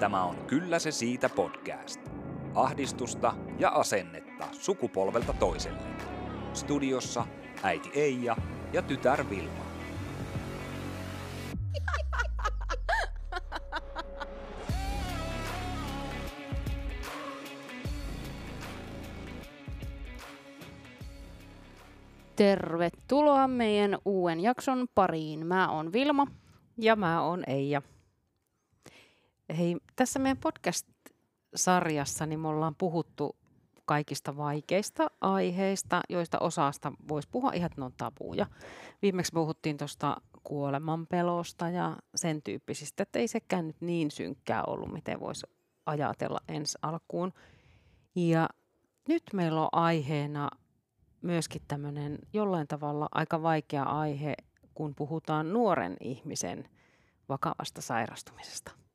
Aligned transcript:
Tämä 0.00 0.24
on 0.24 0.36
Kyllä 0.46 0.78
se 0.78 0.90
siitä 0.90 1.28
podcast. 1.28 2.00
Ahdistusta 2.54 3.34
ja 3.58 3.68
asennetta 3.68 4.44
sukupolvelta 4.52 5.32
toiselle. 5.32 5.78
Studiossa 6.54 7.26
äiti 7.62 7.90
Eija 7.94 8.36
ja 8.72 8.82
tytär 8.82 9.24
Vilma. 9.30 9.66
Tervetuloa 22.36 23.48
meidän 23.48 23.98
uuden 24.04 24.40
jakson 24.40 24.86
pariin. 24.94 25.46
Mä 25.46 25.70
oon 25.70 25.92
Vilma. 25.92 26.26
Ja 26.78 26.96
mä 26.96 27.22
oon 27.22 27.44
Eija. 27.46 27.82
Hei, 29.58 29.76
tässä 29.96 30.18
meidän 30.18 30.36
podcast-sarjassa 30.36 32.26
niin 32.26 32.40
me 32.40 32.48
ollaan 32.48 32.74
puhuttu 32.74 33.36
kaikista 33.84 34.36
vaikeista 34.36 35.06
aiheista, 35.20 36.00
joista 36.08 36.38
osasta 36.38 36.92
voisi 37.08 37.28
puhua 37.32 37.52
ihan, 37.52 37.66
että 37.66 37.80
ne 37.80 37.84
on 37.84 37.92
tabuja. 37.96 38.46
Viimeksi 39.02 39.32
puhuttiin 39.32 39.76
tuosta 39.76 40.16
kuolemanpelosta 40.42 41.68
ja 41.68 41.96
sen 42.14 42.42
tyyppisistä, 42.42 43.02
että 43.02 43.18
ei 43.18 43.28
sekään 43.28 43.66
nyt 43.66 43.80
niin 43.80 44.10
synkkää 44.10 44.62
ollut, 44.66 44.92
miten 44.92 45.20
voisi 45.20 45.46
ajatella 45.86 46.40
ensi 46.48 46.78
alkuun. 46.82 47.32
Ja 48.14 48.48
nyt 49.08 49.22
meillä 49.32 49.62
on 49.62 49.68
aiheena 49.72 50.50
myöskin 51.22 51.62
tämmöinen 51.68 52.18
jollain 52.32 52.68
tavalla 52.68 53.08
aika 53.10 53.42
vaikea 53.42 53.82
aihe, 53.82 54.34
kun 54.74 54.94
puhutaan 54.94 55.52
nuoren 55.52 55.96
ihmisen 56.00 56.68
vakavasta 57.28 57.82
sairastumisesta. 57.82 58.85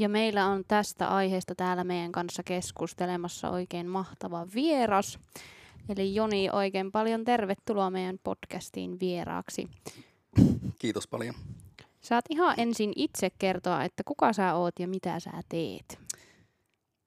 Ja 0.00 0.08
meillä 0.08 0.46
on 0.46 0.64
tästä 0.68 1.08
aiheesta 1.08 1.54
täällä 1.54 1.84
meidän 1.84 2.12
kanssa 2.12 2.42
keskustelemassa 2.42 3.50
oikein 3.50 3.86
mahtava 3.86 4.46
vieras. 4.54 5.18
Eli 5.88 6.14
Joni, 6.14 6.50
oikein 6.50 6.92
paljon 6.92 7.24
tervetuloa 7.24 7.90
meidän 7.90 8.18
podcastiin 8.24 9.00
vieraaksi. 9.00 9.68
Kiitos 10.78 11.06
paljon. 11.06 11.34
Saat 12.00 12.24
ihan 12.30 12.54
ensin 12.60 12.92
itse 12.96 13.30
kertoa, 13.38 13.84
että 13.84 14.02
kuka 14.06 14.32
sä 14.32 14.54
oot 14.54 14.78
ja 14.78 14.88
mitä 14.88 15.20
sä 15.20 15.30
teet. 15.48 15.98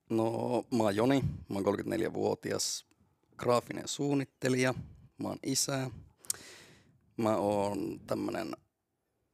No, 0.09 0.65
mä 0.77 0.83
oon 0.83 0.95
Joni, 0.95 1.23
mä 1.49 1.59
oon 1.59 1.65
34-vuotias 1.65 2.85
graafinen 3.37 3.87
suunnittelija, 3.87 4.73
mä 5.17 5.27
oon 5.27 5.39
isä. 5.43 5.91
Mä 7.17 7.37
oon 7.37 7.99
tämmönen 8.07 8.51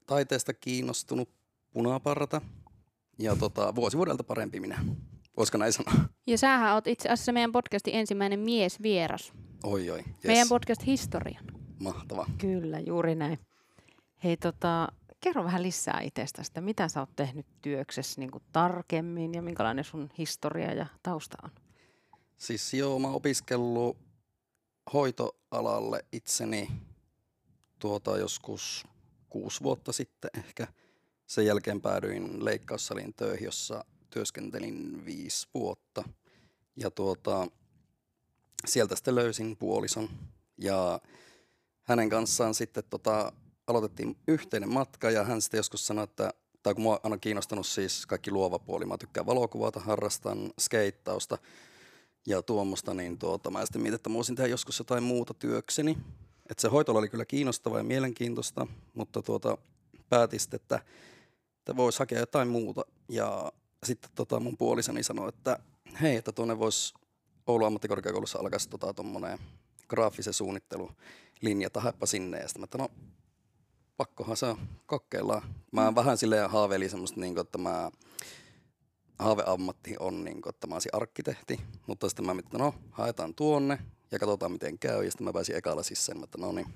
taiteesta 0.05 0.53
kiinnostunut 0.53 1.29
punaparta 1.73 2.41
ja 3.19 3.35
tota, 3.35 3.75
vuosi 3.75 3.97
vuodelta 3.97 4.23
parempi 4.23 4.59
minä. 4.59 4.85
Voisiko 5.37 5.57
näin 5.57 5.73
sanoa? 5.73 5.93
Ja 6.27 6.37
sähän 6.37 6.73
oot 6.73 6.87
itse 6.87 7.09
asiassa 7.09 7.31
meidän 7.31 7.51
podcastin 7.51 7.95
ensimmäinen 7.95 8.39
mies 8.39 8.81
vieras. 8.81 9.33
Oi 9.63 9.89
oi, 9.89 9.97
yes. 9.97 10.23
Meidän 10.23 10.47
podcast 10.49 10.85
historian. 10.85 11.43
Mahtava. 11.79 12.25
Kyllä, 12.37 12.79
juuri 12.79 13.15
näin. 13.15 13.39
Hei, 14.23 14.37
tota, 14.37 14.87
kerro 15.21 15.43
vähän 15.43 15.63
lisää 15.63 16.01
itsestäsi, 16.03 16.51
mitä 16.59 16.87
sä 16.87 16.99
oot 16.99 17.15
tehnyt 17.15 17.45
työksessä 17.61 18.21
niin 18.21 18.31
kuin 18.31 18.43
tarkemmin 18.51 19.33
ja 19.33 19.41
minkälainen 19.41 19.85
sun 19.85 20.09
historia 20.17 20.73
ja 20.73 20.85
tausta 21.03 21.37
on? 21.43 21.49
Siis 22.37 22.73
joo, 22.73 22.99
mä 22.99 23.07
oon 23.07 23.15
opiskellut 23.15 23.97
hoitoalalle 24.93 26.05
itseni 26.11 26.71
tuota 27.79 28.17
joskus 28.17 28.87
kuusi 29.29 29.63
vuotta 29.63 29.93
sitten 29.93 30.31
ehkä. 30.37 30.67
Sen 31.29 31.45
jälkeen 31.45 31.81
päädyin 31.81 32.45
leikkaussalin 32.45 33.13
töihin, 33.13 33.45
jossa 33.45 33.85
työskentelin 34.09 35.05
viisi 35.05 35.47
vuotta. 35.53 36.03
Ja 36.75 36.91
tuota, 36.91 37.47
sieltä 38.65 38.95
sitten 38.95 39.15
löysin 39.15 39.57
puolison. 39.57 40.09
Ja 40.57 40.99
hänen 41.83 42.09
kanssaan 42.09 42.53
sitten 42.53 42.83
tota, 42.89 43.31
aloitettiin 43.67 44.17
yhteinen 44.27 44.69
matka 44.69 45.11
ja 45.11 45.23
hän 45.23 45.41
sitten 45.41 45.57
joskus 45.57 45.87
sanoi, 45.87 46.03
että 46.03 46.33
tai 46.63 46.73
kun 46.73 46.83
mua 46.83 46.99
on 47.03 47.19
kiinnostanut 47.19 47.67
siis 47.67 48.05
kaikki 48.05 48.31
luova 48.31 48.59
puoli, 48.59 48.85
mä 48.85 48.97
tykkään 48.97 49.25
valokuvata, 49.25 49.79
harrastan 49.79 50.51
skeittausta 50.59 51.37
ja 52.27 52.41
tuommoista, 52.41 52.93
niin 52.93 53.17
tuota, 53.17 53.51
mä 53.51 53.65
sitten 53.65 53.81
mietin, 53.81 53.95
että 53.95 54.09
mä 54.09 54.15
voisin 54.15 54.35
tehdä 54.35 54.49
joskus 54.49 54.79
jotain 54.79 55.03
muuta 55.03 55.33
työkseni. 55.33 55.97
Että 56.49 56.61
se 56.61 56.67
hoitola 56.67 56.99
oli 56.99 57.09
kyllä 57.09 57.25
kiinnostava 57.25 57.77
ja 57.77 57.83
mielenkiintoista, 57.83 58.67
mutta 58.93 59.21
tuota, 59.21 59.57
päätin 60.09 60.39
että, 60.53 60.79
että 61.69 61.77
voisi 61.77 61.99
hakea 61.99 62.19
jotain 62.19 62.47
muuta. 62.47 62.81
Ja 63.09 63.51
sitten 63.83 64.11
tota, 64.15 64.39
mun 64.39 64.57
puolisoni 64.57 65.03
sanoi, 65.03 65.29
että 65.29 65.59
hei, 66.01 66.15
että 66.15 66.31
tuonne 66.31 66.59
voisi 66.59 66.93
Oulun 67.47 67.67
ammattikorkeakoulussa 67.67 68.39
alkaa 68.39 68.59
tota, 68.69 68.93
tuommoinen 68.93 69.39
graafisen 69.87 70.33
suunnittelu 70.33 70.91
linja, 71.41 71.69
haepa 71.75 72.05
sinne. 72.05 72.39
Ja 72.39 72.47
sitten 72.47 72.61
mä, 72.61 72.63
että 72.63 72.77
no, 72.77 72.89
pakkohan 73.97 74.37
se 74.37 74.55
kokeillaan. 74.85 75.41
Mä 75.71 75.91
mm. 75.91 75.95
vähän 75.95 76.17
silleen 76.17 76.49
haaveilin 76.49 76.89
semmoista, 76.89 77.19
niin 77.19 77.33
kuin, 77.33 77.45
että 77.45 77.57
mä 77.57 77.91
haaveammatti 79.19 79.95
on, 79.99 80.23
niin 80.23 80.41
kuin, 80.41 80.55
että 80.55 80.67
mä 80.67 80.75
olisin 80.75 80.95
arkkitehti, 80.95 81.59
mutta 81.87 82.09
sitten 82.09 82.25
mä 82.25 82.33
mietin, 82.33 82.47
että 82.47 82.57
no, 82.57 82.73
haetaan 82.91 83.35
tuonne 83.35 83.79
ja 84.11 84.19
katsotaan 84.19 84.51
miten 84.51 84.79
käy. 84.79 85.05
Ja 85.05 85.11
sitten 85.11 85.25
mä 85.25 85.33
pääsin 85.33 85.55
ekalla 85.55 85.83
sisään, 85.83 86.23
että 86.23 86.37
no 86.37 86.51
niin, 86.51 86.67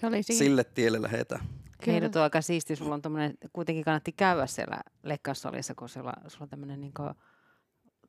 Se 0.00 0.06
oli 0.06 0.22
siinä. 0.22 0.38
sille 0.38 0.64
tielle 0.64 1.02
lähetään. 1.02 1.48
Hei, 1.86 2.00
nyt 2.00 2.16
on 2.16 2.22
aika 2.22 2.40
siisti, 2.40 2.76
sulla 2.76 2.94
on 2.94 3.02
tommonen, 3.02 3.34
kuitenkin 3.52 3.84
kannatti 3.84 4.12
käydä 4.12 4.46
siellä 4.46 4.80
leikkaussalissa, 5.02 5.74
kun 5.74 5.88
siellä, 5.88 6.12
sulla 6.28 6.42
on 6.44 6.48
tämmöinen 6.48 6.80
niin 6.80 6.92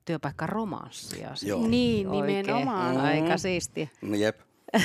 työpaikka 0.06 0.48
romanssia. 0.48 1.32
Joo. 1.42 1.68
Niin, 1.68 2.08
Oikein. 2.08 2.46
nimenomaan. 2.46 2.96
Mm. 2.96 3.02
Aika 3.04 3.38
siisti. 3.38 3.90
No 4.02 4.16
jep. 4.16 4.40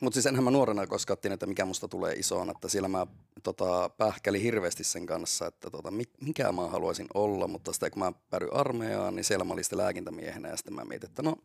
Mutta 0.00 0.14
siis 0.14 0.26
enhän 0.26 0.44
mä 0.44 0.50
nuorena 0.50 0.86
koskaan 0.86 1.18
tiennyt, 1.18 1.34
että 1.36 1.46
mikä 1.46 1.64
musta 1.64 1.88
tulee 1.88 2.12
isoon. 2.12 2.50
Että 2.50 2.68
siellä 2.68 2.88
mä 2.88 3.06
tota, 3.42 3.88
pähkälin 3.88 4.42
hirveästi 4.42 4.84
sen 4.84 5.06
kanssa, 5.06 5.46
että 5.46 5.70
tota, 5.70 5.90
mi- 5.90 6.12
mikä 6.20 6.52
mä 6.52 6.68
haluaisin 6.68 7.06
olla. 7.14 7.48
Mutta 7.48 7.72
sitten 7.72 7.90
kun 7.90 7.98
mä 8.02 8.12
päädyin 8.30 8.52
armeijaan, 8.52 9.14
niin 9.16 9.24
siellä 9.24 9.44
mä 9.44 9.52
olin 9.52 9.64
sitten 9.64 9.78
lääkintämiehenä. 9.78 10.48
Ja 10.48 10.56
sitten 10.56 10.74
mä 10.74 10.84
mietin, 10.84 11.08
että 11.10 11.22
no, 11.22 11.36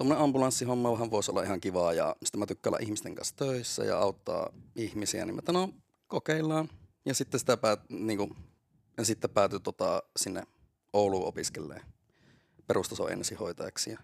tuommoinen 0.00 0.24
ambulanssihomma 0.24 0.92
vähän 0.92 1.10
voisi 1.10 1.30
olla 1.30 1.42
ihan 1.42 1.60
kivaa. 1.60 1.92
Ja 1.92 2.16
sitten 2.24 2.38
mä 2.38 2.46
tykkään 2.46 2.74
olla 2.74 2.82
ihmisten 2.82 3.14
kanssa 3.14 3.36
töissä 3.36 3.84
ja 3.84 3.98
auttaa 3.98 4.52
ihmisiä. 4.76 5.26
Niin 5.26 5.34
mä 5.34 5.38
että 5.38 5.52
no, 5.52 5.68
kokeillaan. 6.06 6.68
Ja 7.04 7.14
sitten 7.14 7.40
sitä 7.40 7.56
päät, 7.56 7.80
niin 7.88 8.18
kuin, 8.18 8.36
ja 8.96 9.04
sitten 9.04 9.30
päätyi 9.30 9.60
tota, 9.60 10.02
sinne 10.16 10.42
Ouluun 10.92 11.26
opiskelemaan 11.26 11.80
perustason 12.66 13.12
ensihoitajaksi. 13.12 13.90
Ja 13.90 13.98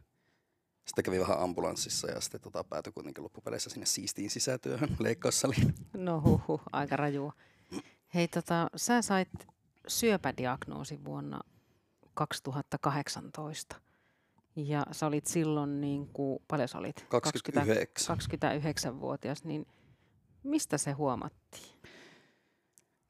sitten 0.87 1.05
kävi 1.05 1.21
vähän 1.21 1.41
ambulanssissa 1.41 2.11
ja 2.11 2.21
sitten 2.21 2.41
tota, 2.41 2.65
päätyi 2.65 2.93
kuitenkin 2.93 3.25
loppupeleissä 3.25 3.71
sinne 3.71 3.87
siistiin 3.87 4.31
sisätyöhön 4.31 4.97
leikkaussaliin. 5.05 5.75
No 5.93 6.21
huhu, 6.21 6.61
aika 6.73 6.97
rajua. 6.97 7.33
Hei, 8.15 8.29
tota, 8.29 8.71
sä 8.77 9.03
sait 9.03 9.47
syöpädiagnoosin 9.89 11.05
vuonna 11.05 11.41
2018. 12.15 13.77
Ja 14.57 14.87
sä 14.93 15.07
olit 15.07 15.27
silloin, 15.27 15.81
niin 15.81 16.07
kuin, 16.07 16.39
paljon 16.49 16.69
sä 16.69 16.79
olit? 16.79 17.07
29. 17.09 18.19
29-vuotias, 18.19 19.45
niin 19.45 19.67
mistä 20.43 20.79
se 20.79 20.93
huomattiin? 20.93 21.77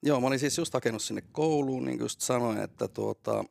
Joo, 0.03 0.21
mä 0.21 0.27
olin 0.27 0.39
siis 0.39 0.59
just 0.59 0.75
hakenut 0.75 1.03
sinne 1.03 1.23
kouluun, 1.33 1.85
niin 1.85 1.99
kuin 1.99 2.05
just 2.05 2.21
sanoin, 2.21 2.59
että 2.59 2.89
tuota, 2.89 3.45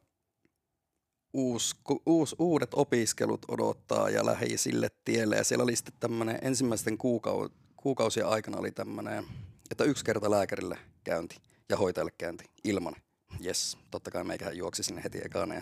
uus, 1.34 1.76
uus, 2.06 2.36
uudet 2.40 2.74
opiskelut 2.74 3.46
odottaa 3.48 4.10
ja 4.10 4.26
lähi 4.26 4.58
sille 4.58 4.90
tielle. 5.06 5.36
Ja 5.36 5.44
siellä 5.44 5.64
oli 5.64 5.76
sitten 5.76 5.94
tämmöinen 6.00 6.40
ensimmäisten 6.42 6.98
kuukau, 6.98 7.50
kuukausien 7.78 8.28
aikana 8.28 8.58
oli 8.58 8.72
tämmöinen, 8.72 9.26
että 9.72 9.84
yksi 9.84 10.06
kerta 10.06 10.32
lääkärille 10.32 10.78
käynti 11.04 11.38
ja 11.70 11.78
hoitajalle 11.78 12.14
käynti 12.18 12.50
ilman. 12.64 12.96
Jes, 13.40 13.78
totta 13.92 14.12
kai 14.12 14.24
meikähän 14.24 14.58
juoksi 14.58 14.84
sinne 14.84 15.04
heti 15.04 15.22
ekana 15.26 15.56
ja 15.56 15.62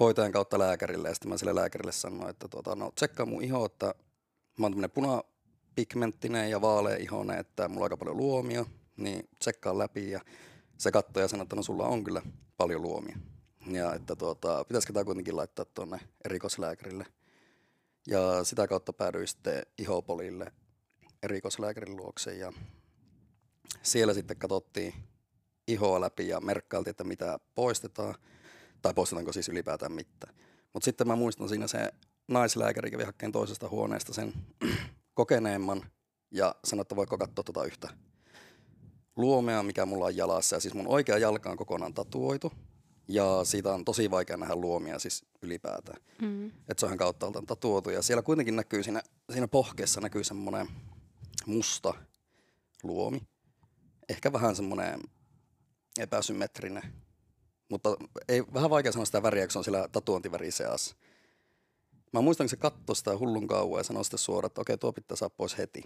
hoitajan 0.00 0.32
kautta 0.32 0.58
lääkärille. 0.58 1.08
Ja 1.08 1.14
sitten 1.14 1.28
mä 1.28 1.36
sille 1.36 1.54
lääkärille 1.54 1.92
sanoin, 1.92 2.30
että 2.30 2.48
tuota, 2.48 2.74
no 2.74 2.92
tsekkaa 2.94 3.26
mun 3.26 3.44
iho, 3.44 3.64
että 3.64 3.94
mä 4.58 4.64
oon 4.66 4.72
tämmöinen 4.72 4.90
punapigmenttinen 4.90 6.50
ja 6.50 6.60
vaalea 6.60 6.96
ihonen, 6.96 7.38
että 7.38 7.68
mulla 7.68 7.80
on 7.80 7.84
aika 7.84 7.96
paljon 7.96 8.16
luomia, 8.16 8.64
niin 8.96 9.28
tsekkaa 9.38 9.78
läpi 9.78 10.10
ja 10.10 10.20
se 10.78 10.92
katsoi 10.92 11.22
ja 11.22 11.28
sanoi, 11.28 11.42
että 11.42 11.56
no 11.56 11.62
sulla 11.62 11.86
on 11.86 12.04
kyllä 12.04 12.22
paljon 12.56 12.82
luomia. 12.82 13.16
Ja 13.66 13.94
että 13.94 14.16
tuota, 14.16 14.64
pitäisikö 14.64 14.92
tämä 14.92 15.04
kuitenkin 15.04 15.36
laittaa 15.36 15.64
tuonne 15.64 16.00
erikoislääkärille. 16.24 17.06
Ja 18.06 18.44
sitä 18.44 18.68
kautta 18.68 18.92
päädyin 18.92 19.28
sitten 19.28 19.62
ihopolille 19.78 20.52
erikoislääkärin 21.22 21.96
luokse 21.96 22.34
ja 22.34 22.52
siellä 23.82 24.14
sitten 24.14 24.36
katsottiin 24.36 24.94
ihoa 25.68 26.00
läpi 26.00 26.28
ja 26.28 26.40
merkkailtiin, 26.40 26.90
että 26.90 27.04
mitä 27.04 27.38
poistetaan 27.54 28.14
tai 28.82 28.94
poistetaanko 28.94 29.32
siis 29.32 29.48
ylipäätään 29.48 29.92
mitään. 29.92 30.34
Mutta 30.72 30.84
sitten 30.84 31.06
mä 31.06 31.16
muistan 31.16 31.48
siinä 31.48 31.66
se 31.66 31.92
naislääkäri 32.28 32.90
kävi 32.90 33.04
hakkeen 33.04 33.32
toisesta 33.32 33.68
huoneesta 33.68 34.12
sen 34.12 34.32
kokeneemman 35.14 35.82
ja 36.30 36.54
sanoi, 36.64 36.82
että 36.82 36.96
voiko 36.96 37.18
katsoa 37.18 37.44
tuota 37.44 37.64
yhtä 37.64 37.88
luomea, 39.16 39.62
mikä 39.62 39.86
mulla 39.86 40.04
on 40.04 40.16
jalassa. 40.16 40.56
Ja 40.56 40.60
siis 40.60 40.74
mun 40.74 40.88
oikea 40.88 41.18
jalka 41.18 41.50
on 41.50 41.56
kokonaan 41.56 41.94
tatuoitu. 41.94 42.52
Ja 43.08 43.44
siitä 43.44 43.74
on 43.74 43.84
tosi 43.84 44.10
vaikea 44.10 44.36
nähdä 44.36 44.56
luomia 44.56 44.98
siis 44.98 45.24
ylipäätään. 45.42 46.02
Mm. 46.22 46.46
Että 46.46 46.74
se 46.76 46.86
on 46.86 46.88
ihan 46.88 46.98
kauttaaltaan 46.98 47.46
tatuoitu. 47.46 47.90
Ja 47.90 48.02
siellä 48.02 48.22
kuitenkin 48.22 48.56
näkyy 48.56 48.82
siinä, 48.82 49.02
siinä 49.32 49.48
pohkeessa 49.48 50.00
näkyy 50.00 50.24
semmoinen 50.24 50.68
musta 51.46 51.94
luomi. 52.82 53.22
Ehkä 54.08 54.32
vähän 54.32 54.56
semmoinen 54.56 55.00
epäsymmetrinen. 55.98 56.82
Mutta 57.70 57.96
ei 58.28 58.42
vähän 58.54 58.70
vaikea 58.70 58.92
sanoa 58.92 59.04
sitä 59.04 59.22
väriä, 59.22 59.46
kun 59.46 59.52
se 59.52 59.58
on 59.58 59.64
siellä 59.64 59.88
tatuointiväri 59.92 60.50
seassa. 60.50 60.96
Mä 62.12 62.20
muistan, 62.20 62.44
kun 62.44 62.48
se 62.48 62.56
katsoi 62.56 62.96
sitä 62.96 63.18
hullun 63.18 63.46
kauan 63.48 63.80
ja 63.80 63.84
sanoi 63.84 64.04
sitten 64.04 64.18
suoraan, 64.18 64.46
että 64.46 64.60
okei, 64.60 64.78
tuo 64.78 64.92
pitää 64.92 65.16
saada 65.16 65.34
pois 65.36 65.58
heti. 65.58 65.82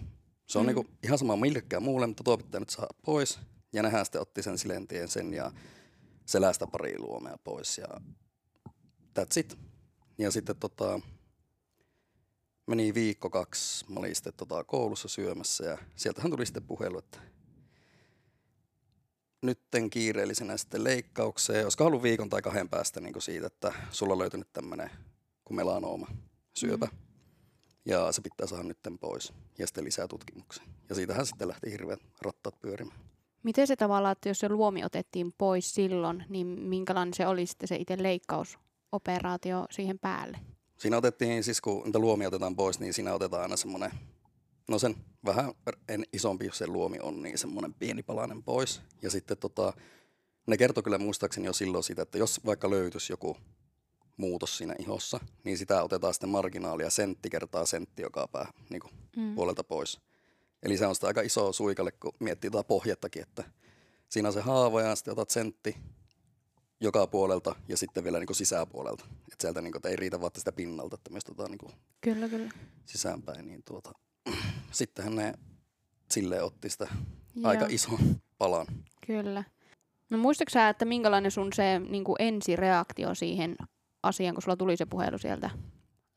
Se 0.47 0.59
on 0.59 0.65
Mm. 0.65 0.67
niinku 0.67 0.85
ihan 1.03 1.17
sama 1.17 1.35
millekään 1.35 1.83
muulle, 1.83 2.07
mutta 2.07 2.23
tuo 2.23 2.37
pitää 2.37 2.59
nyt 2.59 2.69
saada 2.69 2.93
pois. 3.05 3.39
Ja 3.73 3.83
nehän 3.83 4.05
sitten 4.05 4.21
otti 4.21 4.43
sen 4.43 4.57
silentien 4.57 5.07
sen 5.07 5.33
ja 5.33 5.51
selästä 6.25 6.67
pari 6.67 6.99
luomea 6.99 7.37
pois 7.43 7.77
ja 7.77 7.87
that's 9.19 9.39
it. 9.39 9.57
Ja 10.17 10.31
sitten 10.31 10.55
tota, 10.55 10.99
meni 12.67 12.93
viikko 12.93 13.29
kaksi, 13.29 13.85
mä 13.91 13.99
olin 13.99 14.15
sitten 14.15 14.33
tota 14.37 14.63
koulussa 14.63 15.07
syömässä 15.07 15.65
ja 15.65 15.77
sieltähän 15.95 16.31
tuli 16.31 16.45
sitten 16.45 16.63
puhelu, 16.63 16.97
että 16.97 17.19
nytten 19.45 19.89
kiireellisenä 19.89 20.57
sitten 20.57 20.83
leikkaukseen. 20.83 21.65
Olisiko 21.65 21.85
ollut 21.85 22.03
viikon 22.03 22.29
tai 22.29 22.41
kahden 22.41 22.69
päästä 22.69 22.99
niin 22.99 23.21
siitä, 23.21 23.47
että 23.47 23.73
sulla 23.91 24.13
on 24.13 24.19
löytynyt 24.19 24.53
tämmöinen 24.53 24.89
kuin 25.45 25.55
melanooma 25.55 26.07
syöpä. 26.57 26.85
Mm. 26.85 26.97
Ja 27.85 28.11
se 28.11 28.21
pitää 28.21 28.47
saada 28.47 28.63
nytten 28.63 28.99
pois. 28.99 29.33
Ja 29.57 29.67
sitten 29.67 29.83
lisää 29.83 30.07
tutkimuksia. 30.07 30.63
Ja 30.89 30.95
siitähän 30.95 31.25
sitten 31.25 31.47
lähti 31.47 31.71
hirveät 31.71 31.99
rattaat 32.21 32.59
pyörimään. 32.59 32.99
Miten 33.43 33.67
se 33.67 33.75
tavallaan, 33.75 34.11
että 34.11 34.29
jos 34.29 34.39
se 34.39 34.49
luomi 34.49 34.83
otettiin 34.83 35.33
pois 35.37 35.73
silloin, 35.73 36.25
niin 36.29 36.47
minkälainen 36.47 37.13
se 37.13 37.27
oli 37.27 37.45
sitten 37.45 37.67
se 37.67 37.75
itse 37.75 38.03
leikkausoperaatio 38.03 39.65
siihen 39.69 39.99
päälle? 39.99 40.39
Siinä 40.77 40.97
otettiin, 40.97 41.43
siis 41.43 41.61
kun 41.61 41.83
niitä 41.83 41.99
luomia 41.99 42.27
otetaan 42.27 42.55
pois, 42.55 42.79
niin 42.79 42.93
siinä 42.93 43.13
otetaan 43.13 43.41
aina 43.41 43.57
semmoinen, 43.57 43.91
no 44.67 44.79
sen 44.79 44.95
vähän 45.25 45.53
en 45.89 46.03
isompi, 46.13 46.45
jos 46.45 46.57
se 46.57 46.67
luomi 46.67 46.97
on, 47.01 47.23
niin 47.23 47.37
semmoinen 47.37 47.73
pieni 47.73 48.03
palanen 48.03 48.43
pois. 48.43 48.81
Ja 49.01 49.09
sitten 49.09 49.37
tota, 49.37 49.73
ne 50.47 50.57
kertoi 50.57 50.83
kyllä 50.83 50.97
muistaakseni 50.97 51.45
jo 51.47 51.53
silloin 51.53 51.83
siitä, 51.83 52.01
että 52.01 52.17
jos 52.17 52.45
vaikka 52.45 52.69
löytyisi 52.69 53.13
joku 53.13 53.37
muutos 54.17 54.57
siinä 54.57 54.75
ihossa, 54.79 55.19
niin 55.43 55.57
sitä 55.57 55.83
otetaan 55.83 56.13
sitten 56.13 56.29
marginaalia 56.29 56.89
sentti 56.89 57.29
kertaa 57.29 57.65
sentti 57.65 58.01
joka 58.01 58.27
pää 58.27 58.51
niin 58.69 58.79
kuin 58.81 58.91
Mm. 59.17 59.35
puolelta 59.35 59.63
pois. 59.63 59.99
Eli 60.63 60.77
se 60.77 60.85
on 60.87 60.95
sitä 60.95 61.07
aika 61.07 61.21
iso 61.21 61.53
suikalle, 61.53 61.91
kun 61.91 62.13
miettii 62.19 62.51
tuota 62.51 62.67
pohjattakin, 62.67 63.21
että 63.21 63.43
siinä 64.09 64.29
on 64.29 64.33
se 64.33 64.41
haava 64.41 64.81
ja 64.81 64.95
sitten 64.95 65.11
otat 65.11 65.29
sentti 65.29 65.77
joka 66.81 67.07
puolelta 67.07 67.55
ja 67.67 67.77
sitten 67.77 68.03
vielä 68.03 68.19
niin 68.19 68.27
kuin 68.27 68.35
sisäpuolelta. 68.35 69.05
Että 69.05 69.35
sieltä 69.41 69.61
niin 69.61 69.71
kuin, 69.71 69.79
että 69.79 69.89
ei 69.89 69.95
riitä 69.95 70.21
vaan 70.21 70.31
sitä 70.37 70.51
pinnalta, 70.51 70.95
että 70.95 71.09
myös 71.11 71.23
tota, 71.23 71.47
niin 71.47 71.57
kuin 71.57 71.73
Kyllä, 72.01 72.29
kyllä. 72.29 72.49
sisäänpäin. 72.85 73.47
Niin 73.47 73.63
tuota, 73.63 73.91
sittenhän 74.71 75.15
ne 75.15 75.33
silleen 76.11 76.43
otti 76.43 76.69
sitä 76.69 76.87
aika 77.43 77.63
Joo, 77.63 77.69
ison 77.71 78.21
palan. 78.37 78.67
Kyllä. 79.07 79.43
No 80.09 80.17
muistatko 80.17 80.49
sä, 80.49 80.69
että 80.69 80.85
minkälainen 80.85 81.31
sun 81.31 81.53
se 81.53 81.79
niin 81.79 82.03
kuin 82.03 82.15
ensireaktio 82.19 83.15
siihen 83.15 83.55
asiaan, 84.03 84.35
kun 84.35 84.41
sulla 84.41 84.57
tuli 84.57 84.77
se 84.77 84.85
puhelu 84.85 85.17
sieltä 85.17 85.49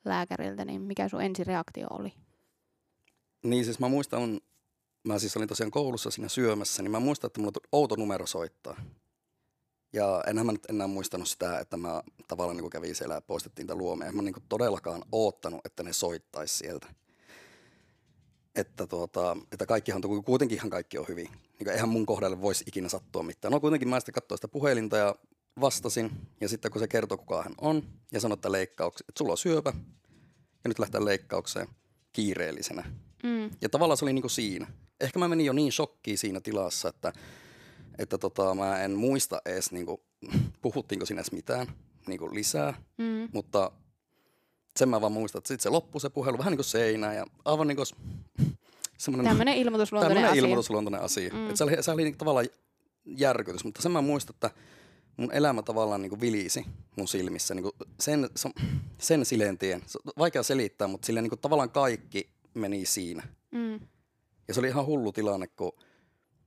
lääkäriltä, 0.05 0.65
niin 0.65 0.83
mikä 0.83 1.09
sun 1.09 1.23
ensireaktio 1.23 1.87
oli? 1.91 2.13
Niin 3.45 3.65
siis 3.65 3.79
mä 3.79 3.89
muistan, 3.89 4.41
mä 5.05 5.19
siis 5.19 5.37
olin 5.37 5.49
tosiaan 5.49 5.71
koulussa 5.71 6.11
siinä 6.11 6.29
syömässä, 6.29 6.83
niin 6.83 6.91
mä 6.91 7.01
muistan, 7.01 7.29
että 7.29 7.41
mulla 7.41 7.53
tuli 7.53 7.69
outo 7.73 7.97
numero 7.97 8.27
soittaa. 8.27 8.81
Ja 9.93 10.25
enhän 10.27 10.47
mä 10.47 10.53
nyt 10.53 10.67
enää 10.69 10.87
muistanut 10.87 11.29
sitä, 11.29 11.59
että 11.59 11.77
mä 11.77 12.03
tavallaan 12.29 12.57
niin 12.57 12.71
kävin 12.71 12.95
siellä 12.95 13.15
ja 13.15 13.21
poistettiin 13.21 13.65
niitä 13.65 13.75
luomia. 13.75 14.09
En 14.09 14.17
mä 14.17 14.23
niin 14.23 14.35
todellakaan 14.49 15.03
oottanut, 15.13 15.61
että 15.67 15.83
ne 15.83 15.93
soittaisi 15.93 16.57
sieltä. 16.57 16.87
Että, 18.59 18.87
tuota, 18.87 19.37
että 19.53 19.67
kaikkihan, 19.67 20.03
kuitenkin 20.25 20.57
ihan 20.57 20.71
kaikki 20.71 20.99
on 20.99 21.09
hyvin. 21.09 21.29
Niin 21.59 21.69
eihän 21.69 21.89
mun 21.89 22.07
kohdalle 22.07 22.41
voisi 22.41 22.65
ikinä 22.67 22.89
sattua 22.89 23.23
mitään. 23.23 23.53
No 23.53 23.61
kuitenkin 23.61 23.89
mä 23.89 24.01
sitten 24.01 24.13
katsoin 24.13 24.39
sitä 24.39 24.49
puhelinta 24.49 24.97
ja 24.97 25.15
vastasin. 25.61 26.11
Ja 26.41 26.49
sitten 26.49 26.71
kun 26.71 26.81
se 26.81 26.89
kertoi, 26.89 27.19
kuka 27.19 27.43
hän 27.43 27.55
on, 27.61 27.83
ja 28.13 28.21
sanoi, 28.21 28.35
että, 28.35 28.53
leikkauksia, 28.53 29.05
että 29.09 29.19
sulla 29.19 29.33
on 29.33 29.39
syöpä, 29.39 29.73
ja 30.65 30.69
nyt 30.69 30.79
lähtee 30.79 31.05
leikkaukseen 31.05 31.69
kiireellisenä. 32.13 32.85
Mm. 33.23 33.51
Ja 33.61 33.69
tavallaan 33.69 33.97
se 33.97 34.05
oli 34.05 34.13
niinku 34.13 34.29
siinä. 34.29 34.67
Ehkä 35.01 35.19
mä 35.19 35.29
menin 35.29 35.47
jo 35.47 35.53
niin 35.53 35.73
shokkiin 35.73 36.19
siinä 36.19 36.41
tilassa, 36.41 36.89
että, 36.89 37.13
että 37.99 38.19
tota, 38.19 38.55
mä 38.55 38.83
en 38.83 38.91
muista 38.91 39.43
edes, 39.47 39.73
niinku, 39.73 40.03
puhuttiinko 40.63 41.07
siinä 41.07 41.21
edes 41.21 41.33
mitään 41.33 41.67
niinku 42.07 42.35
lisää. 42.35 42.83
Mm. 42.99 43.29
Mutta 43.33 43.73
sen 44.79 44.89
mä 44.89 45.01
vaan 45.01 45.13
muistan, 45.13 45.39
että 45.39 45.49
sitten 45.49 45.63
se 45.63 45.69
loppui 45.69 46.01
se 46.01 46.11
puhelu 46.11 46.39
vähän 46.39 46.51
niin 46.51 46.59
kuin 46.59 46.65
seinään 46.65 47.17
ja 47.17 47.27
aivan 47.45 47.67
niin 47.69 47.77
kuin 47.77 47.87
semmoinen 48.99 49.31
Tämmöinen 49.31 49.57
ilmoitusluontoinen 49.57 50.15
tämmöinen 50.17 50.31
asia. 50.33 50.43
ilmoitusluontoinen 50.43 51.01
asia. 51.01 51.31
Mm. 51.35 51.55
Se 51.55 51.65
oli, 51.65 51.83
se 51.83 51.91
oli 51.91 52.05
niinku 52.05 52.19
tavallaan 52.19 52.47
järkytys, 53.07 53.65
mutta 53.65 53.83
sen 53.83 53.93
mä 53.93 54.01
muistan, 54.01 54.35
että 54.35 54.51
mun 55.17 55.33
elämä 55.33 55.63
tavallaan 55.63 56.03
niin 56.03 56.11
kuin 56.11 56.21
vilisi 56.21 56.67
mun 56.97 57.09
silmissä. 57.09 57.55
Niin 57.55 57.63
kuin 57.63 57.73
sen, 58.01 58.31
se- 58.37 58.51
sen 58.99 59.25
silentien, 59.25 59.83
se 59.87 59.99
on 60.07 60.13
vaikea 60.19 60.43
selittää, 60.43 60.89
mutta 60.89 61.07
sille 61.07 61.23
niin 61.23 61.31
kuin 61.31 61.41
tavallaan 61.41 61.71
kaikki 61.71 62.31
meni 62.55 62.87
siinä. 62.87 63.23
Mm. 63.51 63.81
Ja 64.49 64.55
se 64.55 64.61
oli 64.61 64.69
ihan 64.69 64.87
hullu 64.87 65.13
tilanne, 65.13 65.47
kun 65.47 65.73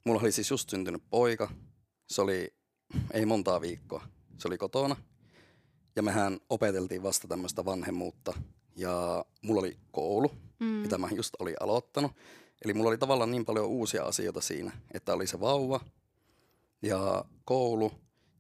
mulla 0.06 0.22
oli 0.22 0.32
siis 0.32 0.52
just 0.52 0.70
syntynyt 0.70 1.04
poika. 1.10 1.50
Se 2.08 2.22
oli 2.22 2.54
ei 3.14 3.26
montaa 3.26 3.62
viikkoa. 3.62 4.04
Se 4.38 4.48
oli 4.48 4.58
kotona. 4.58 4.96
Ja 5.96 6.04
mehän 6.04 6.40
opeteltiin 6.50 7.04
vasta 7.04 7.28
tämmöistä 7.28 7.66
vanhemmuutta. 7.66 8.34
Ja 8.76 9.26
mulla 9.42 9.60
oli 9.60 9.78
koulu, 9.92 10.32
Mm. 10.60 10.66
mitä 10.68 10.98
mä 10.98 11.10
just 11.16 11.34
olin 11.40 11.56
aloittanut. 11.60 12.12
Eli 12.66 12.74
mulla 12.74 12.90
oli 12.90 12.98
tavallaan 12.98 13.32
niin 13.32 13.46
paljon 13.46 13.66
uusia 13.68 14.04
asioita 14.04 14.42
siinä, 14.42 14.72
että 14.94 15.14
oli 15.14 15.28
se 15.28 15.40
vauva 15.40 15.80
ja 16.82 17.26
koulu 17.46 17.92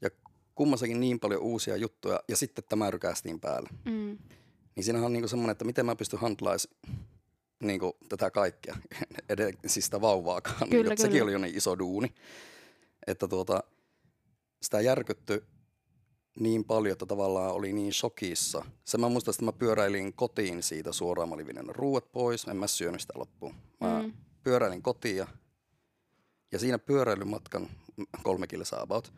ja 0.01 0.09
kummassakin 0.55 0.99
niin 0.99 1.19
paljon 1.19 1.41
uusia 1.41 1.75
juttuja 1.77 2.19
ja 2.27 2.37
sitten 2.37 2.63
tämä 2.69 2.91
rykästiin 2.91 3.39
päälle. 3.39 3.69
Mm. 3.85 4.17
Niin 4.75 4.83
siinähän 4.83 5.05
on 5.05 5.13
niinku 5.13 5.27
semmoinen, 5.27 5.51
että 5.51 5.65
miten 5.65 5.85
mä 5.85 5.95
pystyn 5.95 6.19
handlais 6.19 6.69
niinku 7.63 7.97
tätä 8.09 8.31
kaikkea, 8.31 8.75
edes 9.29 9.55
siis 9.65 9.85
sitä 9.85 10.01
vauvaakaan. 10.01 10.69
Kyllä, 10.69 10.81
että 10.81 10.95
kyllä. 10.95 10.95
Sekin 11.09 11.23
oli 11.23 11.31
jo 11.33 11.37
niin 11.37 11.57
iso 11.57 11.79
duuni, 11.79 12.13
että 13.07 13.27
tuota, 13.27 13.63
sitä 14.61 14.81
järkytty 14.81 15.45
niin 16.39 16.65
paljon, 16.65 16.91
että 16.91 17.05
tavallaan 17.05 17.51
oli 17.53 17.73
niin 17.73 17.93
shokissa. 17.93 18.65
Se 18.85 18.97
mä 18.97 19.09
muistan, 19.09 19.31
että 19.31 19.45
mä 19.45 19.51
pyöräilin 19.51 20.13
kotiin 20.13 20.63
siitä 20.63 20.91
suoraan. 20.91 21.29
Mä 21.29 21.35
olin 21.35 21.45
vienyt 21.45 21.67
ruuat 21.75 22.11
pois, 22.11 22.43
en 22.45 22.57
mä 22.57 22.67
syönyt 22.67 23.01
sitä 23.01 23.13
loppuun. 23.15 23.55
Mä 23.79 24.01
Mm. 24.03 24.13
pyöräilin 24.43 24.81
kotiin 24.81 25.17
ja, 25.17 25.27
ja 26.51 26.59
siinä 26.59 26.79
pyöräilymatkan, 26.79 27.69
kolme 28.23 28.47
kilsaa 28.47 28.81
about, 28.81 29.13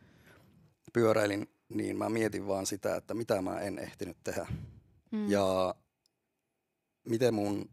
pyöräilin, 0.94 1.50
niin 1.70 1.98
mä 1.98 2.10
mietin 2.10 2.48
vaan 2.48 2.66
sitä, 2.66 2.96
että 2.96 3.14
mitä 3.14 3.42
mä 3.42 3.60
en 3.60 3.80
ehtinyt 3.80 4.18
tehdä. 4.24 4.48
Mm. 5.12 5.30
Ja 5.30 5.76
miten 7.10 7.34
mun 7.34 7.70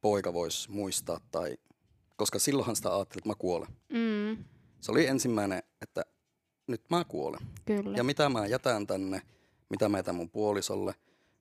poika 0.00 0.32
voisi 0.32 0.70
muistaa 0.70 1.20
tai, 1.30 1.56
koska 2.16 2.38
silloinhan 2.38 2.76
sitä 2.76 2.94
ajattelin, 2.96 3.20
että 3.20 3.28
mä 3.28 3.34
kuolen. 3.34 3.68
Mm. 3.88 4.44
Se 4.80 4.92
oli 4.92 5.06
ensimmäinen, 5.06 5.62
että 5.80 6.04
nyt 6.66 6.82
mä 6.90 7.04
kuolen. 7.04 7.40
Kyllä. 7.64 7.96
Ja 7.96 8.04
mitä 8.04 8.28
mä 8.28 8.46
jätän 8.46 8.86
tänne, 8.86 9.22
mitä 9.70 9.88
mä 9.88 9.98
jätän 9.98 10.14
mun 10.14 10.30
puolisolle, 10.30 10.94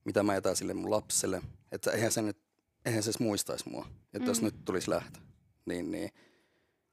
mitä 0.06 0.24
mä 0.24 0.34
jätän 0.34 0.56
sille 0.56 0.74
mun 0.74 0.92
lapselle. 0.92 1.42
Että 1.72 1.92
eihän 1.92 2.12
se 2.12 2.22
nyt, 2.22 2.38
eihän 2.86 3.04
se 3.04 3.10
edes 3.10 3.20
muistaisi 3.20 3.70
mua. 3.70 3.88
Että 4.06 4.20
mm. 4.20 4.26
jos 4.26 4.42
nyt 4.42 4.66
tulisi 4.66 4.90
lähtö, 4.90 5.20
niin, 5.66 5.92
niin 5.92 6.12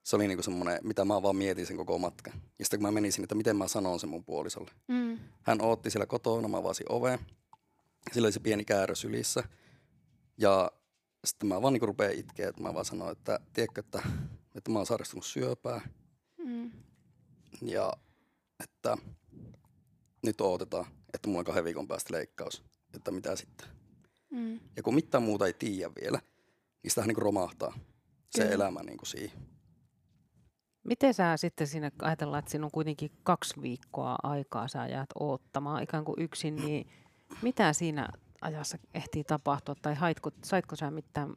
se 0.03 0.17
oli 0.17 0.29
niinku 0.29 0.43
semmoinen, 0.43 0.79
mitä 0.83 1.05
mä 1.05 1.23
vaan 1.23 1.37
mietin 1.37 1.67
sen 1.67 1.77
koko 1.77 1.99
matkan. 1.99 2.33
Ja 2.59 2.65
sitten 2.65 2.81
kun 2.81 2.89
mä 2.89 2.93
menin 2.93 3.13
sinne, 3.13 3.25
että 3.25 3.35
miten 3.35 3.57
mä 3.57 3.69
sanon 3.69 4.01
sen 4.01 4.11
mun 4.11 4.25
puolisolle. 4.25 4.71
Mm. 4.89 5.19
Hän 5.43 5.61
ootti 5.61 5.91
siellä 5.91 6.07
kotona, 6.07 6.49
mä 6.49 6.57
avasin 6.57 6.87
oveen. 6.89 7.19
Sillä 8.13 8.27
oli 8.27 8.33
se 8.33 8.41
pieni 8.41 8.65
käärö 8.65 8.95
sylissä. 8.95 9.45
Ja 10.39 10.71
sitten 11.25 11.49
mä 11.49 11.63
vaan 11.63 11.73
niinku 11.73 11.87
rupean 11.87 12.13
itkeä, 12.13 12.49
että 12.49 12.63
mä 12.63 12.75
vaan 12.75 12.85
sanoin, 12.85 13.13
että 13.13 13.41
tiedätkö, 13.53 13.81
että, 13.81 14.03
että 14.55 14.71
mä 14.71 14.79
oon 14.79 14.87
sairastunut 14.87 15.25
syöpää. 15.25 15.89
Mm. 16.45 16.71
Ja 17.63 17.93
että 18.65 18.97
nyt 20.23 20.41
odotetaan, 20.41 20.87
että 21.15 21.29
mulla 21.29 21.39
on 21.39 21.45
kahden 21.45 21.65
viikon 21.65 21.89
päästä 21.89 22.15
leikkaus. 22.15 22.65
Että 22.95 23.11
mitä 23.11 23.37
sitten. 23.37 23.69
Mm. 24.31 24.61
Ja 24.77 24.83
kun 24.83 24.95
mitään 24.95 25.23
muuta 25.23 25.47
ei 25.47 25.53
tiedä 25.53 25.93
vielä, 26.03 26.21
niin 26.83 26.91
sitähän 26.91 27.09
niin 27.09 27.19
romahtaa 27.19 27.79
se 28.31 28.43
Kyllä. 28.43 28.55
elämä 28.55 28.83
niin 28.83 28.99
kuin 28.99 29.07
siihen. 29.07 29.39
Miten 30.85 31.15
sä 31.15 31.37
sitten 31.37 31.67
siinä 31.67 31.91
ajatellaan, 32.03 32.39
että 32.39 32.51
siinä 32.51 32.65
on 32.65 32.71
kuitenkin 32.71 33.11
kaksi 33.23 33.63
viikkoa 33.63 34.17
aikaa, 34.23 34.69
sä 34.69 34.87
jäät 34.87 35.11
oottamaan 35.21 35.83
ikään 35.83 36.05
kuin 36.05 36.23
yksin, 36.23 36.57
niin 36.57 36.87
mitä 37.43 37.73
siinä 37.73 38.09
ajassa 38.41 38.79
ehtii 38.95 39.25
tapahtua? 39.25 39.75
Tai 39.83 39.95
haitko, 39.95 40.31
saitko 40.45 40.77
sä 40.77 40.91
mitään 40.91 41.37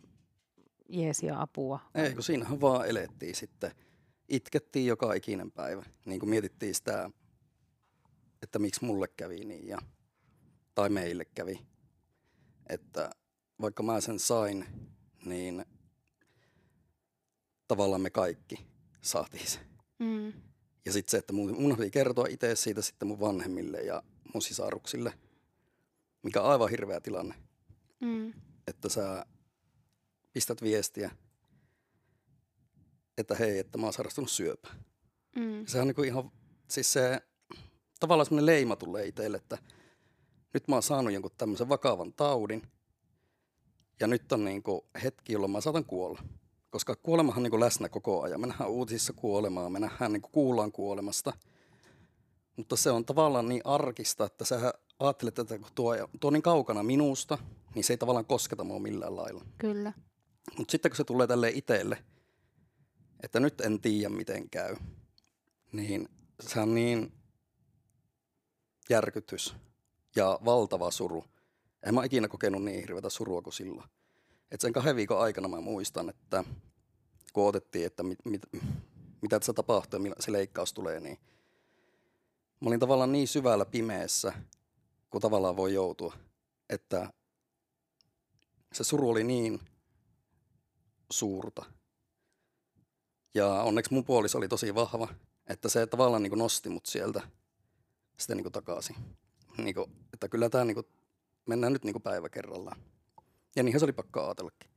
jeesiä 0.90 1.42
apua? 1.42 1.80
Ei, 1.96 2.14
kun 2.14 2.24
siinähän 2.24 2.62
vaan 2.62 2.90
elettiin 2.90 3.36
sitten 3.36 3.72
itkettiin 4.32 4.86
joka 4.86 5.14
ikinen 5.14 5.52
päivä. 5.52 5.86
Niin 6.06 6.20
kuin 6.20 6.30
mietittiin 6.30 6.76
sitä, 6.76 7.10
että 8.42 8.60
miksi 8.60 8.86
mulle 8.86 9.08
kävi 9.08 9.46
niin 9.46 9.68
ja, 9.68 9.78
tai 10.76 10.90
meille 10.90 11.26
kävi. 11.26 11.60
Että 12.70 13.10
vaikka 13.62 13.84
mä 13.84 14.02
sen 14.02 14.20
sain, 14.20 14.66
niin 15.26 15.66
tavallaan 17.68 18.02
me 18.02 18.10
kaikki 18.10 18.68
saatiin 19.02 19.48
se. 19.48 19.60
Mm. 20.00 20.34
Ja 20.86 20.92
sitten 20.92 21.12
se, 21.12 21.18
että 21.18 21.34
mun, 21.34 21.62
mun 21.62 21.76
oli 21.80 21.92
kertoa 21.92 22.26
itse 22.30 22.56
siitä 22.56 22.82
sitten 22.82 23.08
mun 23.08 23.20
vanhemmille 23.20 23.82
ja 23.82 24.04
mun 24.34 24.42
sisaruksille, 24.42 25.14
mikä 26.24 26.42
on 26.42 26.52
aivan 26.52 26.70
hirveä 26.70 27.02
tilanne. 27.02 27.36
Mm. 28.00 28.34
Että 28.68 28.90
sä 28.90 29.26
pistät 30.34 30.62
viestiä, 30.62 31.12
että 33.22 33.36
hei, 33.36 33.60
että 33.60 33.78
mä 33.78 33.86
oon 33.86 33.94
sairastunut 33.94 34.32
syöpään. 34.32 34.76
Mm. 35.36 35.66
Se 35.66 35.82
on 35.82 35.88
niinku 35.88 36.04
ihan, 36.04 36.32
siis 36.68 36.94
se 36.94 37.22
tavallaan 38.00 38.26
semmoinen 38.26 38.46
leima 38.46 38.76
tulee 38.76 39.08
itselle, 39.08 39.38
että 39.38 39.58
nyt 40.54 40.68
mä 40.68 40.76
oon 40.76 40.84
saanut 40.84 41.14
jonkun 41.14 41.32
tämmöisen 41.38 41.70
vakavan 41.70 42.14
taudin 42.14 42.62
ja 44.00 44.08
nyt 44.08 44.32
on 44.32 44.46
niinku 44.46 44.86
hetki, 45.04 45.34
jolloin 45.34 45.52
mä 45.52 45.62
saatan 45.62 45.86
kuolla. 45.86 46.22
Koska 46.70 46.96
kuolemahan 46.96 47.38
on 47.38 47.44
niinku 47.44 47.60
läsnä 47.60 47.90
koko 47.90 48.22
ajan. 48.22 48.42
Me 48.42 48.48
nähdään 48.48 48.70
uutisissa 48.70 49.14
kuolemaa, 49.14 49.70
me 49.70 49.80
nähdään 49.80 50.14
niinku 50.14 50.30
kuullaan 50.32 50.72
kuolemasta. 50.72 51.34
Mutta 52.58 52.76
se 52.76 52.92
on 52.92 53.06
tavallaan 53.06 53.50
niin 53.50 53.62
arkista, 53.66 54.26
että 54.26 54.46
sä 54.46 54.74
ajattelet, 55.00 55.40
että 55.40 55.60
kun 55.60 55.68
tuo, 55.76 55.96
tuo 56.20 56.28
on 56.28 56.34
niin 56.34 56.42
kaukana 56.42 56.84
minusta, 56.84 57.38
niin 57.76 57.84
se 57.84 57.94
ei 57.94 57.98
tavallaan 57.98 58.26
kosketa 58.26 58.64
mua 58.64 58.80
millään 58.80 59.16
lailla. 59.16 59.46
Kyllä. 59.58 59.94
Mutta 60.58 60.72
sitten 60.72 60.92
kun 60.92 60.98
se 60.98 61.04
tulee 61.04 61.28
tälle 61.28 61.50
itselle, 61.50 61.98
että 63.22 63.40
nyt 63.40 63.62
en 63.62 63.82
tiedä 63.82 64.10
miten 64.10 64.50
käy, 64.50 64.76
niin 65.72 66.10
se 66.40 66.60
on 66.60 66.76
niin 66.76 67.14
järkytys 68.90 69.56
ja 70.16 70.40
valtava 70.46 70.92
suru. 70.92 71.26
En 71.84 71.94
mä 71.94 72.04
ikinä 72.04 72.28
kokenut 72.28 72.64
niin 72.64 72.80
hirveätä 72.82 73.10
surua 73.10 73.42
kuin 73.42 73.54
silloin. 73.54 73.90
Et 74.52 74.62
sen 74.62 74.74
kahden 74.74 74.96
viikon 74.96 75.22
aikana 75.22 75.48
mä 75.48 75.62
muistan, 75.62 76.10
että 76.10 76.44
kun 77.34 77.48
otettiin, 77.48 77.86
että 77.86 78.04
mit, 78.04 78.20
mit, 78.26 78.42
mitä 79.22 79.40
tässä 79.40 79.54
tapahtuu 79.54 80.06
ja 80.06 80.16
se 80.20 80.32
leikkaus 80.32 80.74
tulee, 80.74 81.00
niin 81.00 81.18
mä 82.60 82.68
olin 82.68 82.80
tavallaan 82.80 83.12
niin 83.12 83.28
syvällä 83.28 83.66
pimeässä, 83.66 84.34
kun 85.10 85.22
tavallaan 85.22 85.58
voi 85.58 85.74
joutua, 85.74 86.18
että 86.70 87.14
se 88.74 88.84
suru 88.84 89.10
oli 89.10 89.24
niin 89.24 89.60
suurta. 91.12 91.66
Ja 93.34 93.48
onneksi 93.48 93.94
mun 93.94 94.06
puoliso 94.06 94.38
oli 94.38 94.48
tosi 94.48 94.76
vahva, 94.76 95.08
että 95.48 95.70
se 95.70 95.88
tavallaan 95.88 96.24
niin 96.24 96.38
nosti 96.38 96.70
mut 96.70 96.86
sieltä 96.86 97.22
sitten 98.18 98.38
niin 98.38 98.52
takaisin. 98.52 98.96
Niin 99.58 99.76
kuin, 99.76 99.92
että 100.14 100.28
kyllä 100.30 100.50
tämä 100.50 100.66
niin 100.66 100.86
mennään 101.46 101.74
nyt 101.74 101.84
niin 101.84 102.02
päivä 102.02 102.30
kerrallaan. 102.30 102.82
Ja 103.56 103.64
niinhän 103.64 103.80
se 103.80 103.86
oli 103.86 103.94
pakko 103.94 104.26
ajatellakin. 104.26 104.72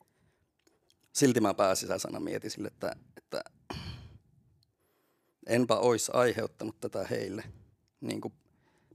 Silti 1.13 1.41
mä 1.41 1.55
pääsisäisenä 1.55 2.21
mietin 2.21 2.51
sille, 2.51 2.69
että, 2.69 2.97
että 3.17 3.45
enpä 5.47 5.77
olisi 5.77 6.13
aiheuttanut 6.15 6.81
tätä 6.81 7.07
heille. 7.11 7.45
Niin 8.01 8.21
kuin 8.21 8.35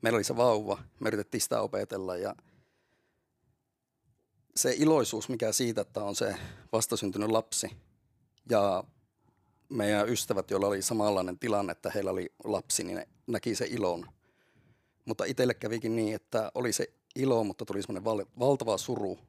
meillä 0.02 0.18
oli 0.18 0.24
se 0.24 0.38
vauva, 0.38 0.84
me 1.00 1.08
yritettiin 1.08 1.42
sitä 1.42 1.62
opetella 1.62 2.18
ja 2.18 2.36
se 4.56 4.74
iloisuus, 4.78 5.30
mikä 5.30 5.52
siitä, 5.52 5.82
että 5.82 6.04
on 6.04 6.16
se 6.16 6.36
vastasyntynyt 6.72 7.30
lapsi 7.30 7.78
ja 8.50 8.84
meidän 9.70 10.10
ystävät, 10.10 10.52
joilla 10.52 10.68
oli 10.68 10.82
samanlainen 10.82 11.40
tilanne, 11.40 11.72
että 11.72 11.92
heillä 11.96 12.12
oli 12.12 12.34
lapsi, 12.44 12.84
niin 12.84 12.96
ne 12.96 13.08
näki 13.28 13.56
se 13.56 13.66
ilon. 13.70 14.06
Mutta 15.06 15.26
itselle 15.26 15.54
kävikin 15.54 15.96
niin, 15.96 16.16
että 16.16 16.52
oli 16.56 16.74
se 16.74 16.94
ilo, 17.16 17.44
mutta 17.44 17.66
tuli 17.66 17.82
semmoinen 17.82 18.04
val- 18.06 18.26
valtava 18.40 18.78
suru, 18.78 19.20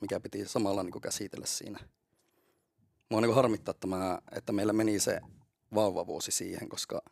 mikä 0.00 0.20
piti 0.20 0.46
samalla 0.46 0.82
niin 0.82 1.00
käsitellä 1.00 1.46
siinä. 1.46 1.78
Mua 3.10 3.20
niin 3.20 3.34
harmittaa, 3.34 3.72
että, 3.72 3.86
mä, 3.86 4.18
että 4.32 4.52
meillä 4.52 4.72
meni 4.72 5.00
se 5.00 5.20
vauvavuosi 5.74 6.30
siihen, 6.30 6.68
koska 6.68 7.02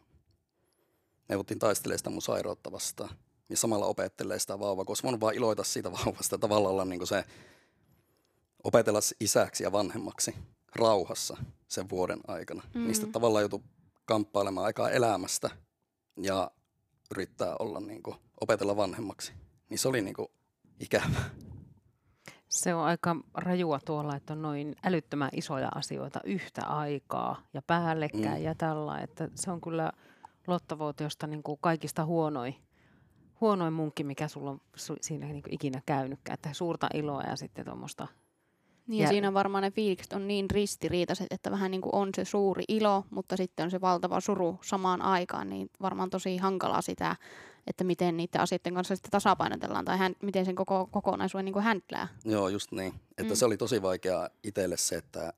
me 1.28 1.36
voitiin 1.36 1.58
taistelemaan 1.58 1.98
sitä 1.98 2.10
mun 2.10 2.22
sairautta 2.22 2.72
vastaan. 2.72 3.16
Ja 3.48 3.56
samalla 3.56 3.86
opettelee 3.86 4.38
sitä 4.38 4.58
vauvaa, 4.58 4.84
koska 4.84 5.06
voinut 5.06 5.20
vaan 5.20 5.34
iloita 5.34 5.64
siitä 5.64 5.92
vauvasta 5.92 6.38
tavallaan 6.38 6.72
olla 6.72 6.84
niin 6.84 7.06
se 7.06 7.24
opetella 8.64 9.00
isäksi 9.20 9.64
ja 9.64 9.72
vanhemmaksi 9.72 10.34
rauhassa 10.76 11.36
sen 11.68 11.90
vuoden 11.90 12.20
aikana. 12.26 12.62
Mm-hmm. 12.64 12.86
Niistä 12.86 13.06
tavallaan 13.06 13.42
joutui 13.42 13.62
kamppailemaan 14.04 14.66
aikaa 14.66 14.90
elämästä 14.90 15.50
ja 16.16 16.50
yrittää 17.10 17.56
olla 17.58 17.80
niin 17.80 18.02
kuin, 18.02 18.16
opetella 18.40 18.76
vanhemmaksi. 18.76 19.32
Niin 19.68 19.78
se 19.78 19.88
oli 19.88 20.02
niin 20.02 20.14
kuin, 20.14 20.28
ikävää. 20.80 21.30
Se 22.48 22.74
on 22.74 22.84
aika 22.84 23.16
rajua 23.34 23.80
tuolla, 23.84 24.16
että 24.16 24.32
on 24.32 24.42
noin 24.42 24.76
älyttömän 24.82 25.30
isoja 25.32 25.68
asioita 25.74 26.20
yhtä 26.24 26.66
aikaa 26.66 27.42
ja 27.54 27.62
päällekkäin 27.62 28.38
mm. 28.38 28.44
ja 28.44 28.54
tällä. 28.54 28.98
Että 28.98 29.28
se 29.34 29.50
on 29.50 29.60
kyllä 29.60 29.92
lottovuotiosta 30.46 31.26
niin 31.26 31.42
kuin 31.42 31.58
kaikista 31.60 32.04
huonoin, 32.04 32.54
huonoin 33.40 33.72
munkki, 33.72 34.04
mikä 34.04 34.28
sulla 34.28 34.50
on 34.50 34.60
siinä 35.00 35.26
niin 35.26 35.42
kuin 35.42 35.54
ikinä 35.54 35.82
käynytkään. 35.86 36.34
Että 36.34 36.52
suurta 36.52 36.88
iloa 36.94 37.22
ja 37.22 37.36
sitten 37.36 37.64
tuommoista 37.64 38.08
niin 38.86 39.02
ja, 39.02 39.08
siinä 39.08 39.34
varmaan 39.34 39.62
ne 39.62 39.70
fiilikset 39.70 40.12
on 40.12 40.28
niin 40.28 40.50
ristiriitaiset, 40.50 41.26
että 41.30 41.50
vähän 41.50 41.70
niin 41.70 41.80
kuin 41.80 41.94
on 41.94 42.08
se 42.16 42.24
suuri 42.24 42.64
ilo, 42.68 43.04
mutta 43.10 43.36
sitten 43.36 43.64
on 43.64 43.70
se 43.70 43.80
valtava 43.80 44.20
suru 44.20 44.58
samaan 44.62 45.02
aikaan, 45.02 45.50
niin 45.50 45.70
varmaan 45.82 46.10
tosi 46.10 46.36
hankalaa 46.36 46.82
sitä, 46.82 47.16
että 47.66 47.84
miten 47.84 48.16
niiden 48.16 48.40
asioiden 48.40 48.74
kanssa 48.74 48.96
sitten 48.96 49.10
tasapainotellaan 49.10 49.84
tai 49.84 49.98
hän, 49.98 50.14
miten 50.22 50.44
sen 50.44 50.54
koko 50.54 50.88
kokonaisuuden 50.90 51.44
niin 51.44 51.52
kuin 51.52 51.64
häntlää. 51.64 52.08
Joo, 52.24 52.48
just 52.48 52.72
niin. 52.72 52.94
Että 53.18 53.32
mm. 53.32 53.36
se 53.36 53.44
oli 53.44 53.56
tosi 53.56 53.82
vaikea 53.82 54.30
itselle 54.44 54.76
se, 54.76 54.96
että 54.96 55.32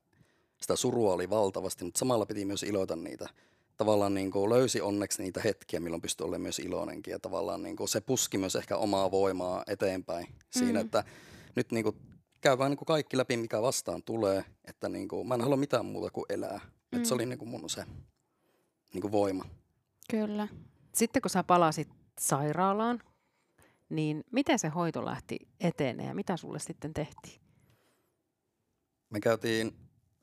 sitä 0.60 0.76
surua 0.76 1.12
oli 1.12 1.30
valtavasti, 1.30 1.84
mutta 1.84 1.98
samalla 1.98 2.26
piti 2.26 2.44
myös 2.44 2.62
iloita 2.62 2.96
niitä. 2.96 3.28
Tavallaan 3.76 4.14
niin 4.14 4.30
kuin 4.30 4.50
löysi 4.50 4.80
onneksi 4.80 5.22
niitä 5.22 5.40
hetkiä, 5.44 5.80
milloin 5.80 6.02
pystyi 6.02 6.24
olemaan 6.24 6.42
myös 6.42 6.58
iloinenkin 6.58 7.12
ja 7.12 7.18
tavallaan 7.18 7.62
niin 7.62 7.76
kuin 7.76 7.88
se 7.88 8.00
puski 8.00 8.38
myös 8.38 8.56
ehkä 8.56 8.76
omaa 8.76 9.10
voimaa 9.10 9.62
eteenpäin 9.66 10.26
siinä, 10.50 10.80
mm. 10.80 10.86
että 10.86 11.04
nyt 11.56 11.72
niin 11.72 11.84
kuin 11.84 11.96
käydään 12.44 12.70
niin 12.70 12.78
kuin 12.78 12.86
kaikki 12.86 13.16
läpi, 13.16 13.36
mikä 13.36 13.62
vastaan 13.62 14.02
tulee. 14.02 14.44
Että 14.64 14.88
niin 14.88 15.08
kuin, 15.08 15.28
mä 15.28 15.34
en 15.34 15.40
halua 15.40 15.56
mitään 15.56 15.86
muuta 15.86 16.10
kuin 16.10 16.24
elää. 16.28 16.60
Mm. 16.62 16.96
Että 16.96 17.08
se 17.08 17.14
oli 17.14 17.26
niin 17.26 17.38
kuin 17.38 17.48
mun 17.48 17.70
se 17.70 17.84
niin 18.94 19.02
kuin 19.02 19.12
voima. 19.12 19.44
Kyllä. 20.10 20.48
Sitten 20.94 21.22
kun 21.22 21.30
sä 21.30 21.44
palasit 21.44 21.88
sairaalaan, 22.20 23.00
niin 23.88 24.24
miten 24.30 24.58
se 24.58 24.68
hoito 24.68 25.04
lähti 25.04 25.38
etenee 25.60 26.06
ja 26.06 26.14
mitä 26.14 26.36
sulle 26.36 26.58
sitten 26.58 26.94
tehtiin? 26.94 27.40
Me 29.10 29.20
käytiin 29.20 29.76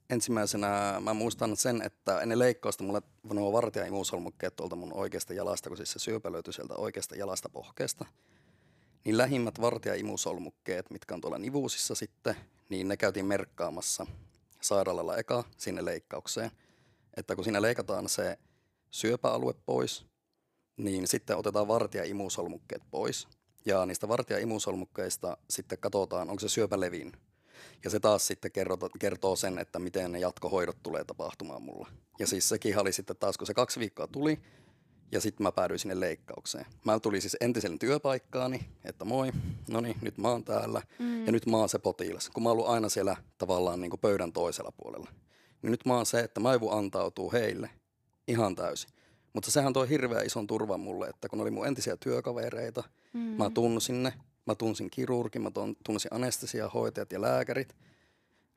ensimmäisenä, 0.09 0.99
mä 1.03 1.13
muistan 1.13 1.57
sen, 1.57 1.81
että 1.81 2.21
ennen 2.21 2.39
leikkausta 2.39 2.83
mulle 2.83 3.01
nuo 3.33 3.53
vartija 3.53 3.85
tuolta 4.55 4.75
mun 4.75 4.93
oikeasta 4.93 5.33
jalasta, 5.33 5.69
kun 5.69 5.77
siis 5.77 5.91
se 5.91 5.99
syöpä 5.99 6.31
löytyi 6.31 6.53
sieltä 6.53 6.75
oikeasta 6.75 7.15
jalasta 7.15 7.49
pohkeesta– 7.49 8.05
niin 9.05 9.17
lähimmät 9.17 9.61
vartija-imusolmukkeet, 9.61 10.89
mitkä 10.89 11.13
on 11.13 11.21
tuolla 11.21 11.37
nivuusissa 11.37 11.95
sitten, 11.95 12.35
niin 12.69 12.87
ne 12.87 12.97
käytiin 12.97 13.25
merkkaamassa 13.25 14.05
sairaalalla 14.61 15.17
eka 15.17 15.43
sinne 15.57 15.85
leikkaukseen. 15.85 16.51
Että 17.17 17.35
kun 17.35 17.43
siinä 17.43 17.61
leikataan 17.61 18.09
se 18.09 18.37
syöpäalue 18.89 19.53
pois, 19.65 20.05
niin 20.77 21.07
sitten 21.07 21.37
otetaan 21.37 21.67
vartija-imusolmukkeet 21.67 22.83
pois. 22.91 23.27
Ja 23.65 23.85
niistä 23.85 24.07
vartija-imusolmukkeista 24.07 25.37
sitten 25.49 25.77
katsotaan, 25.77 26.29
onko 26.29 26.39
se 26.39 26.49
syöpä 26.49 26.79
levinnyt. 26.79 27.19
Ja 27.83 27.89
se 27.89 27.99
taas 27.99 28.27
sitten 28.27 28.51
kertoo, 28.51 28.89
kertoo 28.99 29.35
sen, 29.35 29.59
että 29.59 29.79
miten 29.79 30.11
ne 30.11 30.19
jatkohoidot 30.19 30.77
tulee 30.83 31.03
tapahtumaan 31.03 31.61
mulla. 31.61 31.87
Ja 32.19 32.27
siis 32.27 32.49
sekin 32.49 32.79
oli 32.79 32.93
sitten 32.93 33.15
taas, 33.17 33.37
kun 33.37 33.47
se 33.47 33.53
kaksi 33.53 33.79
viikkoa 33.79 34.07
tuli, 34.07 34.39
ja 35.11 35.21
sitten 35.21 35.43
mä 35.43 35.51
päädyin 35.51 35.79
sinne 35.79 35.99
leikkaukseen. 35.99 36.65
Mä 36.85 36.99
tulin 36.99 37.21
siis 37.21 37.37
entisen 37.41 37.79
työpaikkaani, 37.79 38.65
että 38.83 39.05
moi, 39.05 39.31
no 39.69 39.81
niin, 39.81 39.95
nyt 40.01 40.17
mä 40.17 40.29
oon 40.29 40.43
täällä. 40.43 40.81
Mm. 40.99 41.25
Ja 41.25 41.31
nyt 41.31 41.45
mä 41.45 41.57
oon 41.57 41.69
se 41.69 41.79
potilas, 41.79 42.29
kun 42.29 42.43
mä 42.43 42.49
oon 42.49 42.57
ollut 42.57 42.71
aina 42.71 42.89
siellä 42.89 43.15
tavallaan 43.37 43.81
niin 43.81 43.89
kuin 43.89 43.99
pöydän 43.99 44.33
toisella 44.33 44.71
puolella. 44.71 45.09
Niin 45.61 45.71
nyt 45.71 45.85
mä 45.85 45.95
oon 45.95 46.05
se, 46.05 46.19
että 46.19 46.39
mä 46.39 46.59
voin 46.59 46.77
antautua 46.77 47.31
heille 47.31 47.69
ihan 48.27 48.55
täysin. 48.55 48.89
Mutta 49.33 49.51
sehän 49.51 49.73
toi 49.73 49.89
hirveän 49.89 50.25
ison 50.25 50.47
turvan 50.47 50.79
mulle, 50.79 51.07
että 51.07 51.29
kun 51.29 51.41
oli 51.41 51.51
mun 51.51 51.67
entisiä 51.67 51.97
työkavereita, 51.97 52.83
mm. 53.13 53.19
mä 53.19 53.49
tunsin 53.49 54.03
ne, 54.03 54.13
mä 54.45 54.55
tunsin 54.55 54.89
kirurgin, 54.89 55.41
mä 55.41 55.51
tunsin 55.85 56.13
anestesiahoitajat 56.13 57.11
ja 57.11 57.21
lääkärit, 57.21 57.75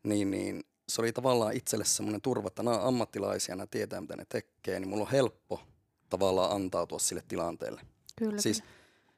niin, 0.02 0.30
niin 0.30 0.64
se 0.88 1.00
oli 1.00 1.12
tavallaan 1.12 1.56
itselle 1.56 1.84
semmoinen 1.84 2.20
turva, 2.20 2.46
että 2.48 2.62
nämä 2.62 2.86
ammattilaisia, 2.86 3.56
nämä 3.56 3.66
tietää 3.66 4.00
mitä 4.00 4.16
ne 4.16 4.24
tekee, 4.28 4.80
niin 4.80 4.88
mulla 4.88 5.04
on 5.04 5.10
helppo 5.10 5.60
tavallaan 6.14 6.52
antautua 6.52 6.98
sille 6.98 7.22
tilanteelle. 7.28 7.80
Kyllä. 8.16 8.40
Siis 8.40 8.62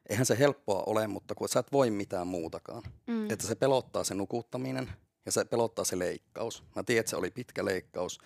eihän 0.09 0.26
se 0.26 0.38
helppoa 0.38 0.83
ole, 0.87 1.07
mutta 1.07 1.35
kun 1.35 1.49
sä 1.49 1.61
et 1.61 1.73
voi 1.73 1.91
mitään 1.91 2.26
muutakaan. 2.26 2.83
Mm. 3.07 3.31
Että 3.31 3.47
se 3.47 3.55
pelottaa 3.55 4.05
se 4.05 4.15
nukuttaminen 4.15 4.93
ja 5.26 5.33
se 5.33 5.45
pelottaa 5.45 5.85
se 5.85 5.99
leikkaus. 5.99 6.65
Mä 6.76 6.83
tiedän, 6.83 7.00
että 7.00 7.11
se 7.11 7.17
oli 7.17 7.31
pitkä 7.31 7.65
leikkaus. 7.65 8.19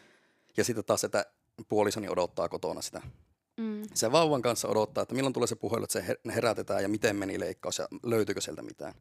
Ja 0.57 0.65
sitten 0.65 0.85
taas, 0.85 1.05
että 1.05 1.27
puolisoni 1.69 2.09
odottaa 2.09 2.49
kotona 2.49 2.83
sitä. 2.83 3.03
Mm. 3.57 3.83
Se 3.95 4.13
vauvan 4.13 4.43
kanssa 4.43 4.69
odottaa, 4.69 5.03
että 5.03 5.15
milloin 5.15 5.33
tulee 5.33 5.47
se 5.47 5.57
puhelu, 5.57 5.85
että 5.85 6.01
se 6.01 6.07
her- 6.13 6.33
herätetään 6.33 6.83
ja 6.83 6.89
miten 6.89 7.17
meni 7.17 7.41
leikkaus 7.41 7.79
ja 7.79 7.89
löytyykö 8.03 8.41
sieltä 8.41 8.63
mitään. 8.63 8.95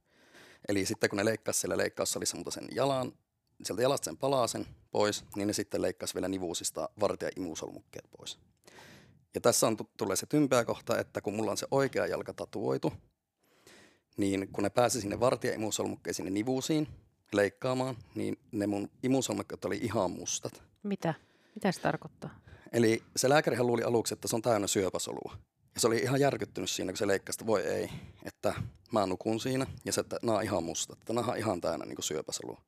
Eli 0.68 0.86
sitten 0.86 1.10
kun 1.10 1.18
ne 1.18 1.26
leikkasi 1.26 1.60
siellä 1.60 1.78
leikkaussalissa 1.78 2.38
mutta 2.38 2.52
sen 2.52 2.68
jalan, 2.72 3.14
sieltä 3.64 3.82
jalasta 3.82 4.06
sen 4.06 4.18
palasen 4.18 4.66
pois, 4.92 5.26
niin 5.36 5.48
ne 5.48 5.54
sitten 5.54 5.82
leikkasi 5.82 6.14
vielä 6.14 6.28
nivuusista 6.28 6.90
vartija- 7.00 7.28
ja 7.28 7.42
imusolmukkeet 7.44 8.06
pois. 8.18 8.40
Ja 9.36 9.42
tässä 9.42 9.68
on, 9.68 9.78
tu- 9.78 9.90
tulee 9.98 10.16
se 10.16 10.26
tympeä 10.26 10.66
kohta, 10.66 11.00
että 11.00 11.22
kun 11.22 11.36
mulla 11.36 11.52
on 11.52 11.58
se 11.58 11.68
oikea 11.72 12.08
jalka 12.08 12.34
tatuoitu, 12.34 12.94
niin 14.18 14.50
kun 14.54 14.64
ne 14.64 14.70
pääsi 14.70 15.02
sinne 15.02 15.20
vartija- 15.20 15.52
ja 15.52 15.56
imusolmukkeen 15.56 16.14
sinne 16.14 16.32
nivuusiin 16.32 16.88
leikkaamaan, 17.34 17.96
niin 18.16 18.40
ne 18.52 18.68
mun 18.68 18.90
imusolmukkeet 19.04 19.66
oli 19.66 19.78
ihan 19.78 20.12
mustat. 20.12 20.64
Mitä? 20.84 21.14
Mitä 21.56 21.72
se 21.72 21.82
tarkoittaa? 21.82 22.40
Eli 22.74 23.04
se 23.16 23.30
lääkärihän 23.30 23.68
luuli 23.68 23.84
aluksi, 23.84 24.14
että 24.14 24.28
se 24.28 24.36
on 24.36 24.42
täynnä 24.42 24.68
syöpäsolua. 24.68 25.38
Ja 25.76 25.82
se 25.82 25.88
oli 25.88 25.98
ihan 25.98 26.20
järkyttynyt 26.20 26.70
siinä, 26.70 26.92
kun 26.92 26.98
se 26.98 27.08
leikkasi, 27.08 27.36
että 27.38 27.46
voi 27.46 27.62
ei, 27.62 27.90
että 28.26 28.54
mä 28.92 29.06
nukun 29.06 29.40
siinä 29.40 29.68
ja 29.86 29.94
se, 29.94 30.02
että 30.02 30.20
nämä 30.24 30.38
on 30.38 30.44
ihan 30.44 30.64
mustat, 30.64 31.00
että 31.00 31.14
nämä 31.14 31.32
on 31.32 31.38
ihan 31.38 31.62
täynnä 31.62 31.86
niin 31.86 32.04
syöpäsolua. 32.04 32.62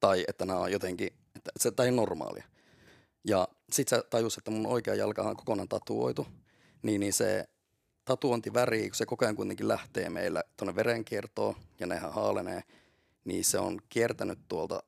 Tai 0.00 0.24
että 0.28 0.44
nämä 0.46 0.58
on 0.58 0.72
jotenkin, 0.72 1.06
että 1.36 1.50
se 1.56 1.70
tämä 1.70 1.84
ei 1.84 1.90
ole 1.90 1.96
normaalia. 1.96 2.44
Ja 3.24 3.48
sitten 3.70 3.98
se 3.98 4.04
tajus, 4.10 4.38
että 4.38 4.50
mun 4.50 4.66
oikea 4.66 4.94
jalka 4.94 5.22
on 5.22 5.36
kokonaan 5.36 5.68
tatuoitu, 5.68 6.26
niin, 6.82 7.00
niin 7.00 7.12
se 7.12 7.48
tatuointiväri, 8.04 8.88
kun 8.88 8.96
se 8.96 9.06
koko 9.06 9.24
ajan 9.24 9.36
kuitenkin 9.36 9.68
lähtee 9.68 10.10
meillä 10.10 10.42
tuonne 10.56 10.74
verenkiertoon 10.74 11.54
ja 11.80 11.86
nehän 11.86 12.12
haalenee, 12.12 12.62
niin 13.24 13.44
se 13.44 13.58
on 13.58 13.78
kiertänyt 13.88 14.38
tuolta 14.48 14.82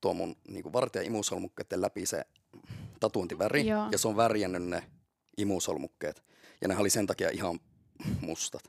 tuo 0.00 0.14
mun 0.14 0.36
niin 0.48 0.72
vartija 0.72 1.02
imusolmukkeiden 1.02 1.80
läpi 1.80 2.06
se 2.06 2.24
tatuointiväri 3.00 3.66
Joo. 3.66 3.88
ja 3.92 3.98
se 3.98 4.08
on 4.08 4.16
värjännyt 4.16 4.62
ne 4.62 4.82
imusolmukkeet. 5.38 6.24
Ja 6.60 6.68
ne 6.68 6.76
oli 6.76 6.90
sen 6.90 7.06
takia 7.06 7.30
ihan 7.30 7.60
mustat. 8.20 8.62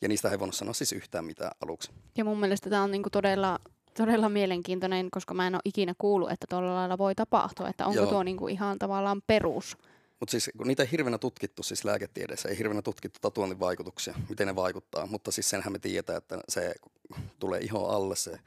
Ja 0.00 0.08
niistä 0.08 0.30
ei 0.30 0.38
voinut 0.38 0.54
sanoa 0.54 0.74
siis 0.74 0.92
yhtään 0.92 1.24
mitään 1.24 1.52
aluksi. 1.60 1.90
Ja 2.16 2.24
mun 2.24 2.40
mielestä 2.40 2.70
tämä 2.70 2.82
on 2.82 2.90
niinku 2.90 3.10
todella, 3.10 3.58
todella 3.96 4.28
mielenkiintoinen, 4.28 5.10
koska 5.10 5.34
mä 5.34 5.46
en 5.46 5.54
ole 5.54 5.62
ikinä 5.64 5.94
kuullut, 5.98 6.30
että 6.30 6.46
tuolla 6.48 6.74
lailla 6.74 6.98
voi 6.98 7.14
tapahtua. 7.14 7.68
Että 7.68 7.86
onko 7.86 8.00
Joo. 8.00 8.06
tuo 8.10 8.22
niinku 8.22 8.48
ihan 8.48 8.78
tavallaan 8.78 9.22
perus. 9.26 9.76
Mutta 10.20 10.30
siis 10.30 10.50
kun 10.56 10.66
niitä 10.66 10.82
ei 10.82 10.90
hirveänä 10.92 11.18
tutkittu 11.18 11.62
siis 11.62 11.84
lääketieteessä, 11.84 12.48
ei 12.48 12.58
hirveänä 12.58 12.82
tutkittu 12.82 13.18
tatuoinnin 13.22 13.60
vaikutuksia, 13.60 14.14
miten 14.28 14.46
ne 14.46 14.56
vaikuttaa. 14.56 15.06
Mutta 15.06 15.30
siis 15.30 15.50
senhän 15.50 15.72
me 15.72 15.78
tiedetään, 15.78 16.18
että 16.18 16.38
se 16.48 16.74
tulee 17.38 17.60
iho 17.60 17.88
alle 17.88 18.16
se 18.16 18.38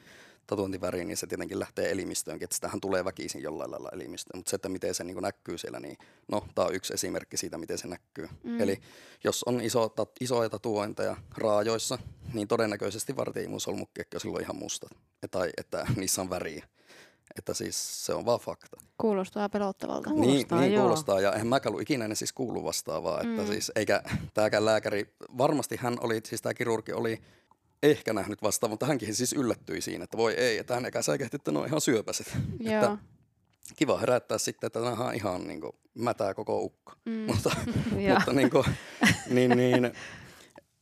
tatuointiväri, 0.48 1.06
niin 1.06 1.18
se 1.18 1.28
tietenkin 1.28 1.60
lähtee 1.60 1.92
elimistöönkin, 1.92 2.44
että 2.44 2.56
sitähän 2.56 2.82
tulee 2.82 3.06
väkisin 3.06 3.42
jollain 3.42 3.72
lailla 3.72 3.90
elimistöön. 3.94 4.40
Mutta 4.40 4.50
se, 4.50 4.56
että 4.56 4.70
miten 4.70 4.94
se 4.94 5.04
niin 5.04 5.18
näkyy 5.22 5.58
siellä, 5.58 5.80
niin 5.80 5.98
no, 6.28 6.48
tämä 6.56 6.66
on 6.68 6.76
yksi 6.76 6.94
esimerkki 6.94 7.38
siitä, 7.38 7.58
miten 7.58 7.78
se 7.78 7.88
näkyy. 7.88 8.30
Mm. 8.44 8.62
Eli 8.62 8.80
jos 9.24 9.44
on 9.44 9.62
iso, 9.62 9.90
tat, 9.90 10.12
isoja 10.20 10.50
tatuointeja 10.50 11.18
raajoissa, 11.38 11.98
niin 12.34 12.48
todennäköisesti 12.48 13.16
vartiimusolmukkeekki 13.16 14.18
on 14.18 14.22
silloin 14.22 14.44
ihan 14.44 14.56
mustat. 14.56 14.92
Tai 15.32 15.50
että 15.58 15.88
niissä 15.96 16.22
on 16.22 16.30
väriä. 16.30 16.68
Että 17.38 17.54
siis 17.54 18.06
se 18.06 18.14
on 18.14 18.26
vaan 18.26 18.40
fakta. 18.40 18.78
Kuulostaa 18.98 19.50
pelottavalta. 19.50 20.10
Kuulostaa, 20.10 20.60
niin, 20.60 20.68
niin 20.68 20.74
joo. 20.74 20.84
kuulostaa. 20.84 21.20
Ja 21.20 21.32
eihän 21.32 21.48
mäkään 21.48 21.72
ollut 21.72 21.82
ikinä 21.82 22.06
ennen 22.06 22.16
siis 22.16 22.34
kuullut 22.34 22.64
vastaavaa. 22.64 23.22
Että 23.22 23.42
Mm. 23.42 23.48
siis, 23.48 23.72
eikä 23.76 24.04
tämäkään 24.34 24.66
lääkäri, 24.66 25.16
varmasti 25.38 25.76
hän 25.76 25.98
oli, 26.02 26.22
siis 26.26 26.42
tämä 26.42 26.54
kirurgi 26.54 26.94
oli 26.94 27.22
ehkä 27.84 28.14
nähnyt 28.14 28.42
vastaan, 28.42 28.72
mutta 28.72 28.86
hänkin 28.86 29.16
siis 29.16 29.34
yllättyi 29.34 29.82
siinä, 29.82 30.04
että 30.04 30.18
voi 30.18 30.34
ei, 30.34 30.58
että 30.58 30.74
hän 30.74 30.86
eikä 30.86 31.02
säikähti, 31.02 31.36
että 31.36 31.52
ne 31.52 31.60
on 31.60 31.68
ihan 31.68 31.82
syöpäiset. 31.82 32.38
Joo. 32.60 32.76
Että 32.76 32.98
kiva 33.76 33.98
herättää 33.98 34.38
sitten, 34.38 34.68
että 34.68 34.80
nämä 34.80 35.08
on 35.08 35.16
ihan 35.16 35.48
niin 35.48 35.62
kuin, 35.62 35.74
mätää 35.94 36.34
koko 36.34 36.62
ukko. 36.62 36.94
Mm. 37.06 37.14
Mutta, 37.28 37.56
mutta, 38.14 38.34
niin 38.34 38.50
kuin, 38.50 38.66
niin, 39.30 39.58
niin, 39.58 39.94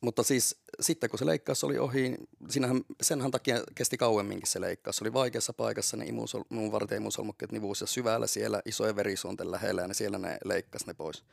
mutta 0.01 0.23
siis 0.23 0.61
sitten 0.79 1.09
kun 1.09 1.19
se 1.19 1.25
leikkaus 1.25 1.63
oli 1.63 1.79
ohi, 1.79 2.15
siinähän, 2.49 2.81
senhän 3.01 3.31
takia 3.31 3.63
kesti 3.75 3.97
kauemminkin 3.97 4.47
se 4.47 4.61
leikkaus. 4.61 4.97
Se 4.97 5.03
oli 5.03 5.13
vaikeassa 5.13 5.53
paikassa 5.53 5.97
ne 5.97 6.05
imusol, 6.05 6.43
mun 6.49 6.71
varten 6.71 6.97
imusolmukkeet 6.97 7.51
nivuus 7.51 7.81
ja 7.81 7.87
syvällä 7.87 8.27
siellä 8.27 8.61
isojen 8.65 8.95
verisuonten 8.95 9.51
lähellä 9.51 9.81
ja 9.81 9.87
ne 9.87 9.93
siellä 9.93 10.17
ne 10.17 10.37
leikkasi 10.45 10.87
ne 10.87 10.93
pois. 10.93 11.23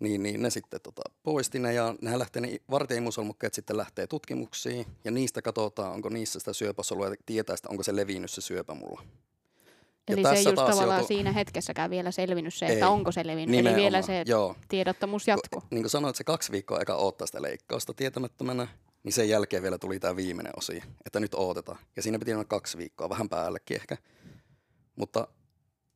Niin, 0.00 0.22
niin 0.22 0.42
ne 0.42 0.50
sitten 0.50 0.80
tota, 0.80 1.02
poisti 1.22 1.58
ne 1.58 1.72
ja 1.74 1.94
nehän 2.02 2.18
lähtee, 2.18 2.42
ne 2.42 2.58
varteimusolmukkeet 2.70 3.54
sitten 3.54 3.76
lähtee 3.76 4.06
tutkimuksiin 4.06 4.86
ja 5.04 5.10
niistä 5.10 5.42
katsotaan, 5.42 5.92
onko 5.92 6.08
niissä 6.08 6.38
sitä 6.38 6.52
syöpäsolua 6.52 7.08
ja 7.08 7.14
tietää 7.26 7.56
sitä, 7.56 7.68
onko 7.68 7.82
se 7.82 7.96
levinnyt 7.96 8.30
se 8.30 8.40
syöpä 8.40 8.74
mulla. 8.74 9.02
Ja 10.08 10.14
Eli 10.14 10.22
se 10.22 10.28
ei 10.30 10.44
just 10.44 10.54
tavallaan 10.54 10.88
joutuu- 10.88 11.06
siinä 11.06 11.32
hetkessäkään 11.32 11.90
vielä 11.90 12.10
selvinnyt 12.10 12.54
se, 12.54 12.66
Ei. 12.66 12.72
että 12.72 12.88
onko 12.88 13.12
se 13.12 13.26
levinnyt. 13.26 13.48
Eli 13.48 13.56
Nimenomaan, 13.56 13.82
vielä 13.82 14.02
se 14.02 14.22
Joo. 14.26 14.56
tiedottomuus 14.68 15.28
jatkuu. 15.28 15.62
Niin 15.70 15.82
kuin 15.82 15.90
sanoit, 15.90 16.16
se 16.16 16.24
kaksi 16.24 16.52
viikkoa 16.52 16.80
eka 16.80 16.96
odottaa 16.96 17.26
sitä 17.26 17.42
leikkausta 17.42 17.94
tietämättömänä, 17.94 18.68
niin 19.02 19.12
sen 19.12 19.28
jälkeen 19.28 19.62
vielä 19.62 19.78
tuli 19.78 20.00
tämä 20.00 20.16
viimeinen 20.16 20.52
osi, 20.56 20.82
että 21.06 21.20
nyt 21.20 21.34
odotetaan. 21.34 21.78
Ja 21.96 22.02
siinä 22.02 22.18
piti 22.18 22.32
olla 22.34 22.44
kaksi 22.44 22.78
viikkoa, 22.78 23.08
vähän 23.08 23.28
päällekin 23.28 23.76
ehkä. 23.76 23.96
Mutta 24.96 25.28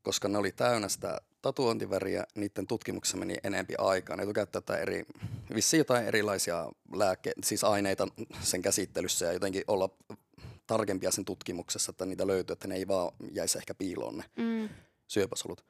koska 0.03 0.29
ne 0.29 0.39
oli 0.39 0.53
täynnä 0.53 0.89
sitä 0.89 1.21
tatuointiväriä, 1.45 2.25
niiden 2.35 2.67
tutkimuksessa 2.67 3.17
meni 3.17 3.37
enempi 3.45 3.75
aikaa. 3.79 4.17
Ne 4.17 4.33
käyttää 4.35 4.59
jotain 4.59 4.81
eri, 4.81 5.07
vissiin 5.55 5.79
jotain 5.79 6.07
erilaisia 6.07 6.71
lääke, 6.95 7.33
siis 7.43 7.65
aineita 7.65 8.09
sen 8.41 8.63
käsittelyssä 8.63 9.25
ja 9.25 9.33
jotenkin 9.33 9.65
olla 9.69 9.89
tarkempia 10.67 11.11
sen 11.11 11.25
tutkimuksessa, 11.25 11.91
että 11.91 12.07
niitä 12.07 12.27
löytyy, 12.27 12.53
että 12.53 12.69
ne 12.69 12.75
ei 12.75 12.89
vaan 12.89 13.13
jäisi 13.33 13.59
ehkä 13.59 13.75
piiloon 13.75 14.17
ne 14.17 14.25
Mm. 14.37 14.69
syöpäsolut. 15.07 15.65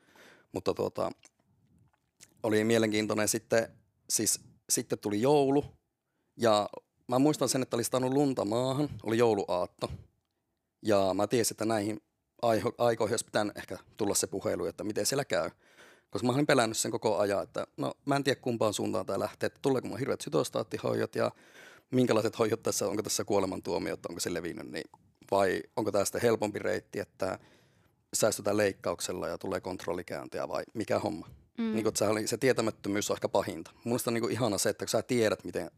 Mutta 0.52 0.74
tuota, 0.74 1.10
oli 2.42 2.64
mielenkiintoinen 2.64 3.28
sitten, 3.28 3.68
siis 4.10 4.40
sitten 4.70 4.98
tuli 4.98 5.22
joulu 5.22 5.64
ja 6.36 6.68
mä 7.08 7.18
muistan 7.18 7.48
sen, 7.48 7.62
että 7.62 7.76
oli 7.76 7.84
saanut 7.84 8.12
lunta 8.12 8.44
maahan, 8.44 8.88
oli 9.02 9.18
jouluaatto. 9.18 9.90
Ja 10.82 11.14
mä 11.14 11.26
tiesin, 11.26 11.54
että 11.54 11.64
näihin 11.64 12.00
aikoihin 12.78 13.12
olisi 13.12 13.24
pitänyt 13.24 13.56
ehkä 13.58 13.78
tulla 13.96 14.14
se 14.14 14.26
puhelu, 14.26 14.66
että 14.66 14.84
miten 14.84 15.06
siellä 15.06 15.24
käy. 15.24 15.50
Koska 16.14 16.26
mä 16.26 16.32
olin 16.32 16.46
pelännyt 16.46 16.78
sen 16.78 16.90
koko 16.90 17.18
ajan, 17.18 17.42
että 17.42 17.66
no 17.76 17.94
mä 18.04 18.16
en 18.16 18.24
tiedä 18.24 18.40
kumpaan 18.40 18.74
suuntaan 18.74 19.06
tämä 19.06 19.18
lähtee, 19.18 19.46
että 19.46 19.58
tuleeko 19.62 19.88
mun 19.88 19.98
hirveät 19.98 20.20
sytostaattihoidot 20.20 21.16
ja 21.16 21.30
minkälaiset 21.90 22.38
hoidot 22.38 22.62
tässä, 22.62 22.88
onko 22.88 23.02
tässä 23.02 23.24
kuolemantuomio, 23.24 23.94
että 23.94 24.08
onko 24.08 24.20
se 24.20 24.34
levinnyt, 24.34 24.70
niin, 24.70 24.90
vai 25.30 25.62
onko 25.76 25.92
tämä 25.92 26.04
sitten 26.04 26.22
helpompi 26.22 26.58
reitti, 26.58 27.00
että 27.00 27.38
säästetään 28.14 28.56
leikkauksella 28.56 29.28
ja 29.28 29.38
tulee 29.38 29.60
kontrollikäyntiä 29.60 30.48
vai 30.48 30.64
mikä 30.74 30.98
homma. 30.98 31.28
Mm. 31.58 31.72
Niin 31.72 31.82
kuin, 31.82 31.96
se, 31.96 32.08
oli, 32.08 32.26
se 32.26 32.36
tietämättömyys 32.36 33.10
on 33.10 33.16
ehkä 33.16 33.28
pahinta. 33.28 33.70
Minusta 33.84 34.10
on 34.10 34.14
niin 34.14 34.22
kuin 34.22 34.32
ihana 34.32 34.58
se, 34.58 34.68
että 34.68 34.84
kun 34.84 34.90
sä 34.90 35.02
tiedät, 35.02 35.44
miten, 35.44 35.70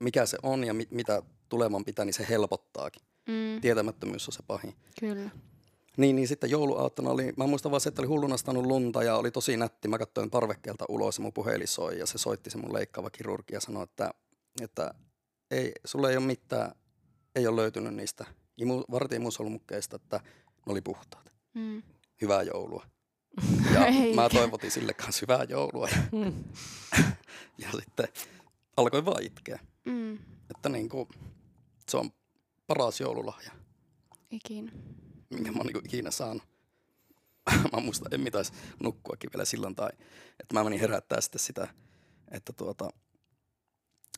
mikä 0.00 0.26
se 0.26 0.38
on 0.42 0.64
ja 0.64 0.74
mit, 0.74 0.90
mitä 0.90 1.22
tuleman 1.48 1.84
pitää, 1.84 2.04
niin 2.04 2.14
se 2.14 2.26
helpottaakin. 2.28 3.02
Mm. 3.26 3.60
Tietämättömyys 3.60 4.28
on 4.28 4.32
se 4.32 4.42
pahin. 4.46 4.74
Kyllä. 5.00 5.30
Niin, 5.96 6.16
niin 6.16 6.28
sitten 6.28 6.50
jouluaattona 6.50 7.10
oli, 7.10 7.32
mä 7.36 7.46
muistan 7.46 7.72
vaan 7.72 7.80
se, 7.80 7.88
että 7.88 8.02
oli 8.02 8.08
hulluna 8.08 8.36
stanut 8.36 8.66
lunta 8.66 9.02
ja 9.02 9.16
oli 9.16 9.30
tosi 9.30 9.56
nätti. 9.56 9.88
Mä 9.88 9.98
katsoin 9.98 10.30
parvekkeelta 10.30 10.84
ulos 10.88 11.18
ja 11.18 11.22
mun 11.22 11.32
puhelin 11.32 11.68
soi 11.68 11.98
ja 11.98 12.06
se 12.06 12.18
soitti 12.18 12.50
se 12.50 12.58
mun 12.58 12.72
leikkaava 12.72 13.10
kirurgi 13.10 13.54
ja 13.54 13.60
sanoi, 13.60 13.84
että, 13.84 14.10
että 14.60 14.94
ei, 15.50 15.72
sulle 15.84 16.10
ei 16.10 16.16
ole 16.16 16.26
mitään, 16.26 16.72
ei 17.34 17.46
ole 17.46 17.56
löytynyt 17.56 17.94
niistä 17.94 18.24
imu, 18.56 18.84
vartiimusolmukkeista, 18.90 19.96
että 19.96 20.20
ne 20.66 20.72
oli 20.72 20.80
puhtaat. 20.80 21.32
Mm. 21.54 21.82
Hyvää 22.20 22.42
joulua. 22.42 22.86
Ja 23.74 23.80
mä 24.14 24.28
toivotin 24.28 24.70
sille 24.70 24.94
kanssa 24.94 25.20
hyvää 25.22 25.44
joulua 25.48 25.88
ja, 25.88 25.96
Mm. 26.12 26.44
ja 27.62 27.68
sitten 27.72 28.08
alkoin 28.76 29.04
vaan 29.04 29.22
itkeä. 29.22 29.58
Mm. 29.84 30.14
Että 30.50 30.68
niin 30.68 30.88
kuin, 30.88 31.08
se 31.88 31.96
on 31.96 32.10
paras 32.66 33.00
joululahja, 33.00 33.52
Ikinä. 34.30 34.72
Minkä 35.30 35.52
mä 35.52 35.58
oon 35.58 35.66
niin 35.66 35.86
ikinä 35.86 36.10
saanut. 36.10 36.42
mä 37.72 37.80
muistan, 37.80 38.14
en 38.14 38.20
mitäis 38.20 38.52
nukkuakin 38.82 39.30
vielä 39.32 39.44
silloin, 39.44 39.74
tai 39.74 39.90
että 40.40 40.54
mä 40.54 40.64
menin 40.64 40.80
herättää 40.80 41.20
sitten 41.20 41.40
sitä, 41.40 41.68
että 42.30 42.52
tuota, 42.52 42.90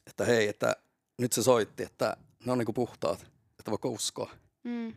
että 0.07 0.25
hei, 0.25 0.49
että 0.49 0.77
nyt 1.19 1.33
se 1.33 1.43
soitti, 1.43 1.83
että 1.83 2.17
ne 2.47 2.53
on 2.53 2.59
niinku 2.59 2.73
puhtaat, 2.73 3.27
että 3.59 3.71
voiko 3.71 3.89
uskoa. 3.89 4.31
Mm. 4.65 4.95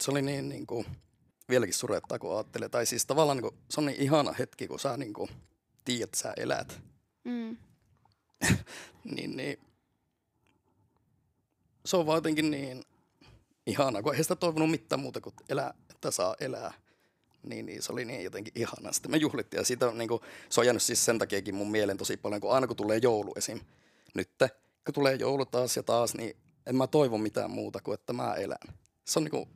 Se 0.00 0.10
oli 0.10 0.22
niin, 0.22 0.48
niin 0.48 0.66
kuin, 0.66 0.86
vieläkin 1.48 1.74
surettaa, 1.74 2.18
kun 2.18 2.34
ajattelee. 2.34 2.68
Tai 2.68 2.86
siis 2.86 3.06
tavallaan 3.06 3.36
niin 3.36 3.50
kuin, 3.50 3.62
se 3.70 3.80
on 3.80 3.86
niin 3.86 4.00
ihana 4.00 4.32
hetki, 4.32 4.68
kun 4.68 4.80
sä 4.80 4.96
niin 4.96 5.12
kuin, 5.12 5.30
tiedät, 5.84 6.04
että 6.04 6.18
sä 6.18 6.34
elät. 6.36 6.80
Mm. 7.24 7.56
Niin, 9.04 9.36
niin, 9.36 9.58
se 11.86 11.96
on 11.96 12.06
vaan 12.06 12.16
jotenkin 12.16 12.50
niin 12.50 12.84
ihana, 13.66 14.02
kun 14.02 14.14
ei 14.14 14.22
sitä 14.22 14.36
toivonut 14.36 14.70
mitään 14.70 15.00
muuta 15.00 15.20
kuin 15.20 15.34
elää, 15.48 15.74
että 15.90 16.10
saa 16.10 16.34
elää. 16.40 16.72
Niin, 17.42 17.66
niin 17.66 17.82
se 17.82 17.92
oli 17.92 18.04
niin 18.04 18.24
jotenkin 18.24 18.52
ihana. 18.56 18.92
Sitten 18.92 19.10
me 19.10 19.16
juhlittiin 19.16 19.58
ja 19.58 19.64
siitä 19.64 19.88
on, 19.88 19.98
niin 19.98 20.08
kuin, 20.08 20.20
se 20.48 20.60
on 20.60 20.66
jäänyt 20.66 20.82
siis 20.82 21.04
sen 21.04 21.18
takiakin 21.18 21.54
mun 21.54 21.70
mieleen 21.70 21.98
tosi 21.98 22.16
paljon, 22.16 22.40
kun 22.40 22.52
aina 22.52 22.66
kun 22.66 22.76
tulee 22.76 22.98
joulu 23.02 23.32
esim. 23.36 23.60
Nyt, 24.14 24.30
kun 24.84 24.94
tulee 24.94 25.14
joulu 25.14 25.44
taas 25.44 25.76
ja 25.76 25.82
taas, 25.82 26.14
niin 26.14 26.36
en 26.66 26.76
mä 26.76 26.86
toivo 26.86 27.18
mitään 27.18 27.50
muuta 27.50 27.80
kuin, 27.80 27.94
että 27.94 28.12
mä 28.12 28.34
elän. 28.34 28.74
Se 29.04 29.18
on 29.18 29.24
niin 29.24 29.30
kuin, 29.30 29.48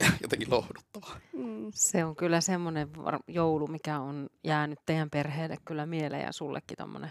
jotenkin 0.22 0.50
lohduttavaa. 0.50 1.20
Mm. 1.32 1.70
Se 1.74 2.04
on 2.04 2.16
kyllä 2.16 2.40
semmoinen 2.40 2.88
joulu, 3.28 3.66
mikä 3.66 4.00
on 4.00 4.30
jäänyt 4.44 4.78
teidän 4.86 5.10
perheelle 5.10 5.56
kyllä 5.64 5.86
mieleen 5.86 6.22
ja 6.22 6.32
sullekin 6.32 6.76
tommonen 6.76 7.10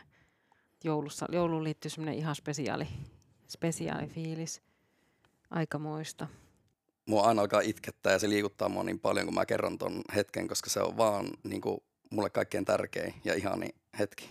joulussa. 0.84 1.26
Jouluun 1.32 1.64
liittyy 1.64 1.92
semmoinen 1.92 2.16
ihan 2.20 2.36
spesiaali, 2.36 2.88
spesiaali 3.48 4.08
fiilis. 4.08 4.62
Aikamoista. 5.54 6.28
Mua 7.08 7.22
aina 7.22 7.42
alkaa 7.42 7.62
itkettää 7.62 8.14
ja 8.14 8.20
se 8.20 8.30
liikuttaa 8.30 8.70
mua 8.70 8.84
niin 8.84 9.00
paljon, 9.00 9.26
kun 9.26 9.34
mä 9.34 9.46
kerron 9.46 9.78
ton 9.78 10.02
hetken, 10.16 10.48
koska 10.48 10.70
se 10.70 10.80
on 10.80 10.98
vaan 10.98 11.28
niin 11.44 11.62
kuin, 11.62 11.78
mulle 12.10 12.30
kaikkein 12.30 12.66
tärkein 12.66 13.14
ja 13.26 13.34
ihani 13.34 13.70
hetki. 14.00 14.30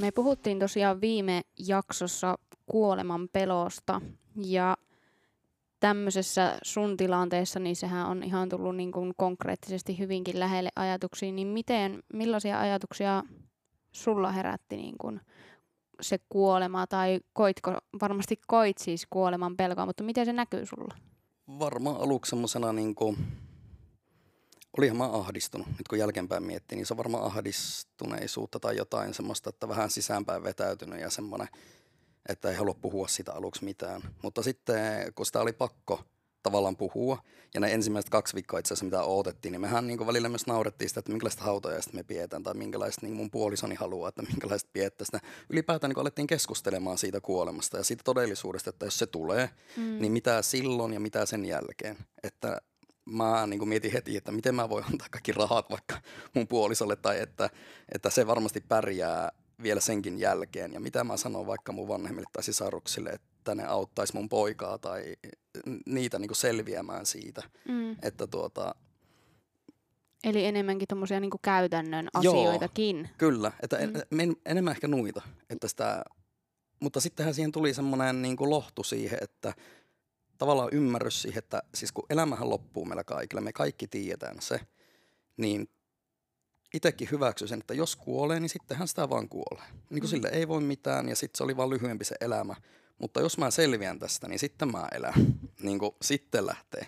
Me 0.00 0.10
puhuttiin 0.10 0.58
tosiaan 0.58 1.00
viime 1.00 1.42
jaksossa 1.58 2.38
kuoleman 2.66 3.28
pelosta 3.32 4.00
ja 4.36 4.76
tämmöisessä 5.80 6.58
sun 6.62 6.96
tilanteessa, 6.96 7.60
niin 7.60 7.76
sehän 7.76 8.06
on 8.06 8.22
ihan 8.22 8.48
tullut 8.48 8.76
niin 8.76 8.92
kuin 8.92 9.12
konkreettisesti 9.16 9.98
hyvinkin 9.98 10.40
lähelle 10.40 10.70
ajatuksiin, 10.76 11.36
niin 11.36 11.48
miten, 11.48 12.02
millaisia 12.12 12.60
ajatuksia 12.60 13.22
sulla 13.92 14.32
herätti 14.32 14.76
niin 14.76 14.98
kuin 14.98 15.20
se 16.00 16.18
kuolema, 16.28 16.86
tai 16.86 17.20
koitko, 17.32 17.78
varmasti 18.00 18.40
koit 18.46 18.78
siis 18.78 19.06
kuoleman 19.10 19.56
pelkoa, 19.56 19.86
mutta 19.86 20.04
miten 20.04 20.26
se 20.26 20.32
näkyy 20.32 20.66
sulla? 20.66 20.94
Varmaan 21.58 21.96
aluksi 21.96 22.30
semmoisena 22.30 22.72
niin 22.72 22.94
kuin, 22.94 23.16
olihan 24.78 24.96
mä 24.96 25.04
ahdistunut, 25.04 25.66
nyt 25.66 25.88
kun 25.88 25.98
jälkeenpäin 25.98 26.42
miettii, 26.42 26.76
niin 26.76 26.86
se 26.86 26.94
on 26.94 26.98
varmaan 26.98 27.24
ahdistuneisuutta 27.24 28.60
tai 28.60 28.76
jotain 28.76 29.14
semmoista, 29.14 29.50
että 29.50 29.68
vähän 29.68 29.90
sisäänpäin 29.90 30.42
vetäytynyt 30.42 31.00
ja 31.00 31.10
semmoinen, 31.10 31.48
että 32.28 32.50
ei 32.50 32.56
halua 32.56 32.74
puhua 32.74 33.08
siitä 33.08 33.32
aluksi 33.32 33.64
mitään. 33.64 34.02
Mutta 34.22 34.42
sitten 34.42 35.12
kun 35.14 35.26
sitä 35.26 35.40
oli 35.40 35.52
pakko 35.52 36.04
tavallaan 36.42 36.76
puhua, 36.76 37.18
ja 37.54 37.60
ne 37.60 37.72
ensimmäiset 37.72 38.10
kaksi 38.10 38.34
viikkoa 38.34 38.58
itse 38.58 38.68
asiassa, 38.74 38.84
mitä 38.84 39.02
odotettiin, 39.02 39.52
niin 39.52 39.60
mehän 39.60 39.86
niin 39.86 39.98
kuin 39.98 40.06
välillä 40.06 40.28
myös 40.28 40.46
naurettiin 40.46 40.88
sitä, 40.88 40.98
että 40.98 41.12
minkälaista 41.12 41.44
hautajaista 41.44 41.94
me 41.94 42.02
pidetään, 42.02 42.42
tai 42.42 42.54
minkälaista 42.54 43.06
niin 43.06 43.16
mun 43.16 43.30
puolisoni 43.30 43.74
haluaa, 43.74 44.08
että 44.08 44.22
minkälaista 44.22 44.70
piettäistä. 44.72 45.20
Ylipäätään 45.50 45.88
niin 45.88 45.98
alettiin 46.00 46.26
keskustelemaan 46.26 46.98
siitä 46.98 47.20
kuolemasta 47.20 47.76
ja 47.76 47.84
siitä 47.84 48.02
todellisuudesta, 48.04 48.70
että 48.70 48.86
jos 48.86 48.98
se 48.98 49.06
tulee, 49.06 49.50
Mm. 49.76 49.98
niin 50.00 50.12
mitä 50.12 50.42
silloin 50.42 50.92
ja 50.92 51.00
mitä 51.00 51.26
sen 51.26 51.44
jälkeen. 51.44 51.96
Että 52.22 52.60
mä 53.04 53.46
niin 53.46 53.68
mietin 53.68 53.92
heti, 53.92 54.16
että 54.16 54.32
miten 54.32 54.54
mä 54.54 54.68
voin 54.68 54.84
antaa 54.84 55.08
kaikki 55.10 55.32
rahat 55.32 55.70
vaikka 55.70 56.00
mun 56.34 56.48
puolisolle 56.48 56.96
tai 56.96 57.20
että, 57.20 57.50
että 57.94 58.10
se 58.10 58.26
varmasti 58.26 58.60
pärjää 58.60 59.32
vielä 59.62 59.80
senkin 59.80 60.18
jälkeen. 60.18 60.72
Ja 60.72 60.80
mitä 60.80 61.04
mä 61.04 61.16
sanon 61.16 61.46
vaikka 61.46 61.72
mun 61.72 61.88
vanhemmille 61.88 62.28
tai 62.32 62.42
sisaruksille, 62.42 63.10
että 63.10 63.54
ne 63.54 63.64
auttaisi 63.66 64.14
mun 64.14 64.28
poikaa 64.28 64.78
tai 64.78 65.16
niitä 65.86 66.18
niin 66.18 66.28
kuin 66.28 66.36
selviämään 66.36 67.06
siitä. 67.06 67.42
Mm. 67.68 67.96
Että 68.02 68.26
tuota, 68.26 68.74
Eli 70.24 70.44
enemmänkin 70.44 70.88
tuommoisia 70.88 71.20
niin 71.20 71.30
käytännön 71.42 72.08
Joo. 72.22 72.34
asioitakin. 72.34 73.08
Kyllä, 73.18 73.52
että 73.62 73.78
en, 73.78 73.92
Mm. 74.10 74.20
en, 74.20 74.36
enemmän 74.46 74.72
ehkä 74.72 74.88
nuita. 74.88 75.22
Että 75.50 75.68
sitä, 75.68 76.04
mutta 76.80 77.00
sittenhän 77.00 77.34
siihen 77.34 77.52
tuli 77.52 77.74
semmoinen 77.74 78.22
niin 78.22 78.36
lohtu 78.40 78.84
siihen, 78.84 79.18
että 79.22 79.54
tavallaan 80.38 80.68
ymmärrys 80.72 81.22
siihen, 81.22 81.38
että 81.38 81.62
siis 81.74 81.92
kun 81.92 82.06
elämähän 82.10 82.50
loppuu 82.50 82.84
meillä 82.84 83.04
kaikilla, 83.04 83.40
me 83.40 83.52
kaikki 83.52 83.86
tiedetään 83.86 84.36
se, 84.40 84.60
niin 85.36 85.68
itsekin 86.74 87.08
hyväksy 87.10 87.46
sen, 87.46 87.60
että 87.60 87.74
jos 87.74 87.96
kuolee, 87.96 88.40
niin 88.40 88.48
sittenhän 88.48 88.88
sitä 88.88 89.10
vaan 89.10 89.28
kuolee. 89.28 89.64
Niin 89.70 90.00
kuin 90.00 90.02
Mm. 90.02 90.06
sille 90.08 90.28
ei 90.28 90.48
voi 90.48 90.60
mitään 90.60 91.08
ja 91.08 91.16
sitten 91.16 91.38
se 91.38 91.44
oli 91.44 91.56
vaan 91.56 91.70
lyhyempi 91.70 92.04
se 92.04 92.14
elämä. 92.20 92.56
Mutta 92.98 93.20
jos 93.20 93.38
mä 93.38 93.50
selviän 93.50 93.98
tästä, 93.98 94.28
niin 94.28 94.38
sitten 94.38 94.72
mä 94.72 94.88
elän. 94.92 95.14
Niin 95.62 95.78
kuin 95.78 95.94
sitten 96.02 96.46
lähtee. 96.46 96.86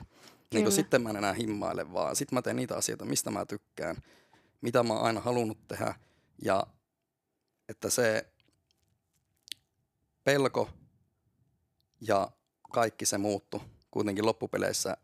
Niin 0.54 0.64
kuin 0.64 0.72
sitten 0.72 1.02
mä 1.02 1.10
en 1.10 1.16
enää 1.16 1.32
himmaile, 1.32 1.92
vaan 1.92 2.16
sitten 2.16 2.36
mä 2.36 2.42
teen 2.42 2.56
niitä 2.56 2.76
asioita, 2.76 3.04
mistä 3.04 3.30
mä 3.30 3.46
tykkään, 3.46 3.96
mitä 4.60 4.82
mä 4.82 4.94
oon 4.94 5.02
aina 5.02 5.20
halunnut 5.20 5.68
tehdä. 5.68 5.94
Ja 6.44 6.66
että 7.68 7.90
se 7.90 8.26
pelko 10.24 10.68
ja 12.00 12.30
kaikki 12.72 13.06
se 13.06 13.18
muuttu 13.18 13.62
kuitenkin 13.90 14.26
loppupeleissä, 14.26 14.96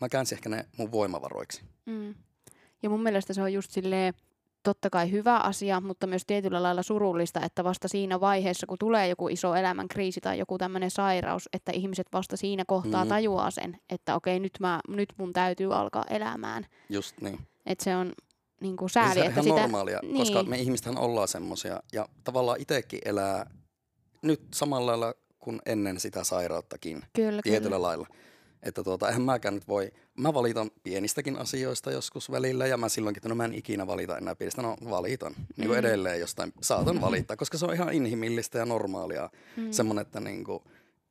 mä 0.00 0.08
käänsin 0.08 0.36
ehkä 0.36 0.48
ne 0.48 0.66
mun 0.76 0.92
voimavaroiksi. 0.92 1.62
Mm. 1.86 2.14
Ja 2.82 2.90
mun 2.90 3.02
mielestä 3.02 3.32
se 3.32 3.42
on 3.42 3.52
just 3.52 3.70
silleen, 3.70 4.14
totta 4.62 4.90
kai 4.90 5.10
hyvä 5.10 5.38
asia, 5.38 5.80
mutta 5.80 6.06
myös 6.06 6.22
tietyllä 6.26 6.62
lailla 6.62 6.82
surullista, 6.82 7.40
että 7.44 7.64
vasta 7.64 7.88
siinä 7.88 8.20
vaiheessa, 8.20 8.66
kun 8.66 8.78
tulee 8.78 9.08
joku 9.08 9.28
iso 9.28 9.54
elämän 9.54 9.88
kriisi 9.88 10.20
tai 10.20 10.38
joku 10.38 10.58
tämmöinen 10.58 10.90
sairaus, 10.90 11.48
että 11.52 11.72
ihmiset 11.72 12.06
vasta 12.12 12.36
siinä 12.36 12.64
kohtaa 12.66 13.04
Mm. 13.04 13.08
tajuaa 13.08 13.50
sen, 13.50 13.78
että 13.90 14.14
okei, 14.14 14.40
nyt, 14.40 14.52
mä, 14.60 14.80
nyt 14.88 15.08
mun 15.16 15.32
täytyy 15.32 15.74
alkaa 15.74 16.04
elämään. 16.10 16.66
Just 16.88 17.20
niin. 17.20 17.38
Että 17.66 17.84
se 17.84 17.96
on 17.96 18.12
niin 18.60 18.76
kuin 18.76 18.90
sääli, 18.90 19.14
se 19.14 19.20
on 19.20 19.26
että 19.26 19.40
ihan 19.40 19.44
sitä... 19.44 19.60
normaalia, 19.60 19.98
niin. 20.02 20.16
koska 20.16 20.42
me 20.42 20.58
ihmistähän 20.58 20.98
ollaan 20.98 21.28
semmoisia. 21.28 21.82
Ja 21.92 22.08
tavallaan 22.24 22.60
itsekin 22.60 23.00
elää 23.04 23.50
nyt 24.22 24.42
samalla 24.54 24.86
lailla 24.90 25.14
kuin 25.38 25.60
ennen 25.66 26.00
sitä 26.00 26.24
sairauttakin. 26.24 27.02
Kyllä, 27.12 27.42
tietyllä 27.42 27.68
kyllä. 27.68 27.82
lailla. 27.82 28.06
Että 28.62 28.82
tuota, 28.84 29.06
eihän 29.08 29.22
mäkään 29.22 29.54
nyt 29.54 29.68
voi, 29.68 29.92
mä 30.18 30.34
valitan 30.34 30.70
pienistäkin 30.82 31.38
asioista 31.38 31.90
joskus 31.90 32.30
välillä 32.30 32.66
ja 32.66 32.76
mä 32.76 32.88
silloinkin, 32.88 33.18
että 33.18 33.28
no 33.28 33.34
mä 33.34 33.44
en 33.44 33.54
ikinä 33.54 33.86
valita 33.86 34.18
enää 34.18 34.34
pienistä, 34.34 34.62
no 34.62 34.76
valitan. 34.90 35.34
Niin 35.56 35.68
kuin 35.68 35.78
Mm. 35.80 35.86
edelleen 35.86 36.20
jostain 36.20 36.52
saatan 36.60 37.00
valittaa, 37.00 37.36
koska 37.36 37.58
se 37.58 37.66
on 37.66 37.74
ihan 37.74 37.92
inhimillistä 37.92 38.58
ja 38.58 38.66
normaalia. 38.66 39.30
Mm. 39.56 39.72
Semmoinen, 39.72 40.02
että 40.02 40.20
niin 40.20 40.44
kuin, 40.44 40.62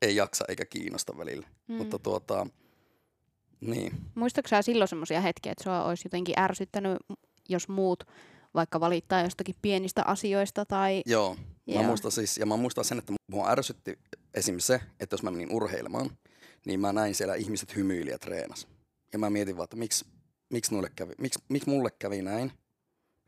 ei 0.01 0.15
jaksa 0.15 0.45
eikä 0.47 0.65
kiinnosta 0.65 1.17
välillä. 1.17 1.47
Mm. 1.67 1.75
Mutta 1.75 1.99
tuota, 1.99 2.47
niin. 3.61 3.91
Muistatko 4.15 4.47
sä 4.47 4.61
silloin 4.61 4.87
semmoisia 4.87 5.21
hetkiä, 5.21 5.51
että 5.51 5.63
sua 5.63 5.83
olisi 5.85 6.05
jotenkin 6.05 6.39
ärsyttänyt, 6.39 6.97
jos 7.49 7.67
muut 7.67 8.03
vaikka 8.53 8.79
valittaa 8.79 9.21
jostakin 9.21 9.55
pienistä 9.61 10.03
asioista 10.05 10.65
tai... 10.65 11.01
Joo, 11.05 11.35
mä 11.35 11.73
Joo. 11.73 11.83
muistan 11.83 12.11
siis, 12.11 12.37
ja 12.37 12.45
mä 12.45 12.57
muistan 12.57 12.85
sen, 12.85 12.97
että 12.97 13.13
mua 13.27 13.49
ärsytti 13.51 13.99
esim. 14.33 14.59
se, 14.59 14.81
että 14.99 15.13
jos 15.13 15.23
mä 15.23 15.31
menin 15.31 15.51
urheilemaan, 15.51 16.09
niin 16.65 16.79
mä 16.79 16.93
näin 16.93 17.15
siellä 17.15 17.35
ihmiset 17.35 17.75
hymyili 17.75 18.09
ja 18.09 18.19
treenas. 18.19 18.67
Ja 19.13 19.19
mä 19.19 19.29
mietin 19.29 19.57
vaan, 19.57 19.63
että 19.63 19.75
miksi, 19.75 20.05
miksi, 20.49 20.71
noille 20.73 20.91
kävi, 20.95 21.13
miksi, 21.17 21.39
miksi 21.49 21.69
mulle 21.69 21.91
kävi 21.91 22.21
näin. 22.21 22.51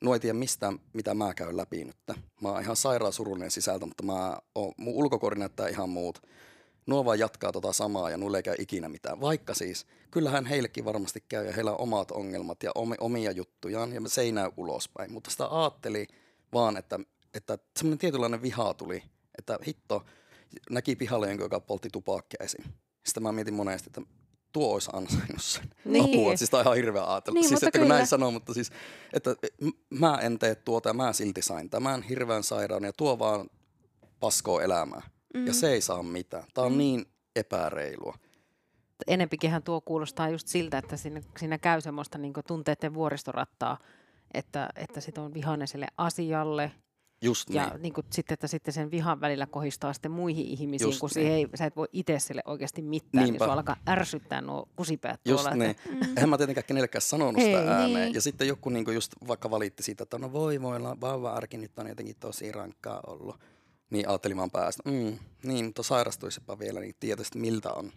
Nuo 0.02 0.14
ei 0.14 0.20
tiedä 0.20 0.34
mistään, 0.34 0.80
mitä 0.94 1.14
mä 1.14 1.34
käyn 1.34 1.58
läpi 1.58 1.86
nyt. 1.86 1.98
Mä 2.42 2.50
oon 2.50 2.62
ihan 2.62 2.76
sairaan 2.76 3.14
surullinen 3.14 3.52
sisältä, 3.52 3.86
mutta 3.86 4.04
mä 4.04 4.38
oon, 4.56 4.74
mun 4.78 4.94
ulkokori 4.94 5.40
näyttää 5.40 5.68
ihan 5.68 5.90
muut. 5.90 6.22
Nuo 6.86 7.06
vaan 7.06 7.20
jatkaa 7.20 7.52
tota 7.52 7.74
samaa 7.74 8.10
ja 8.10 8.18
nuille 8.18 8.38
ei 8.38 8.44
käy 8.44 8.56
ikinä 8.60 8.90
mitään. 8.90 9.22
Vaikka 9.22 9.54
siis, 9.54 9.86
kyllähän 10.12 10.46
heillekin 10.46 10.86
varmasti 10.86 11.24
käy 11.30 11.46
ja 11.46 11.54
heillä 11.54 11.72
on 11.72 11.80
omat 11.80 12.12
ongelmat 12.12 12.64
ja 12.64 12.72
omi, 12.76 12.96
omia 13.00 13.32
juttujaan 13.32 13.94
ja 13.94 14.02
se 14.08 14.22
ei 14.22 14.32
näy 14.32 14.52
ulospäin. 14.58 15.12
Mutta 15.12 15.32
sitä 15.32 15.48
ajatteli 15.48 16.08
vaan, 16.54 16.78
että, 16.78 17.00
että 17.34 17.58
semmoinen 17.80 18.00
tietynlainen 18.00 18.42
viha 18.42 18.74
tuli, 18.74 19.04
että 19.38 19.60
hitto, 19.68 20.06
näki 20.70 20.96
pihalle 20.96 21.28
jonkun, 21.28 21.46
joka 21.46 21.60
poltti 21.60 21.90
tupakkia. 21.92 22.48
Sitten 23.06 23.24
mä 23.24 23.32
mietin 23.32 23.54
monesti, 23.54 23.90
että 23.90 24.02
tuo 24.54 24.74
olisi 24.74 24.90
ansainnut 24.94 25.42
sen. 25.44 25.70
Niin. 25.86 26.04
Apua, 26.04 26.38
siis 26.38 26.50
tää 26.50 26.60
on 26.60 26.66
ihan 26.66 26.76
hirveä 26.76 27.04
ajatella. 27.14 27.40
Niin, 27.40 27.50
siis 27.50 27.64
että 27.64 27.80
kun 27.80 27.86
kyllä. 27.86 27.96
näin 27.96 28.08
sanoo, 28.08 28.32
mutta 28.32 28.54
siis, 28.54 28.72
että 29.14 29.36
mä 29.90 30.18
en 30.22 30.40
tee 30.40 30.56
tuota 30.56 30.90
ja 30.90 30.94
mä 30.94 31.14
silti 31.14 31.42
sain 31.42 31.70
tämän 31.70 32.02
hirveän 32.02 32.44
sairaan 32.44 32.84
ja 32.84 32.94
tuo 32.94 33.20
vaan 33.20 33.50
paskoo 34.20 34.60
elämää. 34.60 35.02
Mm. 35.34 35.48
Ja 35.48 35.54
se 35.54 35.72
ei 35.72 35.82
saa 35.82 36.04
mitään. 36.04 36.44
Tää 36.54 36.64
on 36.64 36.72
Mm. 36.72 36.78
niin 36.78 37.06
epäreilua. 37.36 38.18
Enempikinhän 39.08 39.64
tuo 39.64 39.82
kuulostaa 39.82 40.30
just 40.30 40.48
siltä, 40.48 40.78
että 40.78 40.98
siinä, 40.98 41.22
siinä 41.40 41.58
käy 41.58 41.82
semmoista 41.82 42.18
niin 42.18 42.34
tunteiden 42.48 42.94
vuoristorattaa, 42.94 43.78
että, 44.34 44.70
että 44.76 45.02
sit 45.02 45.18
on 45.18 45.34
vihainen 45.34 45.68
sille 45.68 45.88
asialle 45.98 46.72
Just 47.24 47.50
ja 47.50 47.70
niin. 47.70 47.82
niin 47.82 47.94
kuin, 47.94 48.06
sitten, 48.12 48.34
että 48.34 48.48
sitten 48.48 48.74
sen 48.74 48.92
vihan 48.92 49.22
välillä 49.22 49.46
kohistaa 49.46 49.94
sitten 49.94 50.12
muihin 50.12 50.46
ihmisiin, 50.46 50.88
Just 50.88 51.00
kun 51.00 51.08
niin. 51.08 51.14
siihen 51.14 51.34
ei, 51.34 51.48
sä 51.56 51.66
et 51.66 51.76
voi 51.76 51.88
itse 51.94 52.20
sille 52.20 52.42
oikeasti 52.46 52.82
mitään, 52.82 53.24
Niinpä. 53.24 53.32
niin 53.46 53.48
sua 53.50 53.54
alkaa 53.54 53.76
ärsyttää 53.90 54.42
nuo 54.42 54.70
kusipäät 54.76 55.22
Just 55.26 55.44
tuolla. 55.44 55.58
niin. 55.58 55.72
Että, 55.72 55.90
Mm. 55.90 56.00
Eihän 56.18 56.30
mä 56.30 56.38
tietenkään 56.38 56.66
kenellekään 56.68 57.02
sanonut 57.02 57.42
sitä 57.42 57.62
Ei, 57.62 57.68
ääneen. 57.68 57.94
niin. 57.94 58.14
Ja 58.14 58.22
sitten 58.22 58.48
joku 58.48 58.70
niinku 58.70 58.92
just 58.92 59.14
vaikka 59.28 59.52
valitti 59.52 59.84
siitä, 59.84 60.04
että 60.04 60.18
no 60.18 60.32
voi 60.34 60.62
voi 60.62 60.76
olla 60.78 60.98
vauva-arki 61.02 61.58
nyt 61.58 61.80
on 61.80 61.88
jotenkin 61.88 62.16
tosi 62.20 62.52
rankkaa 62.52 63.00
ollut. 63.08 63.36
Niin 63.90 64.10
ajattelin 64.10 64.38
vaan 64.38 64.52
päästä, 64.52 64.84
mm, 64.90 65.18
niin, 65.44 65.66
mutta 65.66 65.84
sairastuisipa 65.84 66.60
vielä, 66.60 66.80
niin 66.80 66.96
tietysti 67.00 67.40
miltä 67.40 67.74
on. 67.74 67.92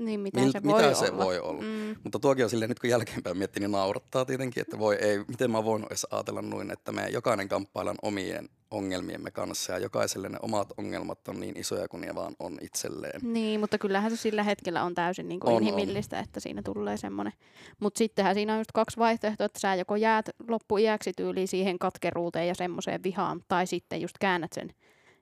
Niin, 0.00 0.20
mitä 0.20 0.40
Mil- 0.40 0.52
se 0.52 0.60
mitä 0.60 0.72
voi 0.72 0.94
se 0.94 1.10
olla. 1.10 1.24
voi 1.24 1.38
olla? 1.38 1.62
Mm. 1.62 1.96
Mutta 2.04 2.18
tuokin 2.18 2.44
on 2.44 2.50
silleen, 2.50 2.68
nyt 2.68 2.78
kun 2.80 2.90
jälkeenpäin 2.90 3.38
miettii, 3.38 3.60
niin 3.60 3.70
naurattaa 3.70 4.24
tietenkin, 4.24 4.60
että 4.60 4.78
voi 4.78 4.94
ei, 5.00 5.18
miten 5.28 5.50
mä 5.50 5.64
voinut 5.64 5.86
edes 5.90 6.06
ajatella 6.10 6.42
noin, 6.42 6.70
että 6.70 6.92
me 6.92 7.08
jokainen 7.08 7.48
kamppaillaan 7.48 7.96
omien, 8.02 8.48
ongelmiemme 8.70 9.30
kanssa 9.30 9.72
ja 9.72 9.78
jokaiselle 9.78 10.28
ne 10.28 10.38
omat 10.42 10.68
ongelmat 10.76 11.28
on 11.28 11.40
niin 11.40 11.56
isoja 11.58 11.88
kuin 11.88 12.00
ne 12.00 12.14
vaan 12.14 12.34
on 12.38 12.58
itselleen. 12.60 13.20
Niin, 13.32 13.60
mutta 13.60 13.78
kyllähän 13.78 14.10
se 14.10 14.16
sillä 14.16 14.42
hetkellä 14.42 14.82
on 14.82 14.94
täysin 14.94 15.28
niin 15.28 15.40
kuin 15.40 15.50
On, 15.50 15.56
on. 15.56 15.62
inhimillistä, 15.68 16.20
että 16.20 16.40
siinä 16.40 16.62
tulee 16.62 16.96
semmoinen. 16.96 17.32
Mutta 17.80 17.98
sittenhän 17.98 18.34
siinä 18.34 18.52
on 18.52 18.60
just 18.60 18.72
kaksi 18.72 18.96
vaihtoehtoa, 18.96 19.44
että 19.46 19.60
sä 19.60 19.74
joko 19.74 19.96
jäät 19.96 20.26
loppuiäksi 20.48 21.12
tyyliin 21.16 21.48
siihen 21.48 21.78
katkeruuteen 21.78 22.48
ja 22.48 22.54
semmoiseen 22.54 23.02
vihaan, 23.02 23.40
tai 23.48 23.66
sitten 23.66 24.00
just 24.00 24.18
käännät 24.20 24.52
sen 24.52 24.70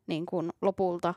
niin 0.06 0.26
kuin 0.26 0.50
lopulta 0.62 1.14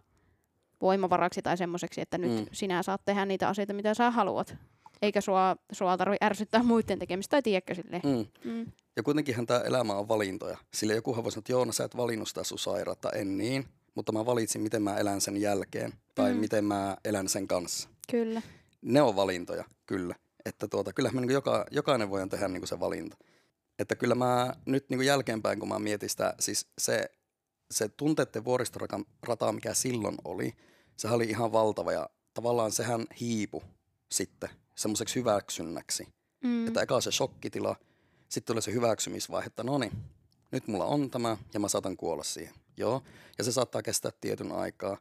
voimavaraksi 0.85 1.41
tai 1.41 1.57
semmoiseksi, 1.57 2.01
että 2.01 2.17
nyt 2.17 2.31
Mm. 2.31 2.45
sinä 2.51 2.83
saat 2.83 3.01
tehdä 3.05 3.25
niitä 3.25 3.47
asioita, 3.49 3.73
mitä 3.73 3.93
sä 3.93 4.11
haluat. 4.11 4.55
Eikä 5.01 5.21
sua, 5.21 5.55
sua 5.71 5.97
tarvi 5.97 6.15
ärsyttää 6.23 6.63
muiden 6.63 6.99
tekemistä, 6.99 7.31
tai 7.31 7.41
tiedätkö 7.41 7.75
silleen. 7.75 8.01
Mm. 8.05 8.51
Mm. 8.51 8.71
Ja 8.95 9.03
kuitenkinhan 9.03 9.45
tämä 9.45 9.59
elämä 9.59 9.93
on 9.93 10.07
valintoja. 10.07 10.57
Sillä 10.73 10.93
jokuhan 10.93 11.23
voi 11.23 11.31
sanoa, 11.31 11.39
että 11.41 11.51
joo, 11.51 11.65
no 11.65 11.71
sä 11.71 11.83
et 11.83 11.97
valinnut 11.97 12.27
sitä 12.27 12.43
sun 12.43 12.59
sairautta, 12.59 13.09
en 13.11 13.37
niin. 13.37 13.65
Mutta 13.95 14.11
mä 14.11 14.25
valitsin, 14.25 14.61
miten 14.61 14.81
mä 14.81 14.97
elän 14.97 15.21
sen 15.21 15.37
jälkeen 15.41 15.93
tai 16.15 16.33
Mm. 16.33 16.39
miten 16.39 16.65
mä 16.65 16.97
elän 17.05 17.29
sen 17.29 17.47
kanssa. 17.47 17.89
Kyllä. 18.11 18.41
Ne 18.81 19.01
on 19.01 19.15
valintoja, 19.15 19.63
kyllä. 19.85 20.15
Että 20.45 20.67
tuota, 20.67 20.93
kyllähän 20.93 21.15
me 21.15 21.21
niin 21.21 21.31
joka, 21.33 21.65
jokainen 21.71 22.09
voi 22.09 22.29
tehdä 22.29 22.47
niin 22.47 22.67
se 22.67 22.79
valinta. 22.79 23.17
Että 23.79 23.95
kyllä 23.95 24.15
mä 24.15 24.53
nyt 24.65 24.89
niin 24.89 25.01
jälkeenpäin, 25.05 25.59
kun 25.59 25.69
mä 25.69 25.79
mietin 25.79 26.09
sitä, 26.09 26.33
siis 26.39 26.67
se, 26.77 27.09
se 27.71 27.89
tunteiden 27.89 28.45
vuoristorata, 28.45 29.51
mikä 29.51 29.73
silloin 29.73 30.15
oli, 30.23 30.53
sehän 30.97 31.15
oli 31.15 31.25
ihan 31.25 31.51
valtava 31.51 31.91
ja 31.91 32.09
tavallaan 32.33 32.71
sehän 32.71 33.05
hiipu 33.19 33.63
sitten 34.11 34.49
semmoiseksi 34.75 35.15
hyväksynnäksi. 35.15 36.07
Mm. 36.43 36.67
Että 36.67 36.81
eka 36.81 37.01
se 37.01 37.11
shokkitila, 37.11 37.75
sitten 38.29 38.53
tulee 38.53 38.61
se 38.61 38.73
hyväksymisvaihe, 38.73 39.45
että 39.45 39.63
no 39.63 39.77
niin, 39.77 39.91
nyt 40.51 40.67
mulla 40.67 40.85
on 40.85 41.09
tämä 41.09 41.37
ja 41.53 41.59
mä 41.59 41.67
saatan 41.67 41.97
kuolla 41.97 42.23
siihen. 42.23 42.53
Joo, 42.77 43.03
ja 43.37 43.43
se 43.43 43.51
saattaa 43.51 43.81
kestää 43.81 44.11
tietyn 44.21 44.51
aikaa. 44.51 44.97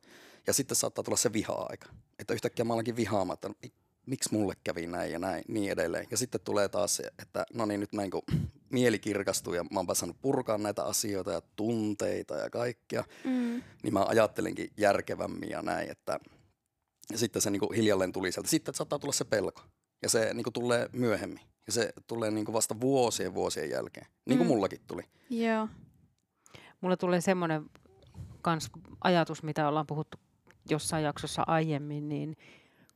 Ja 0.46 0.52
sitten 0.52 0.76
saattaa 0.76 1.04
tulla 1.04 1.16
se 1.16 1.33
viha-aika. 1.33 1.88
Että 2.18 2.35
yhtäkkiä 2.35 2.64
mä 2.64 2.74
olenkin 2.74 2.96
vihaamatta, 2.96 3.50
että 3.62 3.78
miksi 4.07 4.35
mulle 4.35 4.55
kävi 4.64 4.87
näin 4.87 5.12
ja 5.12 5.19
näin, 5.19 5.45
niin 5.49 5.73
edelleen. 5.73 6.07
Ja 6.11 6.17
sitten 6.17 6.40
tulee 6.40 6.69
taas 6.69 6.97
se, 6.97 7.03
että 7.23 7.47
no 7.55 7.67
niin, 7.67 7.81
nyt 7.81 7.93
näin 7.93 8.11
kun 8.11 8.23
mieli 8.71 8.99
kirkastuu 8.99 9.55
ja 9.55 9.64
mä 9.64 9.81
oon 9.81 9.97
saanut 9.97 10.21
purkaa 10.23 10.59
näitä 10.59 10.85
asioita 10.85 11.33
ja 11.33 11.43
tunteita 11.57 12.35
ja 12.35 12.51
kaikkea, 12.51 13.05
Mm. 13.25 13.62
niin 13.83 13.93
mä 13.93 14.05
ajattelinkin 14.05 14.71
järkevämmin 14.77 15.51
ja 15.51 15.62
näin, 15.62 15.90
että 15.90 16.19
ja 17.12 17.19
sitten 17.19 17.43
se 17.43 17.51
niinku 17.51 17.73
hiljalleen 17.73 18.12
tuli 18.12 18.33
sieltä. 18.33 18.49
Sitten 18.51 18.75
saattaa 18.75 18.99
tulla 18.99 19.12
se 19.12 19.25
pelko 19.25 19.62
ja 20.03 20.09
se 20.09 20.35
niinku 20.35 20.51
tulee 20.51 20.88
myöhemmin 20.93 21.40
ja 21.67 21.73
se 21.73 21.93
tulee 22.07 22.31
niinku 22.31 22.53
vasta 22.53 22.81
vuosien 22.81 23.35
vuosien 23.35 23.71
jälkeen, 23.71 24.07
niin 24.27 24.38
kuin 24.38 24.49
Mm. 24.49 24.55
mullakin 24.55 24.81
tuli. 24.87 25.03
Joo. 25.31 25.69
Mulle 26.81 26.97
tulee 26.97 27.21
semmoinen 27.21 27.64
kans 28.43 28.71
ajatus, 29.05 29.43
mitä 29.43 29.69
ollaan 29.69 29.87
puhuttu 29.87 30.19
jossain 30.71 31.05
jaksossa 31.05 31.45
aiemmin, 31.47 32.09
niin 32.09 32.37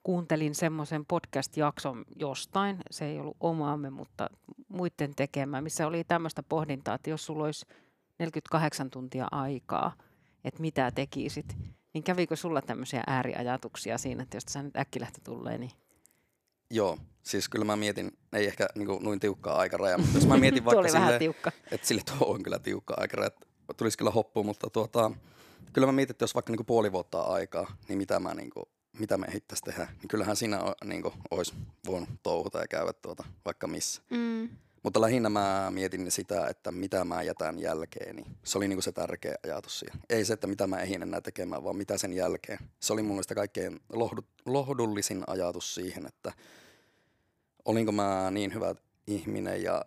kuuntelin 0.02 0.54
semmoisen 0.54 1.06
podcast-jakson 1.06 2.04
jostain, 2.16 2.76
se 2.90 3.04
ei 3.04 3.18
ollut 3.18 3.36
omaamme, 3.40 3.90
mutta 3.90 4.30
muiden 4.68 5.14
tekemä, 5.16 5.60
missä 5.60 5.86
oli 5.86 6.04
tämmöistä 6.04 6.42
pohdintaa, 6.42 6.94
että 6.94 7.10
jos 7.10 7.26
sulla 7.26 7.44
olisi 7.44 7.66
48 8.18 8.90
tuntia 8.90 9.28
aikaa, 9.30 9.92
että 10.44 10.60
mitä 10.60 10.90
tekisit, 10.90 11.56
niin 11.94 12.04
kävikö 12.04 12.36
sulla 12.36 12.62
tämmöisiä 12.62 13.02
ääriajatuksia 13.06 13.98
siinä, 13.98 14.22
että 14.22 14.36
jos 14.36 14.44
sä 14.48 14.62
nyt 14.62 14.76
äkkilähtö 14.76 15.20
tulee, 15.24 15.58
niin 15.58 15.70
Joo, 16.70 16.98
siis 17.22 17.48
kyllä 17.48 17.64
mä 17.64 17.76
mietin, 17.76 18.18
ei 18.32 18.46
ehkä 18.46 18.68
niinku 18.74 18.98
noin 19.02 19.20
tiukkaa 19.20 19.58
aikaraja, 19.58 19.98
mutta 19.98 20.16
jos 20.16 20.26
mä 20.26 20.36
mietin 20.46 20.64
vaikka 20.64 21.18
tiukka. 21.18 21.52
että 21.70 21.86
sille 21.86 22.02
tuo 22.04 22.34
on 22.34 22.42
kyllä 22.42 22.58
tiukka 22.58 22.94
aikaraja, 22.96 23.26
että 23.26 23.46
tulisi 23.76 23.98
kyllä 23.98 24.10
hoppuun, 24.10 24.46
mutta 24.46 24.70
tuota, 24.70 25.10
kyllä 25.72 25.86
mä 25.86 25.92
mietin, 25.92 26.10
että 26.10 26.22
jos 26.22 26.34
vaikka 26.34 26.52
niinku 26.52 26.64
puoli 26.64 26.92
vuotta 26.92 27.20
aikaa, 27.20 27.76
niin 27.88 27.98
mitä 27.98 28.20
mä 28.20 28.34
niinku, 28.34 28.68
mitä 28.98 29.18
me 29.18 29.26
ehittäisi 29.26 29.62
tehdä, 29.62 29.88
niin 30.00 30.08
kyllähän 30.08 30.36
siinä 30.36 30.62
o, 30.62 30.74
niinku, 30.84 31.12
olisi 31.30 31.54
voinut 31.86 32.08
touhuta 32.22 32.58
ja 32.58 32.68
käydä 32.68 32.92
tuota, 32.92 33.24
vaikka 33.44 33.66
missä. 33.66 34.02
Mm. 34.10 34.48
Mutta 34.82 35.00
lähinnä 35.00 35.28
mä 35.28 35.68
mietin 35.70 36.10
sitä, 36.10 36.46
että 36.46 36.72
mitä 36.72 37.04
mä 37.04 37.22
jätän 37.22 37.58
jälkeen, 37.58 38.16
niin 38.16 38.36
se 38.44 38.58
oli 38.58 38.68
niinku 38.68 38.82
se 38.82 38.92
tärkeä 38.92 39.34
ajatus 39.44 39.78
siihen. 39.78 40.00
Ei 40.10 40.24
se, 40.24 40.32
että 40.32 40.46
mitä 40.46 40.66
mä 40.66 40.80
ehdin 40.80 41.02
enää 41.02 41.20
tekemään, 41.20 41.64
vaan 41.64 41.76
mitä 41.76 41.98
sen 41.98 42.12
jälkeen. 42.12 42.58
Se 42.80 42.92
oli 42.92 43.02
mun 43.02 43.12
mielestä 43.12 43.34
kaikkein 43.34 43.80
lohdu, 43.92 44.22
lohdullisin 44.46 45.24
ajatus 45.26 45.74
siihen, 45.74 46.06
että 46.06 46.32
olinko 47.64 47.92
mä 47.92 48.30
niin 48.30 48.54
hyvä 48.54 48.74
ihminen 49.06 49.62
ja 49.62 49.84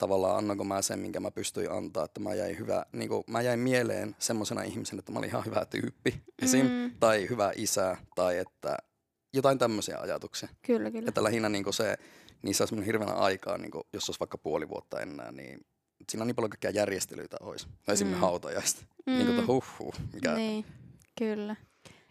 tavallaan 0.00 0.36
annanko 0.36 0.64
mä 0.64 0.82
sen, 0.82 0.98
minkä 0.98 1.20
mä 1.20 1.30
pystyin 1.30 1.72
antaa, 1.72 2.04
että 2.04 2.20
mä 2.20 2.34
jäin, 2.34 2.58
hyvä, 2.58 2.84
niin 2.92 3.08
kuin, 3.08 3.24
mä 3.26 3.40
jäin 3.40 3.60
mieleen 3.60 4.16
semmoisena 4.18 4.62
ihmisenä, 4.62 4.98
että 4.98 5.12
mä 5.12 5.18
olin 5.18 5.28
ihan 5.30 5.44
hyvä 5.44 5.64
tyyppi 5.64 6.22
esim. 6.42 6.66
Mm. 6.66 6.90
tai 7.00 7.26
hyvä 7.30 7.52
isä 7.56 7.96
tai 8.14 8.38
että 8.38 8.76
jotain 9.32 9.58
tämmöisiä 9.58 9.98
ajatuksia. 9.98 10.48
Kyllä, 10.62 10.90
kyllä. 10.90 11.08
Että 11.08 11.24
lähinnä 11.24 11.48
niin 11.48 11.72
se, 11.74 11.96
niissä 12.42 12.64
olisi 12.64 12.86
hirveänä 12.86 13.12
aikaa, 13.12 13.58
niin 13.58 13.70
jos 13.92 14.08
olisi 14.08 14.20
vaikka 14.20 14.38
puoli 14.38 14.68
vuotta 14.68 15.00
enää, 15.00 15.32
niin 15.32 15.66
siinä 16.08 16.22
on 16.22 16.26
niin 16.26 16.36
paljon 16.36 16.50
kaikkia 16.50 16.70
järjestelyitä 16.70 17.36
olisi. 17.40 17.66
No 17.86 17.92
esimerkiksi 17.94 18.16
Mm. 18.16 18.20
hautajaista. 18.20 18.84
Mm. 19.06 19.12
Niin 19.12 19.26
kuin, 19.26 19.46
huh, 19.46 19.64
huh, 19.78 19.94
mikä, 20.12 20.34
Niin, 20.34 20.64
kyllä. 21.18 21.56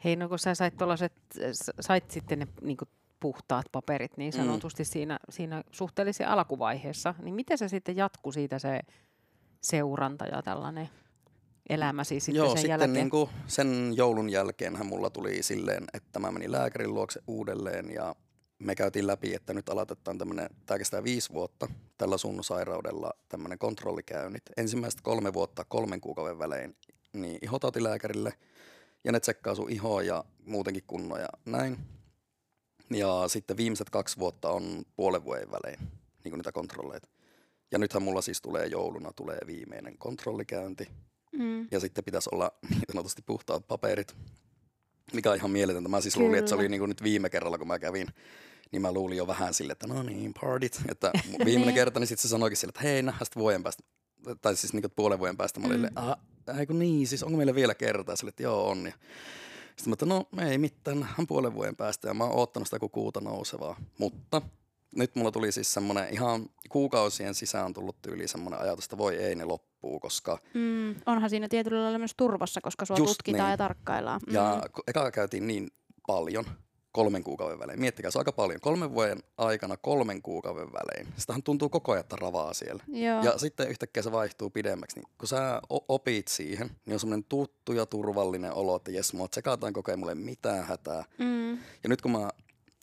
Hei, 0.04 0.15
no 0.15 0.30
kun 0.30 0.39
sä 0.39 0.56
sait, 0.56 0.78
tollaset, 0.78 1.13
sait 1.80 2.12
sitten 2.12 2.39
ne 2.39 2.47
niin 2.62 2.78
puhtaat 3.19 3.65
paperit 3.71 4.17
niin 4.17 4.34
Mm. 4.34 4.38
sanotusti 4.39 4.86
siinä, 4.86 5.19
siinä 5.29 5.63
suhteellisen 5.71 6.27
alkuvaiheessa, 6.27 7.13
niin 7.21 7.36
miten 7.36 7.58
se 7.58 7.67
sitten 7.67 7.95
jatkuu 7.95 8.32
siitä 8.32 8.60
se 8.60 8.79
seuranta 9.62 10.25
ja 10.25 10.41
tällainen 10.41 10.89
elämäsi 11.69 12.19
sitten 12.19 12.36
Joo, 12.39 12.47
sen 12.47 12.58
sitten 12.58 12.69
jälkeen? 12.69 12.93
niin 12.93 13.10
kuin 13.10 13.29
sen 13.47 13.91
joulun 13.95 14.29
jälkeenhän 14.29 14.86
mulla 14.86 15.10
tuli 15.10 15.43
silleen, 15.43 15.84
että 15.93 16.19
mä 16.19 16.32
menin 16.32 16.51
lääkärin 16.51 16.93
luokse 16.93 17.21
uudelleen 17.27 17.91
ja 17.91 18.15
me 18.60 18.75
käytiin 18.75 19.08
läpi, 19.08 19.34
että 19.36 19.53
nyt 19.53 19.69
aloitetaan 19.69 20.17
tämmöinen, 20.17 20.49
tämä 20.65 20.77
kestää 20.77 21.03
viisi 21.03 21.34
vuotta 21.34 21.67
tällä 21.97 22.17
sun 22.17 22.43
sairaudella 22.43 23.12
tämmöinen 23.29 23.60
kontrollikäynnit. 23.60 24.43
Ensimmäiset 24.58 25.01
kolme 25.01 25.34
vuotta 25.34 25.63
kolmen 25.65 26.01
kuukauden 26.01 26.39
välein 26.39 26.75
niin 27.13 27.39
ihotautilääkärille 27.41 28.34
ja 29.03 29.12
ne 29.12 29.19
tsekkaa 29.19 29.55
sun 29.55 29.69
ihoa 29.71 30.01
ja 30.03 30.23
muutenkin 30.45 30.84
kunnon 30.88 31.19
ja 31.19 31.27
näin. 31.45 31.77
Ja 32.89 33.23
sitten 33.28 33.58
viimeiset 33.58 33.89
kaksi 33.89 34.17
vuotta 34.19 34.49
on 34.49 34.84
puolen 34.95 35.23
vuoden 35.23 35.52
välein 35.52 35.80
niin 36.23 36.34
niitä 36.34 36.52
kontrolleita. 36.52 37.08
Ja 37.71 37.78
nythän 37.78 38.04
mulla 38.04 38.21
siis 38.21 38.41
tulee 38.41 38.65
jouluna 38.67 39.12
tulee 39.15 39.38
viimeinen 39.47 39.97
kontrollikäynti. 39.97 40.88
Mm. 41.32 41.67
Ja 41.71 41.80
sitten 41.80 42.04
pitäisi 42.04 42.30
olla 42.34 42.52
niin 42.69 42.82
sanotusti 42.91 43.21
puhtaat 43.25 43.67
paperit, 43.67 44.15
mikä 45.13 45.30
on 45.32 45.36
ihan 45.38 45.52
mieletöntä. 45.52 45.89
Mä 45.89 46.02
siis 46.02 46.17
luulin, 46.17 46.39
että 46.39 46.49
se 46.49 46.56
Kyllä. 46.56 46.62
oli 46.62 46.69
niin 46.69 46.80
kuin 46.80 46.89
nyt 46.89 47.04
viime 47.04 47.30
kerralla, 47.30 47.58
kun 47.58 47.67
mä 47.67 47.80
kävin, 47.80 48.08
niin 48.71 48.82
mä 48.82 48.91
luulin 48.91 49.17
jo 49.17 49.28
vähän 49.28 49.54
sille, 49.54 49.71
että 49.71 49.88
no 49.88 50.04
niin, 50.04 50.34
partit. 50.41 50.82
Että 50.89 51.12
viimeinen 51.45 51.62
Niin. 51.67 51.75
kerta, 51.75 51.99
niin 51.99 52.08
sitten 52.08 52.21
se 52.21 52.28
sanoikin 52.28 52.58
sille, 52.58 52.69
että 52.71 52.82
hei, 52.82 53.02
nähdään 53.04 53.25
sitten 53.25 53.41
vuoden 53.41 53.63
päästä. 53.63 53.84
Tai 54.41 54.56
siis 54.56 54.73
niin 54.73 54.82
kuin 54.82 54.91
puolen 54.95 55.19
vuoden 55.19 55.38
päästä. 55.38 55.60
Mä 55.60 55.67
olin, 55.67 55.82
Mm. 55.82 56.60
eikö 56.60 56.73
niin, 56.73 57.08
siis 57.08 57.23
onko 57.23 57.38
meillä 57.38 57.56
vielä 57.56 57.75
kertaa? 57.75 58.15
Sille, 58.15 58.30
että 58.30 58.43
joo, 58.43 58.69
on. 58.69 58.86
Ja 58.86 58.93
sitten 59.79 59.91
mä 59.91 59.93
että 59.93 60.05
no 60.05 60.47
ei 60.49 60.57
mitään, 60.57 60.99
nähdään 60.99 61.27
puolen 61.27 61.53
vuoden 61.53 61.75
päästä. 61.75 62.07
Ja 62.07 62.13
mä 62.13 62.23
oon 62.23 62.35
oottanut 62.35 62.67
sitä 62.67 62.79
kuin 62.79 62.91
kuuta 62.91 63.21
nousevaa. 63.21 63.75
Mutta 63.97 64.41
nyt 64.95 65.15
mulla 65.15 65.31
tuli 65.31 65.51
siis 65.51 65.73
semmoinen 65.73 66.13
ihan 66.13 66.49
kuukausien 66.69 67.35
sisään 67.35 67.73
tullut 67.73 68.01
tyyliin 68.01 68.29
semmoinen 68.29 68.59
ajatus, 68.59 68.85
että 68.85 68.97
voi 68.97 69.15
ei 69.15 69.35
ne 69.35 69.45
loppuu, 69.45 69.99
koska 69.99 70.37
Mm. 70.53 70.95
Onhan 71.05 71.29
siinä 71.29 71.47
tietyllä 71.49 71.83
lailla 71.83 71.99
myös 71.99 72.13
turvassa, 72.17 72.61
koska 72.61 72.85
sua 72.85 72.97
Just 72.97 73.09
tutkitaan 73.09 73.43
niin. 73.43 73.51
ja 73.51 73.57
tarkkaillaan. 73.57 74.21
Mm. 74.27 74.33
Ja 74.33 74.63
eka 74.87 75.11
käytiin 75.11 75.47
niin 75.47 75.67
paljon 76.07 76.45
kolmen 76.91 77.23
kuukauden 77.23 77.60
välein. 77.60 77.80
Miettikää, 77.80 78.12
se 78.12 78.17
on 78.17 78.21
aika 78.21 78.32
paljon. 78.32 78.62
Kolmen 78.62 78.93
vuoden 78.93 79.19
aikana 79.38 79.78
kolmen 79.78 80.21
kuukauden 80.21 80.73
välein. 80.73 81.08
Sitähän 81.17 81.43
tuntuu 81.43 81.69
koko 81.69 81.91
ajan, 81.91 81.99
että 81.99 82.15
ravaa 82.15 82.54
siellä. 82.54 82.84
Joo. 82.88 83.23
Ja 83.23 83.38
sitten 83.38 83.69
yhtäkkiä 83.69 84.04
se 84.04 84.12
vaihtuu 84.12 84.49
pidemmäksi. 84.49 84.99
Niin 84.99 85.10
kun 85.17 85.28
sä 85.28 85.62
opit 85.69 86.28
siihen, 86.28 86.71
niin 86.86 86.93
on 86.93 86.99
semmoinen 86.99 87.25
tuttu 87.30 87.73
ja 87.73 87.86
turvallinen 87.86 88.54
olo, 88.54 88.75
että 88.75 88.91
jes, 88.91 89.13
mua 89.13 89.28
tsekataan 89.28 89.73
koko 89.73 89.91
ajan, 89.91 89.99
mulle 89.99 90.15
mitään 90.15 90.65
hätää. 90.65 91.04
Mm. 91.17 91.52
Ja 91.52 91.89
nyt 91.89 92.02
kun 92.02 92.12
mä, 92.12 92.30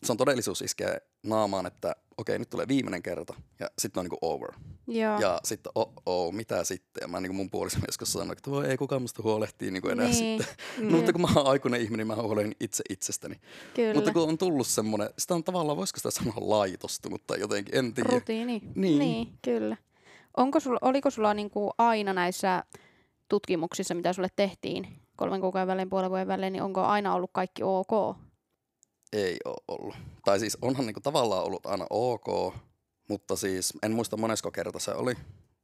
se 0.02 0.12
on 0.12 0.16
todellisuus 0.16 0.62
iskee 0.62 0.98
naamaan, 1.22 1.66
että 1.66 1.96
okei, 2.16 2.38
nyt 2.38 2.50
tulee 2.50 2.68
viimeinen 2.68 3.02
kerta. 3.02 3.34
Ja 3.60 3.70
sitten 3.78 4.00
on 4.00 4.04
niinku 4.04 4.18
over. 4.22 4.48
Joo. 4.86 5.20
Ja 5.20 5.40
sitten, 5.44 5.72
oh, 5.74 5.92
oh, 6.06 6.32
mitä 6.32 6.64
sitten? 6.64 7.00
Ja 7.00 7.08
mä 7.08 7.20
niin 7.20 7.28
kuin 7.28 7.36
mun 7.36 7.50
puoliso 7.50 7.78
joskus 7.86 8.12
sanoin, 8.12 8.32
että 8.32 8.50
voi 8.50 8.66
ei 8.66 8.76
kukaan 8.76 9.02
musta 9.02 9.22
huolehtii 9.22 9.70
niin 9.70 9.82
kuin 9.82 9.92
enää 9.92 10.06
Niin. 10.08 10.38
sitten. 10.42 10.56
No, 10.90 10.96
mutta 10.96 11.12
kun 11.12 11.20
mä 11.20 11.28
oon 11.36 11.46
aikuinen 11.46 11.80
ihminen, 11.80 12.08
niin 12.08 12.16
mä 12.16 12.22
huolehdin 12.22 12.56
itse 12.60 12.84
itsestäni. 12.90 13.40
Kyllä. 13.74 13.94
Mutta 13.94 14.12
kun 14.12 14.28
on 14.28 14.38
tullut 14.38 14.66
semmoinen, 14.66 15.10
sitä 15.18 15.34
on 15.34 15.44
tavallaan, 15.44 15.76
voisiko 15.78 15.96
sitä 15.96 16.10
sanoa 16.10 16.34
laitostunut 16.38 17.26
tai 17.26 17.40
jotenkin, 17.40 17.76
en 17.78 17.94
tiedä. 17.94 18.08
Rutiini. 18.12 18.62
Niin. 18.74 18.98
niin 18.98 19.28
kyllä. 19.42 19.76
Onko 20.36 20.60
sulla, 20.60 20.78
oliko 20.82 21.10
sulla 21.10 21.34
niinku 21.34 21.70
aina 21.78 22.12
näissä 22.12 22.64
tutkimuksissa, 23.28 23.94
mitä 23.94 24.12
sulle 24.12 24.28
tehtiin 24.36 24.88
kolmen 25.16 25.40
kuukauden 25.40 25.66
välein, 25.68 25.90
puolen 25.90 26.10
vuoden 26.10 26.28
välein, 26.28 26.52
niin 26.52 26.62
onko 26.62 26.80
aina 26.82 27.14
ollut 27.14 27.30
kaikki 27.32 27.62
ok? 27.62 28.16
Ei 29.16 29.36
ole 29.44 29.56
ollut. 29.68 29.94
Tai 30.24 30.40
siis 30.40 30.58
onhan 30.62 30.86
niin 30.86 30.94
kuin 30.94 31.02
tavallaan 31.02 31.44
ollut 31.44 31.66
aina 31.66 31.86
ok, 31.90 32.54
mutta 33.08 33.36
siis 33.36 33.72
en 33.82 33.92
muista 33.92 34.16
monesko 34.16 34.50
kerta 34.50 34.78
se 34.78 34.90
oli. 34.90 35.14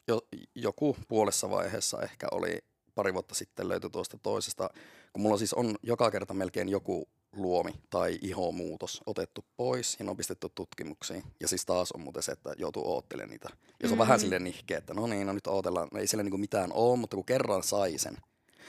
Jo, 0.09 0.21
joku 0.55 0.97
puolessa 1.09 1.51
vaiheessa 1.51 2.03
ehkä 2.03 2.27
oli 2.31 2.59
pari 2.95 3.15
vuotta 3.15 3.35
sitten 3.35 3.69
löytyi 3.69 3.91
tuosta 3.91 4.19
toisesta, 4.23 4.71
kun 5.12 5.23
mulla 5.23 5.38
siis 5.38 5.55
on 5.55 5.75
joka 5.83 6.11
kerta 6.11 6.35
melkein 6.35 6.69
joku 6.69 7.09
luomi 7.37 7.73
tai 7.91 8.19
ihomuutos 8.23 9.01
otettu 9.07 9.45
pois 9.57 9.97
ja 9.99 10.05
ne 10.05 10.11
on 10.11 10.17
pistetty 10.17 10.49
tutkimuksiin. 10.55 11.23
Ja 11.41 11.49
siis 11.49 11.67
taas 11.67 11.93
on 11.93 12.01
muuten 12.01 12.23
se, 12.23 12.33
että 12.33 12.55
joutuu 12.57 12.93
oottelemaan 12.93 13.31
niitä. 13.31 13.49
Ja 13.49 13.57
se 13.59 13.67
on 13.87 13.91
mm-hmm. 13.91 13.99
vähän 13.99 14.21
silleen 14.21 14.45
nihkeä, 14.45 14.79
että 14.79 14.95
no 14.95 15.07
niin, 15.07 15.27
no 15.27 15.33
nyt 15.33 15.47
ootellaan. 15.47 15.88
No 15.93 16.01
ei 16.01 16.07
siellä 16.07 16.23
niinku 16.23 16.38
mitään 16.38 16.73
ole, 16.73 16.99
mutta 16.99 17.17
kun 17.17 17.25
kerran 17.25 17.62
sai 17.62 17.99
sen 17.99 18.17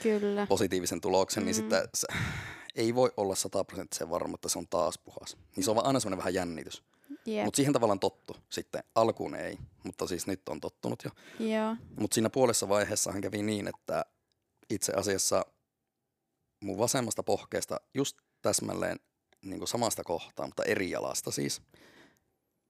Kyllä. 0.02 0.46
positiivisen 0.46 1.00
tuloksen, 1.00 1.42
mm-hmm. 1.42 1.46
niin 1.46 1.54
sitten 1.54 1.88
se, 1.94 2.06
ei 2.74 2.94
voi 2.94 3.12
olla 3.16 3.34
sataprosenttisen 3.34 4.10
varma, 4.10 4.34
että 4.34 4.48
se 4.48 4.58
on 4.58 4.68
taas 4.68 4.98
puhas. 4.98 5.36
Niin 5.56 5.64
se 5.64 5.70
on 5.70 5.86
aina 5.86 6.00
semmoinen 6.00 6.18
vähän 6.18 6.34
jännitys. 6.34 6.82
Jep. 7.26 7.44
Mutta 7.44 7.56
siihen 7.56 7.72
tavallaan 7.72 8.00
tottu 8.00 8.36
sitten. 8.50 8.84
Alkuun 8.94 9.34
ei, 9.34 9.58
mutta 9.84 10.06
siis 10.06 10.26
nyt 10.26 10.48
on 10.48 10.60
tottunut 10.60 11.02
jo. 11.04 11.10
Joo. 11.46 11.76
Mutta 12.00 12.14
siinä 12.14 12.30
puolessa 12.30 12.68
vaiheessahan 12.68 13.20
kävi 13.20 13.42
niin, 13.42 13.68
että 13.68 14.04
itse 14.70 14.92
asiassa 14.92 15.46
mun 16.60 16.78
vasemmasta 16.78 17.22
pohkeesta 17.22 17.80
just 17.94 18.18
täsmälleen 18.42 19.00
niin 19.42 19.58
kuin 19.58 19.68
samasta 19.68 20.04
kohtaa, 20.04 20.46
mutta 20.46 20.64
eri 20.64 20.90
jalasta 20.90 21.30
siis, 21.30 21.62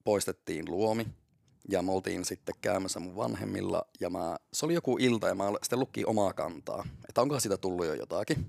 poistettiin 0.04 0.70
luomi. 0.70 1.06
Ja 1.68 1.82
me 1.82 1.92
oltiin 1.92 2.24
sitten 2.24 2.54
käymässä 2.60 3.00
mun 3.00 3.16
vanhemmilla 3.16 3.86
ja 4.00 4.10
mä, 4.10 4.36
se 4.52 4.66
oli 4.66 4.74
joku 4.74 4.96
ilta 5.00 5.28
ja 5.28 5.34
mä 5.34 5.44
sitten 5.62 5.78
luki 5.80 6.04
omaa 6.04 6.32
kantaa, 6.32 6.86
että 7.08 7.22
onkohan 7.22 7.40
siitä 7.40 7.56
tullut 7.56 7.86
jo 7.86 7.94
jotakin. 7.94 8.46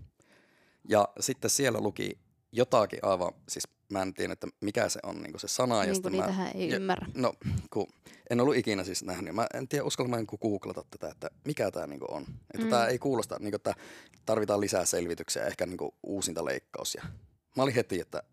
Ja 0.89 1.07
sitten 1.19 1.49
siellä 1.49 1.79
luki 1.81 2.17
jotakin 2.51 2.99
aivan, 3.01 3.33
siis 3.49 3.67
mä 3.89 4.01
en 4.01 4.13
tiedä, 4.13 4.33
että 4.33 4.47
mikä 4.61 4.89
se 4.89 4.99
on 5.03 5.21
niin 5.21 5.39
se 5.39 5.47
sana. 5.47 5.83
Niin 5.83 6.01
kuin 6.01 6.15
mä, 6.15 6.49
ei 6.55 6.69
ja, 6.69 6.75
ymmärrä. 6.75 7.07
No, 7.15 7.33
kun 7.69 7.87
en 8.29 8.41
ollut 8.41 8.55
ikinä 8.55 8.83
siis 8.83 9.03
nähnyt. 9.03 9.35
Mä 9.35 9.47
en 9.53 9.67
tiedä, 9.67 9.83
uskallan 9.85 10.09
mä 10.11 10.17
niin 10.17 10.27
googlata 10.41 10.83
tätä, 10.89 11.09
että 11.11 11.29
mikä 11.45 11.71
tämä 11.71 11.87
niin 11.87 12.11
on. 12.11 12.21
Että 12.53 12.63
Mm. 12.63 12.69
tämä 12.69 12.87
ei 12.87 12.99
kuulosta, 12.99 13.35
niin 13.39 13.51
kuin, 13.51 13.55
että 13.55 13.73
tarvitaan 14.25 14.61
lisää 14.61 14.85
selvityksiä, 14.85 15.45
ehkä 15.45 15.65
niin 15.65 15.77
uusinta 16.03 16.45
leikkaus. 16.45 16.95
Ja 16.95 17.03
mä 17.57 17.63
olin 17.63 17.75
heti, 17.75 17.99
että 17.99 18.23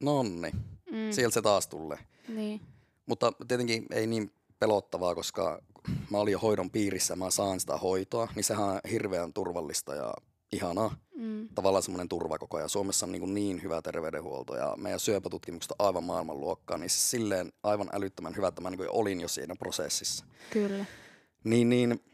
nonni, 0.00 0.50
Mm. 0.90 1.10
sieltä 1.12 1.34
se 1.34 1.42
taas 1.42 1.66
tulee. 1.66 1.98
Niin. 2.28 2.60
Mutta 3.06 3.32
tietenkin 3.48 3.86
ei 3.90 4.06
niin 4.06 4.32
pelottavaa, 4.58 5.14
koska 5.14 5.62
mä 6.10 6.18
olin 6.18 6.32
jo 6.32 6.38
hoidon 6.38 6.70
piirissä, 6.70 7.16
mä 7.16 7.30
saan 7.30 7.60
sitä 7.60 7.76
hoitoa, 7.76 8.28
niin 8.36 8.44
sehän 8.44 8.64
on 8.68 8.80
hirveän 8.90 9.32
turvallista 9.32 9.94
ja 9.94 10.14
ihanaa. 10.52 10.96
Mm. 11.16 11.48
Tavallaan 11.54 11.82
semmoinen 11.82 12.08
turva 12.08 12.38
koko 12.38 12.56
ajan. 12.56 12.68
Suomessa 12.68 13.06
on 13.06 13.12
niin, 13.12 13.20
kuin 13.20 13.34
niin 13.34 13.62
hyvä 13.62 13.82
terveydenhuolto 13.82 14.56
ja 14.56 14.74
meidän 14.76 15.00
syöpätutkimukset 15.00 15.70
on 15.72 15.86
aivan 15.86 16.04
maailmanluokkaa, 16.04 16.78
niin 16.78 16.90
siis 16.90 17.10
silleen 17.10 17.52
aivan 17.62 17.88
älyttömän 17.92 18.36
hyvä, 18.36 18.48
että 18.48 18.60
mä 18.60 18.70
niin 18.70 18.78
kuin 18.78 18.90
olin 18.90 19.20
jo 19.20 19.28
siinä 19.28 19.56
prosessissa. 19.56 20.24
Kyllä. 20.50 20.84
Niin, 21.44 21.68
niin 21.68 22.04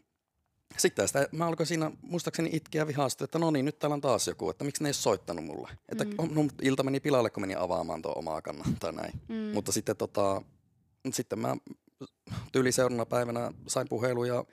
sitten 0.76 1.08
sitä, 1.08 1.28
mä 1.32 1.46
alkoin 1.46 1.66
siinä 1.66 1.90
muistaakseni 2.02 2.50
itkeä 2.52 2.86
vihasta, 2.86 3.24
että 3.24 3.38
no 3.38 3.50
niin, 3.50 3.64
nyt 3.64 3.78
täällä 3.78 3.94
on 3.94 4.00
taas 4.00 4.26
joku, 4.26 4.50
että 4.50 4.64
miksi 4.64 4.82
ne 4.82 4.88
ei 4.88 4.94
soittanut 4.94 5.44
mulle. 5.44 5.70
Että 5.88 6.04
Mm. 6.04 6.34
no, 6.34 6.48
ilta 6.62 6.82
meni 6.82 7.00
pilalle, 7.00 7.30
kun 7.30 7.40
meni 7.40 7.54
avaamaan 7.54 8.02
tuo 8.02 8.12
omaa 8.16 8.42
kannan 8.42 8.76
tai 8.80 8.92
näin. 8.92 9.12
Mm. 9.28 9.34
Mutta 9.34 9.72
sitten, 9.72 9.96
tota, 9.96 10.42
sitten 11.12 11.38
mä 11.38 11.56
tyyli 12.52 12.72
seuraavana 12.72 13.06
päivänä 13.06 13.52
sain 13.66 13.88
puhelun 13.88 14.28
ja 14.28 14.44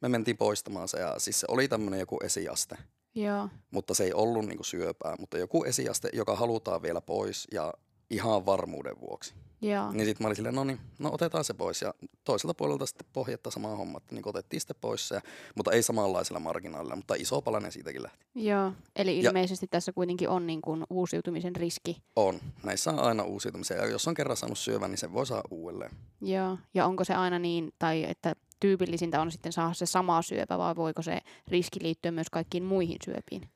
me 0.00 0.08
mentiin 0.08 0.36
poistamaan 0.36 0.88
se. 0.88 0.98
Ja 0.98 1.14
siis 1.18 1.40
se 1.40 1.46
oli 1.50 1.68
tämmöinen 1.68 2.00
joku 2.00 2.18
esiaste, 2.22 2.76
Joo. 3.16 3.48
mutta 3.70 3.94
se 3.94 4.04
ei 4.04 4.12
ollut 4.12 4.44
niinku 4.46 4.64
syöpää, 4.64 5.14
mutta 5.18 5.38
joku 5.38 5.64
esiaste, 5.64 6.08
joka 6.12 6.36
halutaan 6.36 6.82
vielä 6.82 7.00
pois 7.00 7.48
ja 7.52 7.74
ihan 8.10 8.46
varmuuden 8.46 9.00
vuoksi. 9.00 9.34
Joo. 9.62 9.92
Niin 9.92 10.06
sitten 10.06 10.24
mä 10.24 10.28
olin 10.28 10.36
silleen, 10.36 10.54
no 10.54 10.64
niin, 10.64 10.78
no 10.98 11.10
otetaan 11.12 11.44
se 11.44 11.54
pois. 11.54 11.82
Ja 11.82 11.94
toiselta 12.24 12.54
puolelta 12.54 12.86
sitten 12.86 13.06
pohjatta 13.12 13.50
sama 13.50 13.68
homma, 13.68 13.98
että 13.98 14.14
niin 14.14 14.28
otettiin 14.28 14.60
sitten 14.60 14.76
pois 14.80 15.08
se, 15.08 15.20
mutta 15.54 15.72
ei 15.72 15.82
samanlaisella 15.82 16.40
marginaalilla, 16.40 16.96
mutta 16.96 17.14
iso 17.14 17.42
palanen 17.42 17.72
siitäkin 17.72 18.02
lähti. 18.02 18.26
Joo. 18.34 18.72
Eli 18.96 19.22
Ja- 19.22 19.28
ilmeisesti 19.30 19.66
tässä 19.66 19.92
kuitenkin 19.92 20.28
on 20.28 20.46
niin 20.46 20.62
kuin 20.62 20.84
uusiutumisen 20.90 21.56
riski. 21.56 22.02
On. 22.16 22.40
Näissä 22.62 22.90
on 22.90 22.98
aina 22.98 23.22
uusiutumisia. 23.22 23.76
Ja 23.76 23.86
jos 23.86 24.08
on 24.08 24.14
kerran 24.14 24.36
saanut 24.36 24.58
syövän, 24.58 24.90
niin 24.90 24.98
sen 24.98 25.12
voi 25.12 25.26
saada 25.26 25.42
uudelleen. 25.50 25.90
Joo. 26.20 26.58
Ja 26.74 26.86
onko 26.86 27.04
se 27.04 27.14
aina 27.14 27.38
niin, 27.38 27.72
tai 27.78 28.04
että 28.10 28.32
tyypillisintä 28.60 29.20
on 29.20 29.32
sitten 29.32 29.52
saada 29.52 29.74
se 29.74 29.86
sama 29.86 30.22
syöpä, 30.22 30.58
vai 30.58 30.76
voiko 30.76 31.02
se 31.02 31.18
riski 31.48 31.82
liittyä 31.82 32.10
myös 32.10 32.30
kaikkiin 32.30 32.64
muihin 32.64 32.96
syöpiin? 33.04 33.50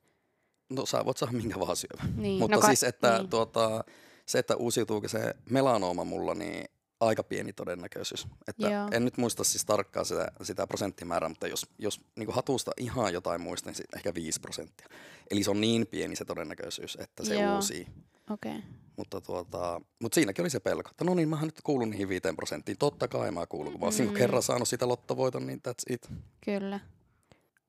No 0.70 0.86
sä 0.86 1.04
voit 1.04 1.16
saada 1.16 1.32
minkä 1.32 1.60
vaan 1.60 1.76
syövän. 1.76 2.22
Niin. 2.22 2.38
Mutta 2.38 2.56
no, 2.56 2.60
ka- 2.60 2.66
siis, 2.66 2.82
että 2.82 3.18
niin. 3.18 3.30
tuota, 3.30 3.84
se, 4.26 4.38
että 4.38 4.56
uusiutuuko 4.56 5.08
se 5.08 5.34
melanooma 5.50 6.04
mulla, 6.04 6.34
niin 6.34 6.64
aika 7.00 7.22
pieni 7.22 7.52
todennäköisyys. 7.52 8.26
Että 8.48 8.68
Joo. 8.68 8.88
en 8.92 9.04
nyt 9.04 9.16
muista 9.16 9.44
siis 9.44 9.64
tarkkaan 9.64 10.06
sitä, 10.06 10.32
sitä 10.42 10.66
prosenttimäärää, 10.66 11.28
mutta 11.28 11.48
jos, 11.48 11.66
jos 11.78 12.00
niin 12.16 12.32
hatusta 12.32 12.70
ihan 12.76 13.12
jotain 13.12 13.40
muistan, 13.40 13.72
niin 13.72 13.86
ehkä 13.96 14.14
5 14.14 14.40
prosenttia. 14.40 14.88
Eli 15.30 15.44
se 15.44 15.50
on 15.50 15.60
niin 15.60 15.86
pieni 15.86 16.16
se 16.16 16.24
todennäköisyys, 16.24 16.98
että 17.00 17.24
se 17.24 17.34
Joo. 17.34 17.54
uusii. 17.54 17.86
Okei. 18.30 18.56
Okay. 18.58 18.62
Mutta, 18.96 19.20
tuota, 19.20 19.80
mutta 20.02 20.14
siinäkin 20.14 20.42
oli 20.42 20.50
se 20.50 20.60
pelko, 20.60 20.90
että 20.90 21.04
no 21.04 21.14
niin, 21.14 21.28
mähän 21.28 21.46
nyt 21.46 21.60
kuulun 21.64 21.90
niihin 21.90 22.08
5 22.08 22.22
prosenttiin. 22.36 22.78
Totta 22.78 23.08
kai 23.08 23.30
mä 23.30 23.46
kuulun, 23.46 23.72
kun 23.72 23.80
mä 23.80 24.04
Mm. 24.08 24.14
kerran 24.14 24.42
saanut 24.42 24.68
sitä 24.68 24.88
lottovoiton, 24.88 25.46
niin 25.46 25.60
that's 25.68 25.94
it. 25.94 26.08
Kyllä. 26.44 26.80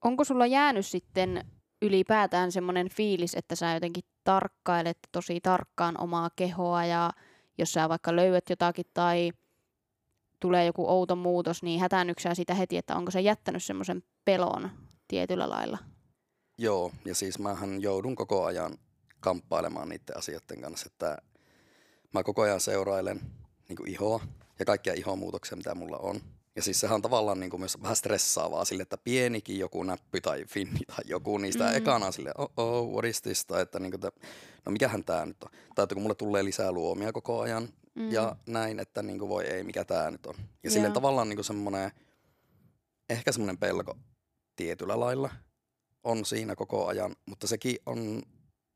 Onko 0.04 0.24
sulla 0.24 0.46
jäänyt 0.46 0.86
sitten 0.86 1.44
ylipäätään 1.82 2.52
semmoinen 2.52 2.88
fiilis, 2.88 3.34
että 3.34 3.54
sä 3.56 3.74
jotenkin 3.74 4.04
tarkkailet 4.24 4.98
tosi 5.12 5.40
tarkkaan 5.40 6.00
omaa 6.00 6.30
kehoa 6.36 6.84
ja 6.84 7.10
jos 7.58 7.72
sä 7.72 7.88
vaikka 7.88 8.16
löydät 8.16 8.50
jotakin 8.50 8.84
tai 8.94 9.32
tulee 10.40 10.66
joku 10.66 10.90
outo 10.90 11.16
muutos, 11.16 11.62
niin 11.62 11.80
hätäännyksää 11.80 12.34
sitä 12.34 12.54
heti, 12.54 12.76
että 12.76 12.96
onko 12.96 13.10
se 13.10 13.20
jättänyt 13.20 13.62
semmoisen 13.62 14.02
pelon 14.24 14.70
tietyllä 15.08 15.48
lailla? 15.48 15.78
Joo, 16.58 16.92
ja 17.04 17.14
siis 17.14 17.38
mähän 17.38 17.82
joudun 17.82 18.16
koko 18.16 18.44
ajan 18.44 18.78
kamppailemaan 19.22 19.88
niiden 19.88 20.16
asioiden 20.18 20.60
kanssa, 20.60 20.86
että 20.92 21.18
mä 22.14 22.22
koko 22.22 22.42
ajan 22.42 22.60
seurailen 22.60 23.20
niin 23.68 23.76
kuin 23.76 23.88
ihoa 23.90 24.20
ja 24.58 24.64
kaikkia 24.64 24.94
ihomuutoksia, 24.94 25.56
mitä 25.56 25.74
mulla 25.74 25.96
on. 25.98 26.20
Ja 26.56 26.62
siis 26.62 26.80
sehän 26.80 26.94
on 26.94 27.02
tavallaan 27.02 27.40
niin 27.40 27.50
kuin 27.50 27.60
myös 27.60 27.82
vähän 27.82 27.96
stressaavaa 27.96 28.64
sille, 28.64 28.82
että 28.82 28.98
pienikin 28.98 29.58
joku 29.58 29.82
näppy 29.82 30.20
tai 30.20 30.44
finni 30.48 30.80
tai 30.86 31.04
joku 31.06 31.38
niistä 31.38 31.64
Mm. 31.64 31.70
mm. 31.70 31.76
ekana 31.76 32.06
on 32.06 32.12
silleen, 32.12 32.40
oh, 32.40 32.52
oh 32.56 32.92
what 32.92 33.04
is 33.04 33.22
this? 33.22 33.46
Tai 33.46 33.62
että, 33.62 33.78
niin 33.80 33.90
kuin, 33.92 34.06
että 34.06 34.26
no 34.66 34.72
mikähän 34.72 35.04
tää 35.04 35.26
nyt 35.26 35.42
on? 35.44 35.50
Tai 35.74 35.82
että 35.82 35.94
kun 35.94 36.02
mulle 36.02 36.14
tulee 36.14 36.44
lisää 36.44 36.72
luomia 36.72 37.12
koko 37.12 37.40
ajan 37.40 37.68
Mm. 37.94 38.10
ja 38.12 38.36
näin, 38.46 38.80
että 38.80 39.02
niin 39.02 39.18
kuin 39.18 39.28
voi 39.28 39.44
ei, 39.44 39.64
mikä 39.64 39.84
tää 39.84 40.10
nyt 40.10 40.26
on. 40.26 40.34
Ja 40.38 40.44
Joo. 40.62 40.72
silleen 40.72 40.92
tavallaan 40.92 41.28
niin 41.28 41.36
kuin 41.36 41.44
semmoinen, 41.44 41.90
ehkä 43.10 43.32
semmoinen 43.32 43.58
pelko 43.58 43.96
tietyllä 44.56 45.00
lailla 45.00 45.30
on 46.04 46.24
siinä 46.24 46.56
koko 46.56 46.86
ajan, 46.86 47.16
mutta 47.26 47.46
sekin 47.46 47.76
on 47.86 48.22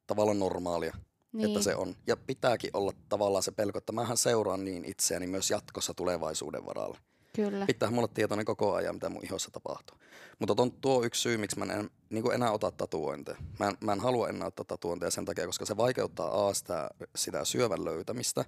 tavallaan 0.07 0.39
normaalia, 0.39 0.97
niin. 1.33 1.49
että 1.49 1.63
se 1.63 1.75
on. 1.75 1.95
Ja 2.07 2.17
pitääkin 2.17 2.71
olla 2.73 2.93
tavallaan 3.09 3.43
se 3.43 3.53
pelko, 3.53 3.79
että 3.79 3.93
mähän 3.93 4.17
seuraan 4.17 4.65
niin 4.65 4.85
itseäni 4.85 5.27
myös 5.27 5.51
jatkossa 5.51 5.95
tulevaisuuden 5.95 6.67
varalle. 6.67 6.99
Kyllä. 7.37 7.67
Pitää 7.67 7.91
mulla 7.91 8.09
tietoinen 8.09 8.47
koko 8.47 8.75
ajan, 8.75 8.95
mitä 8.95 9.09
mun 9.09 9.25
ihossa 9.25 9.51
tapahtuu. 9.51 9.97
Mutta 10.39 10.55
ton, 10.55 10.73
tuo 10.73 10.99
on 10.99 11.05
yksi 11.05 11.23
syy, 11.23 11.37
miksi 11.37 11.59
mä 11.59 11.73
en 11.73 11.91
niin 12.11 12.23
kuin 12.23 12.35
enää 12.35 12.51
ota 12.51 12.71
tatuointeja. 12.71 13.39
Mä 13.59 13.69
en, 13.69 13.77
mä 13.81 13.93
en 13.93 14.01
halua 14.01 14.29
enää 14.29 14.49
ottaa 14.49 14.65
tatuointeja 14.65 15.11
sen 15.11 15.25
takia, 15.25 15.47
koska 15.47 15.67
se 15.67 15.77
vaikeuttaa 15.77 16.49
A 16.49 16.55
sitä, 16.55 16.91
sitä 17.17 17.45
syövän 17.45 17.85
löytämistä. 17.85 18.45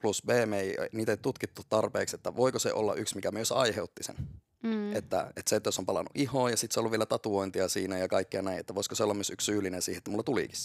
Plus 0.00 0.22
B, 0.26 0.30
me 0.46 0.60
ei, 0.60 0.76
niitä 0.92 1.12
ei 1.12 1.16
tutkittu 1.16 1.62
tarpeeksi, 1.68 2.16
että 2.16 2.36
voiko 2.36 2.58
se 2.58 2.72
olla 2.72 2.94
yksi, 2.94 3.14
mikä 3.14 3.30
myös 3.30 3.52
aiheutti 3.52 4.02
sen. 4.02 4.16
Mm. 4.62 4.96
Että, 4.96 5.32
että 5.36 5.50
se, 5.50 5.56
että 5.56 5.68
jos 5.68 5.78
on 5.78 5.86
palannut 5.86 6.12
ihoon 6.14 6.50
ja 6.50 6.56
sitten 6.56 6.74
se 6.74 6.80
on 6.80 6.82
ollut 6.82 6.90
vielä 6.90 7.06
tatuointia 7.06 7.68
siinä 7.68 7.98
ja 7.98 8.08
kaikkea 8.08 8.42
näin, 8.42 8.58
että 8.58 8.74
voisiko 8.74 8.94
se 8.94 9.04
olla 9.04 9.14
myös 9.14 9.30
yksi 9.30 9.44
syyllinen 9.44 9.82
siihen, 9.82 9.98
että 9.98 10.10
mulla 10.10 10.22
tulikin. 10.22 10.56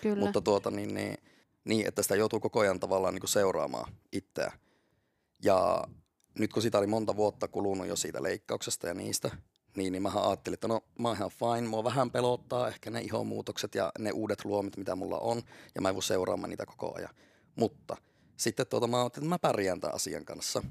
Kyllä. 0.00 0.24
Mutta 0.24 0.40
tuota 0.40 0.70
niin, 0.70 0.94
niin, 0.94 1.18
niin, 1.64 1.88
että 1.88 2.02
sitä 2.02 2.16
joutuu 2.16 2.40
koko 2.40 2.60
ajan 2.60 2.80
tavallaan 2.80 3.14
niin 3.14 3.20
kuin 3.20 3.30
seuraamaan 3.30 3.92
itseä. 4.12 4.52
Ja 5.42 5.84
nyt 6.38 6.52
kun 6.52 6.62
sitä 6.62 6.78
oli 6.78 6.86
monta 6.86 7.16
vuotta 7.16 7.48
kulunut 7.48 7.86
jo 7.86 7.96
siitä 7.96 8.22
leikkauksesta 8.22 8.86
ja 8.86 8.94
niistä, 8.94 9.30
niin, 9.76 9.92
niin 9.92 10.02
mä 10.02 10.10
ajattelin, 10.14 10.54
että 10.54 10.68
no 10.68 10.80
mä 10.98 11.08
oon 11.08 11.16
ihan 11.16 11.30
fine, 11.30 11.68
mua 11.68 11.84
vähän 11.84 12.10
pelottaa 12.10 12.68
ehkä 12.68 12.90
ne 12.90 13.00
ihomuutokset 13.00 13.74
ja 13.74 13.92
ne 13.98 14.12
uudet 14.12 14.44
luomit, 14.44 14.76
mitä 14.76 14.96
mulla 14.96 15.18
on, 15.18 15.42
ja 15.74 15.80
mä 15.80 15.88
en 15.88 15.94
voi 15.94 16.02
seuraamaan 16.02 16.50
niitä 16.50 16.66
koko 16.66 16.94
ajan. 16.96 17.14
Mutta 17.56 17.96
sitten 18.36 18.66
tuota, 18.66 18.86
mä 18.86 19.00
ajattelin, 19.00 19.26
että 19.26 19.34
mä 19.34 19.38
pärjään 19.38 19.80
tämän 19.80 19.94
asian 19.94 20.24
kanssa. 20.24 20.62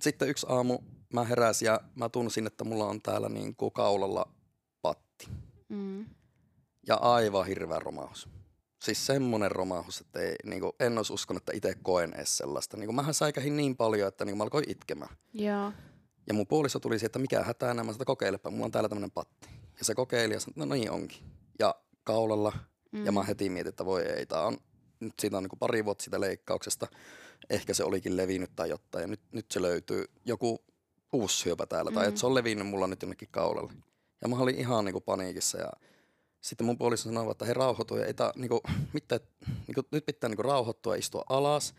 Sitten 0.00 0.28
yksi 0.28 0.46
aamu 0.48 0.78
mä 1.20 1.24
heräsin 1.24 1.66
ja 1.66 1.80
mä 1.94 2.08
tunsin, 2.08 2.46
että 2.46 2.64
mulla 2.64 2.86
on 2.86 3.02
täällä 3.02 3.28
niin 3.28 3.56
kuin 3.56 3.72
kaulalla 3.72 4.28
patti. 4.82 5.28
mm. 5.68 6.04
Ja 6.88 6.94
aivan 6.94 7.46
hirveä 7.46 7.78
romahdus. 7.78 8.28
Siis 8.84 9.06
semmonen 9.06 9.50
romahdus, 9.50 10.00
että 10.00 10.20
ei, 10.20 10.36
niin 10.44 10.60
kuin, 10.60 10.72
en 10.80 10.96
olisi 10.98 11.12
uskonut, 11.12 11.40
että 11.42 11.52
itse 11.54 11.74
koen 11.82 12.12
edes 12.14 12.36
sellaista. 12.36 12.76
Niin 12.76 12.86
kuin, 12.86 12.96
mähän 12.96 13.14
säikähin 13.14 13.56
niin 13.56 13.76
paljon, 13.76 14.08
että 14.08 14.24
niin 14.24 14.32
kuin, 14.32 14.38
mä 14.38 14.44
alkoin 14.44 14.70
itkemään. 14.70 15.16
Joo. 15.32 15.72
Ja 16.28 16.34
mun 16.34 16.46
puoliso 16.46 16.80
tuli 16.80 16.98
siihen, 16.98 17.06
että 17.06 17.18
mikä 17.18 17.42
hätää 17.42 17.70
enää, 17.70 17.84
mä 17.84 17.92
sanoin, 17.92 18.06
kokeilepa, 18.06 18.50
mulla 18.50 18.64
on 18.64 18.70
täällä 18.72 18.88
tämmönen 18.88 19.10
patti. 19.10 19.48
Ja 19.78 19.84
se 19.84 19.94
kokeili 19.94 20.34
ja 20.34 20.40
sanoi, 20.40 20.54
no 20.66 20.74
niin 20.74 20.90
onkin. 20.90 21.18
Ja 21.58 21.74
kaulalla, 22.04 22.52
Mm. 22.92 23.06
ja 23.06 23.12
mä 23.12 23.22
heti 23.22 23.50
mietin, 23.50 23.68
että 23.68 23.84
voi 23.84 24.02
ei, 24.02 24.26
tää 24.26 24.42
on, 24.42 24.56
nyt 25.00 25.14
siitä 25.20 25.36
on 25.36 25.42
niin 25.42 25.48
kuin 25.50 25.58
pari 25.58 25.84
vuotta 25.84 26.04
siitä 26.04 26.20
leikkauksesta. 26.20 26.86
Ehkä 27.50 27.74
se 27.74 27.84
olikin 27.84 28.16
levinnyt 28.16 28.50
tai 28.56 28.68
jotain, 28.68 29.02
ja 29.02 29.06
nyt, 29.06 29.20
nyt 29.32 29.50
se 29.50 29.62
löytyy 29.62 30.04
joku 30.24 30.64
uusi 31.12 31.36
syöpä 31.36 31.66
täällä, 31.66 31.90
tai 31.90 32.04
Mm. 32.04 32.08
että 32.08 32.20
se 32.20 32.26
on 32.26 32.34
levinnyt 32.34 32.66
mulla 32.66 32.86
nyt 32.86 33.02
jonnekin 33.02 33.28
kaulalle. 33.30 33.72
Ja 34.22 34.28
mä 34.28 34.36
olin 34.36 34.56
ihan 34.58 34.84
niinku 34.84 35.00
paniikissa 35.00 35.58
ja 35.58 35.70
sitten 36.40 36.66
mun 36.66 36.78
puoliso 36.78 37.02
sanoi, 37.02 37.30
että 37.30 37.44
he 37.44 37.54
rauhoituu 37.54 37.96
ja 37.96 38.06
ei 38.06 38.14
tää, 38.14 38.32
niinku, 38.36 38.60
mitään, 38.92 39.20
niinku, 39.66 39.82
nyt 39.92 40.06
pitää 40.06 40.28
niinku 40.28 40.42
rauhoittua 40.42 40.94
ja 40.94 40.98
istua 40.98 41.24
alas. 41.28 41.74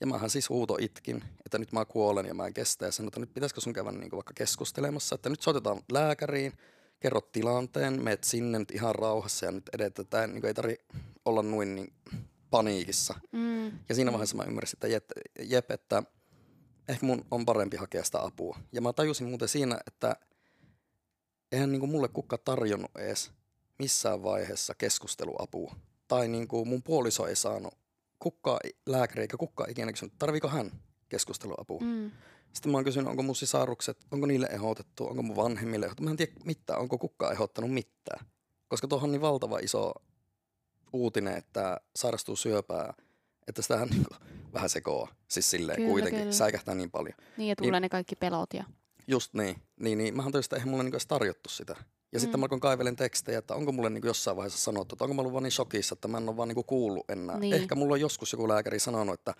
Ja 0.00 0.06
mähän 0.06 0.30
siis 0.30 0.48
huuto 0.48 0.76
itkin, 0.80 1.24
että 1.46 1.58
nyt 1.58 1.72
mä 1.72 1.84
kuolen 1.84 2.26
ja 2.26 2.34
mä 2.34 2.46
en 2.46 2.54
kestä. 2.54 2.86
Ja 2.86 2.92
sanoin, 2.92 3.08
että 3.08 3.20
nyt 3.20 3.34
pitäisikö 3.34 3.60
sun 3.60 3.72
käydä 3.72 3.92
niinku 3.92 4.16
vaikka 4.16 4.32
keskustelemassa, 4.34 5.14
että 5.14 5.28
nyt 5.28 5.40
soitetaan 5.42 5.80
lääkäriin, 5.92 6.52
kerrot 7.00 7.32
tilanteen, 7.32 8.02
meet 8.02 8.24
sinne 8.24 8.58
nyt 8.58 8.70
ihan 8.70 8.94
rauhassa 8.94 9.46
ja 9.46 9.52
nyt 9.52 9.70
edetään. 9.74 10.34
Niin 10.34 10.46
ei 10.46 10.54
tarvi 10.54 10.76
olla 11.24 11.42
noin 11.42 11.74
niin 11.74 11.92
paniikissa. 12.50 13.14
Mm. 13.32 13.66
Ja 13.66 13.94
siinä 13.94 14.12
vaiheessa 14.12 14.36
mä 14.36 14.44
ymmärsin, 14.44 14.76
että 14.76 14.88
jep, 14.88 15.04
jep, 15.40 15.70
että 15.70 16.02
ehkä 16.90 17.06
mun 17.06 17.24
on 17.30 17.46
parempi 17.46 17.76
hakea 17.76 18.04
sitä 18.04 18.22
apua. 18.22 18.58
Ja 18.72 18.80
mä 18.80 18.92
tajusin 18.92 19.28
muuten 19.28 19.48
siinä, 19.48 19.80
että 19.86 20.16
eihän 21.52 21.72
niin 21.72 21.80
kuin 21.80 21.90
mulle 21.90 22.08
kukaan 22.08 22.42
tarjonnut 22.44 22.90
edes 22.98 23.32
missään 23.78 24.22
vaiheessa 24.22 24.74
keskusteluapua. 24.74 25.74
Tai 26.08 26.28
niin 26.28 26.48
kuin 26.48 26.68
mun 26.68 26.82
puoliso 26.82 27.26
ei 27.26 27.36
saanut 27.36 27.74
kukaan 28.18 28.60
lääkäri 28.86 29.22
eikä 29.22 29.36
kukaan 29.36 29.70
ikinä 29.70 29.92
kysynyt, 29.92 30.14
tarviiko 30.18 30.48
hän 30.48 30.72
keskusteluapua. 31.08 31.80
Mm. 31.80 32.10
Sitten 32.52 32.72
mä 32.72 32.78
oon 32.78 32.84
kysynyt, 32.84 33.08
onko 33.08 33.22
mun 33.22 33.36
sisarukset, 33.36 33.98
onko 34.10 34.26
niille 34.26 34.46
ehdotettu, 34.46 35.06
onko 35.06 35.22
mun 35.22 35.36
vanhemmille 35.36 35.86
ehdotettu. 35.86 36.02
Mä 36.02 36.10
en 36.10 36.16
tiedä 36.16 36.32
mitään, 36.44 36.80
onko 36.80 36.98
kukaan 36.98 37.32
ehdottanut 37.32 37.72
mitään. 37.74 38.26
Koska 38.68 38.88
tuohon 38.88 39.08
on 39.08 39.12
niin 39.12 39.20
valtava 39.20 39.58
iso 39.58 39.92
uutinen, 40.92 41.36
että 41.36 41.80
sairastuu 41.96 42.36
syöpää, 42.36 42.94
että 43.48 43.62
sitä 43.62 43.86
niin 43.86 44.04
kuin, 44.04 44.39
vähän 44.52 44.70
sekoa. 44.70 45.08
Siis 45.28 45.50
silleen 45.50 45.76
Kyllä, 45.76 45.90
kuitenkin, 45.90 46.20
kyllä. 46.20 46.32
säikähtää 46.32 46.74
niin 46.74 46.90
paljon. 46.90 47.14
Niin, 47.36 47.48
ja 47.48 47.56
tulee 47.56 47.80
ne 47.80 47.88
kaikki 47.88 48.16
pelot 48.16 48.54
ja... 48.54 48.64
Just 49.06 49.34
niin. 49.34 49.56
Niin, 49.80 49.98
niin 49.98 50.16
mä 50.16 50.22
tajusin, 50.22 50.46
että 50.46 50.56
eihän 50.56 50.68
mulle 50.68 50.82
niinku 50.82 50.96
edes 50.96 51.06
tarjottu 51.06 51.48
sitä. 51.48 51.76
Ja 52.12 52.18
mm. 52.18 52.20
sitten 52.20 52.40
mä 52.40 52.44
alkoin 52.44 52.60
kaivelen 52.60 52.96
tekstejä, 52.96 53.38
että 53.38 53.54
onko 53.54 53.72
mulle 53.72 53.90
niinku 53.90 54.06
jossain 54.06 54.36
vaiheessa 54.36 54.58
sanottu, 54.58 54.94
että 54.94 55.04
onko 55.04 55.14
mä 55.14 55.20
ollut 55.20 55.32
vaan 55.32 55.42
niin 55.42 55.52
shokissa, 55.52 55.92
että 55.92 56.08
mä 56.08 56.18
en 56.18 56.28
ole 56.28 56.36
vaan 56.36 56.48
niinku 56.48 56.62
kuullut 56.62 57.10
enää. 57.10 57.38
Niin. 57.38 57.54
Ehkä 57.54 57.74
mulla 57.74 57.94
on 57.94 58.00
joskus 58.00 58.32
joku 58.32 58.48
lääkäri 58.48 58.78
sanonut, 58.78 59.14
että 59.14 59.34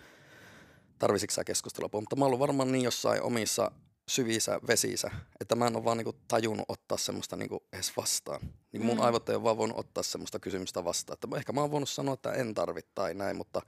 tarvisitko 0.98 1.34
sä 1.34 1.44
keskustelua, 1.44 1.90
mutta 1.92 2.16
mä 2.16 2.24
oon 2.24 2.38
varmaan 2.38 2.72
niin 2.72 2.84
jossain 2.84 3.22
omissa 3.22 3.70
syvissä 4.10 4.60
vesissä, 4.68 5.10
että 5.40 5.54
mä 5.54 5.66
en 5.66 5.76
ole 5.76 5.84
vaan 5.84 5.96
niinku 5.96 6.12
tajunnut 6.28 6.66
ottaa 6.68 6.98
semmoista 6.98 7.36
niinku 7.36 7.64
edes 7.72 7.96
vastaan. 7.96 8.40
Niin 8.72 8.86
mun 8.86 8.96
Mm. 8.96 9.02
aivot 9.02 9.28
ei 9.28 9.34
ole 9.34 9.42
vaan 9.42 9.58
voinut 9.58 9.78
ottaa 9.78 10.02
semmoista 10.02 10.38
kysymystä 10.38 10.84
vastaan. 10.84 11.14
Että 11.14 11.36
ehkä 11.36 11.52
mä 11.52 11.60
oon 11.60 11.70
voinut 11.70 11.88
sanoa, 11.88 12.14
että 12.14 12.32
en 12.32 12.54
tarvitse 12.54 12.90
tai 12.94 13.14
näin, 13.14 13.36
mutta 13.36 13.62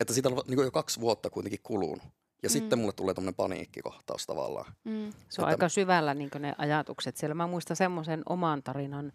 että 0.00 0.12
siitä 0.14 0.28
on 0.28 0.42
niinku 0.48 0.62
jo 0.62 0.70
kaksi 0.70 1.00
vuotta 1.00 1.30
kuitenkin 1.30 1.60
kulunut. 1.62 2.02
Ja 2.42 2.48
Mm. 2.48 2.52
sitten 2.52 2.78
mulle 2.78 2.92
tulee 2.92 3.14
tämmöinen 3.14 3.34
paniikkikohtaus 3.34 4.26
tavallaan. 4.26 4.72
Mm. 4.84 4.92
Se 5.28 5.42
on 5.42 5.44
Että- 5.44 5.46
aika 5.46 5.68
syvällä 5.68 6.14
niin 6.14 6.30
ne 6.38 6.54
ajatukset 6.58 7.16
siellä. 7.16 7.34
Mä 7.34 7.46
muistan 7.46 7.76
semmoisen 7.76 8.22
oman 8.28 8.62
tarinan, 8.62 9.12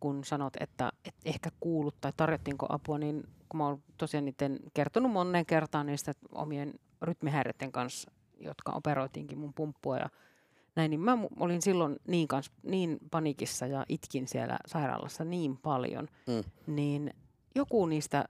kun 0.00 0.24
sanot, 0.24 0.52
että 0.60 0.92
et 1.04 1.14
ehkä 1.24 1.50
kuulut 1.60 1.94
tai 2.00 2.12
tarjottiinko 2.16 2.66
apua, 2.68 2.98
niin 2.98 3.24
kun 3.48 3.58
mä 3.58 3.66
oon 3.66 3.82
tosiaan 3.98 4.24
niiden 4.24 4.60
kertonut 4.74 5.12
moneen 5.12 5.46
kertaan 5.46 5.86
niistä 5.86 6.12
omien 6.32 6.74
rytmihäiriöiden 7.02 7.72
kanssa, 7.72 8.10
jotka 8.40 8.72
operoitiinkin 8.72 9.38
mun 9.38 9.54
pumppua 9.54 9.96
ja 9.98 10.08
näin, 10.76 10.90
niin 10.90 11.00
mä 11.00 11.18
olin 11.40 11.62
silloin 11.62 11.96
niin, 12.08 12.28
kans, 12.28 12.50
niin 12.62 12.98
panikissa 13.10 13.66
ja 13.66 13.86
itkin 13.88 14.28
siellä 14.28 14.58
sairaalassa 14.66 15.24
niin 15.24 15.56
paljon, 15.56 16.08
Mm. 16.26 16.74
niin 16.74 17.14
joku 17.54 17.86
niistä 17.86 18.24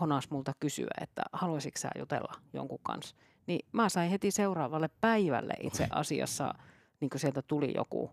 honas 0.00 0.30
multa 0.30 0.52
kysyä, 0.60 0.90
että 1.00 1.22
haluaisitko 1.32 1.80
sä 1.80 1.90
jutella 1.98 2.32
jonkun 2.52 2.78
kanssa. 2.82 3.16
Niin 3.46 3.66
mä 3.72 3.88
sain 3.88 4.10
heti 4.10 4.30
seuraavalle 4.30 4.90
päivälle 5.00 5.54
itse 5.60 5.86
asiassa, 5.90 6.54
niin 7.00 7.10
kuin 7.10 7.20
sieltä 7.20 7.42
tuli 7.42 7.72
joku 7.76 8.10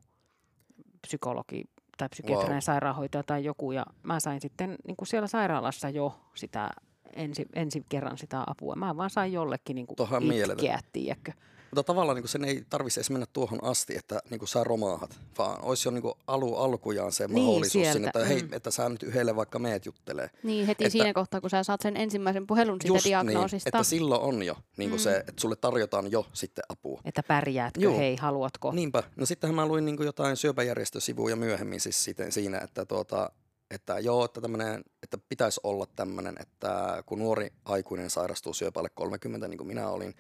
psykologi 1.01 1.63
tai 1.97 2.09
psykiatrinen 2.09 2.53
Wow. 2.53 2.61
sairaanhoitaja 2.61 3.23
tai 3.23 3.43
joku, 3.43 3.71
ja 3.71 3.85
mä 4.03 4.19
sain 4.19 4.41
sitten 4.41 4.75
niin 4.87 4.95
kuin 4.95 5.07
siellä 5.07 5.27
sairaalassa 5.27 5.89
jo 5.89 6.19
sitä 6.35 6.69
ensi, 7.13 7.45
ensi 7.55 7.85
kerran 7.89 8.17
sitä 8.17 8.43
apua. 8.47 8.75
Mä 8.75 8.97
vaan 8.97 9.09
sain 9.09 9.33
jollekin 9.33 9.75
niin 9.75 9.87
kuin 9.87 9.95
Tohan 9.95 10.23
itkeä, 10.31 10.79
tiedätkö. 10.93 11.31
Mutta 11.71 11.83
tavallaan 11.83 12.15
niin 12.15 12.27
sen 12.27 12.45
ei 12.45 12.63
tarvitsisi 12.69 12.99
edes 12.99 13.09
mennä 13.09 13.25
tuohon 13.33 13.63
asti, 13.63 13.95
että 13.97 14.19
niin 14.29 14.47
sä 14.47 14.63
romaahat, 14.63 15.19
vaan 15.37 15.61
olisi 15.63 15.87
jo 15.87 15.91
niin 15.91 16.03
alu 16.27 16.55
alkujaan 16.55 17.11
se 17.11 17.27
Niin, 17.27 17.43
mahdollisuus 17.45 17.71
sieltä, 17.71 17.93
sinne, 17.93 18.07
että 18.07 18.25
hei, 18.25 18.43
mm. 18.43 18.53
että 18.53 18.71
sä 18.71 18.89
nyt 18.89 19.03
yhdelle 19.03 19.35
vaikka 19.35 19.59
meet 19.59 19.85
juttelee. 19.85 20.29
Niin, 20.43 20.65
heti 20.67 20.83
Että- 20.85 20.91
siinä 20.91 21.13
kohtaa, 21.13 21.41
kun 21.41 21.49
sä 21.49 21.63
saat 21.63 21.81
sen 21.81 21.97
ensimmäisen 21.97 22.47
puhelun 22.47 22.77
siitä 22.81 22.93
Just 22.97 23.05
niin, 23.05 23.09
diagnoosista. 23.11 23.69
että 23.69 23.83
silloin 23.83 24.21
on 24.21 24.43
jo 24.43 24.55
niin 24.77 24.89
kuin 24.89 24.99
Mm. 24.99 25.03
se, 25.03 25.17
että 25.17 25.33
sulle 25.41 25.55
tarjotaan 25.55 26.11
jo 26.11 26.25
sitten 26.33 26.63
apua. 26.69 27.01
Että 27.05 27.23
pärjäätkö, 27.23 27.81
Juu. 27.81 27.97
hei, 27.97 28.15
haluatko? 28.15 28.71
Niinpä. 28.71 29.03
No 29.15 29.25
sittenhän 29.25 29.55
mä 29.55 29.65
luin 29.65 29.85
niin 29.85 29.97
kuin 29.97 30.05
jotain 30.05 30.37
syöpäjärjestösivuja 30.37 31.35
myöhemmin 31.35 31.79
siis 31.81 32.03
siten, 32.03 32.31
siinä, 32.31 32.57
että, 32.59 32.85
tuota, 32.85 33.31
että 33.71 33.99
joo, 33.99 34.25
että, 34.25 34.41
tämmönen, 34.41 34.83
että 35.03 35.17
pitäisi 35.29 35.59
olla 35.63 35.85
tämmöinen, 35.95 36.35
että 36.39 37.03
kun 37.05 37.19
nuori 37.19 37.49
aikuinen 37.65 38.09
sairastuu 38.09 38.53
syöpälle 38.53 38.89
30, 38.89 39.47
niin 39.47 39.57
kuin 39.57 39.67
minä 39.67 39.89
olin, 39.89 40.15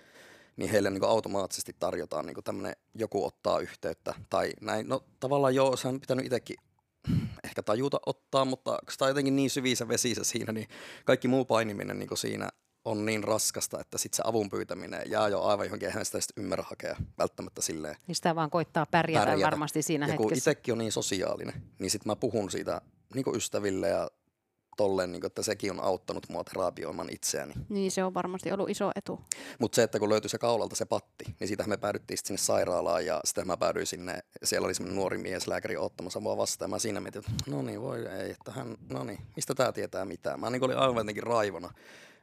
niin 0.59 0.71
heille 0.71 0.89
niin 0.89 1.03
automaattisesti 1.03 1.75
tarjotaan 1.79 2.25
niin 2.25 2.43
tämmöinen, 2.43 2.75
joku 2.95 3.25
ottaa 3.25 3.59
yhteyttä 3.59 4.13
tai 4.29 4.51
näin. 4.61 4.89
No 4.89 5.03
tavallaan 5.19 5.55
joo, 5.55 5.77
se 5.77 5.87
on 5.87 5.99
pitänyt 5.99 6.25
itsekin 6.25 6.57
ehkä 7.43 7.63
tajuta 7.63 7.99
ottaa, 8.05 8.45
mutta 8.45 8.71
kun 8.71 8.91
sitä 8.91 9.05
on 9.05 9.09
jotenkin 9.09 9.35
niin 9.35 9.49
syvissä 9.49 9.87
vesissä 9.87 10.23
siinä, 10.23 10.53
niin 10.53 10.67
kaikki 11.05 11.27
muu 11.27 11.45
painiminen 11.45 11.99
niin 11.99 12.17
siinä 12.17 12.49
on 12.85 13.05
niin 13.05 13.23
raskasta, 13.23 13.79
että 13.79 13.97
sitten 13.97 14.15
se 14.17 14.23
avun 14.25 14.49
pyytäminen 14.49 15.01
jää 15.05 15.27
jo 15.27 15.41
aivan 15.43 15.65
johonkin, 15.65 15.87
eihän 15.87 16.05
sitä 16.05 16.21
sitten 16.21 16.43
ymmärrä 16.43 16.65
hakea 16.69 16.95
välttämättä 17.17 17.61
silleen. 17.61 17.95
Niin 18.07 18.15
sitä 18.15 18.35
vaan 18.35 18.49
koittaa 18.49 18.85
pärjätä, 18.85 19.25
Pärjätä. 19.25 19.45
varmasti 19.45 19.81
siinä 19.81 20.07
ja 20.07 20.17
kun 20.17 20.25
hetkessä. 20.25 20.51
itsekin 20.51 20.71
on 20.71 20.77
niin 20.77 20.91
sosiaalinen, 20.91 21.61
niin 21.79 21.91
sitten 21.91 22.09
mä 22.09 22.15
puhun 22.15 22.51
siitä 22.51 22.81
niin 23.15 23.35
ystäville 23.35 23.87
ja 23.87 24.09
tolleen, 24.79 25.11
niin 25.11 25.21
kuin, 25.21 25.27
että 25.27 25.43
sekin 25.43 25.71
on 25.71 25.79
auttanut 25.83 26.29
mua 26.29 26.43
terapioimaan 26.43 27.09
itseäni. 27.11 27.53
Niin 27.69 27.91
se 27.91 28.03
on 28.03 28.13
varmasti 28.13 28.51
ollut 28.51 28.69
iso 28.69 28.91
etu. 28.95 29.19
Mutta 29.59 29.75
se, 29.75 29.83
että 29.83 29.99
kun 29.99 30.09
löytyi 30.09 30.29
se 30.29 30.37
kaulalta 30.37 30.75
se 30.75 30.85
patti, 30.85 31.25
niin 31.39 31.47
siitä 31.47 31.67
me 31.67 31.77
päädyttiin 31.77 32.17
sinne 32.23 32.37
sairaalaan 32.37 33.05
ja 33.05 33.21
sitten 33.23 33.47
mä 33.47 33.57
päädyin 33.57 33.87
sinne, 33.87 34.19
siellä 34.43 34.65
oli 34.65 34.73
semmoinen 34.73 34.95
nuori 34.95 35.17
mies 35.17 35.47
lääkäri 35.47 35.77
ottamassa 35.77 36.19
mua 36.19 36.37
vastaan 36.37 36.69
ja 36.69 36.75
mä 36.75 36.79
siinä 36.79 36.99
mietin, 36.99 37.19
että 37.19 37.51
no 37.51 37.61
niin, 37.61 37.81
voi 37.81 38.07
ei, 38.07 38.31
että 38.31 38.51
hän, 38.51 38.77
no 38.89 39.03
niin, 39.03 39.19
mistä 39.35 39.55
tämä 39.55 39.71
tietää 39.71 40.05
mitään. 40.05 40.39
Mä 40.39 40.49
niin 40.49 40.63
olin 40.63 40.77
aivan 40.77 40.97
jotenkin 40.97 41.23
raivona, 41.23 41.73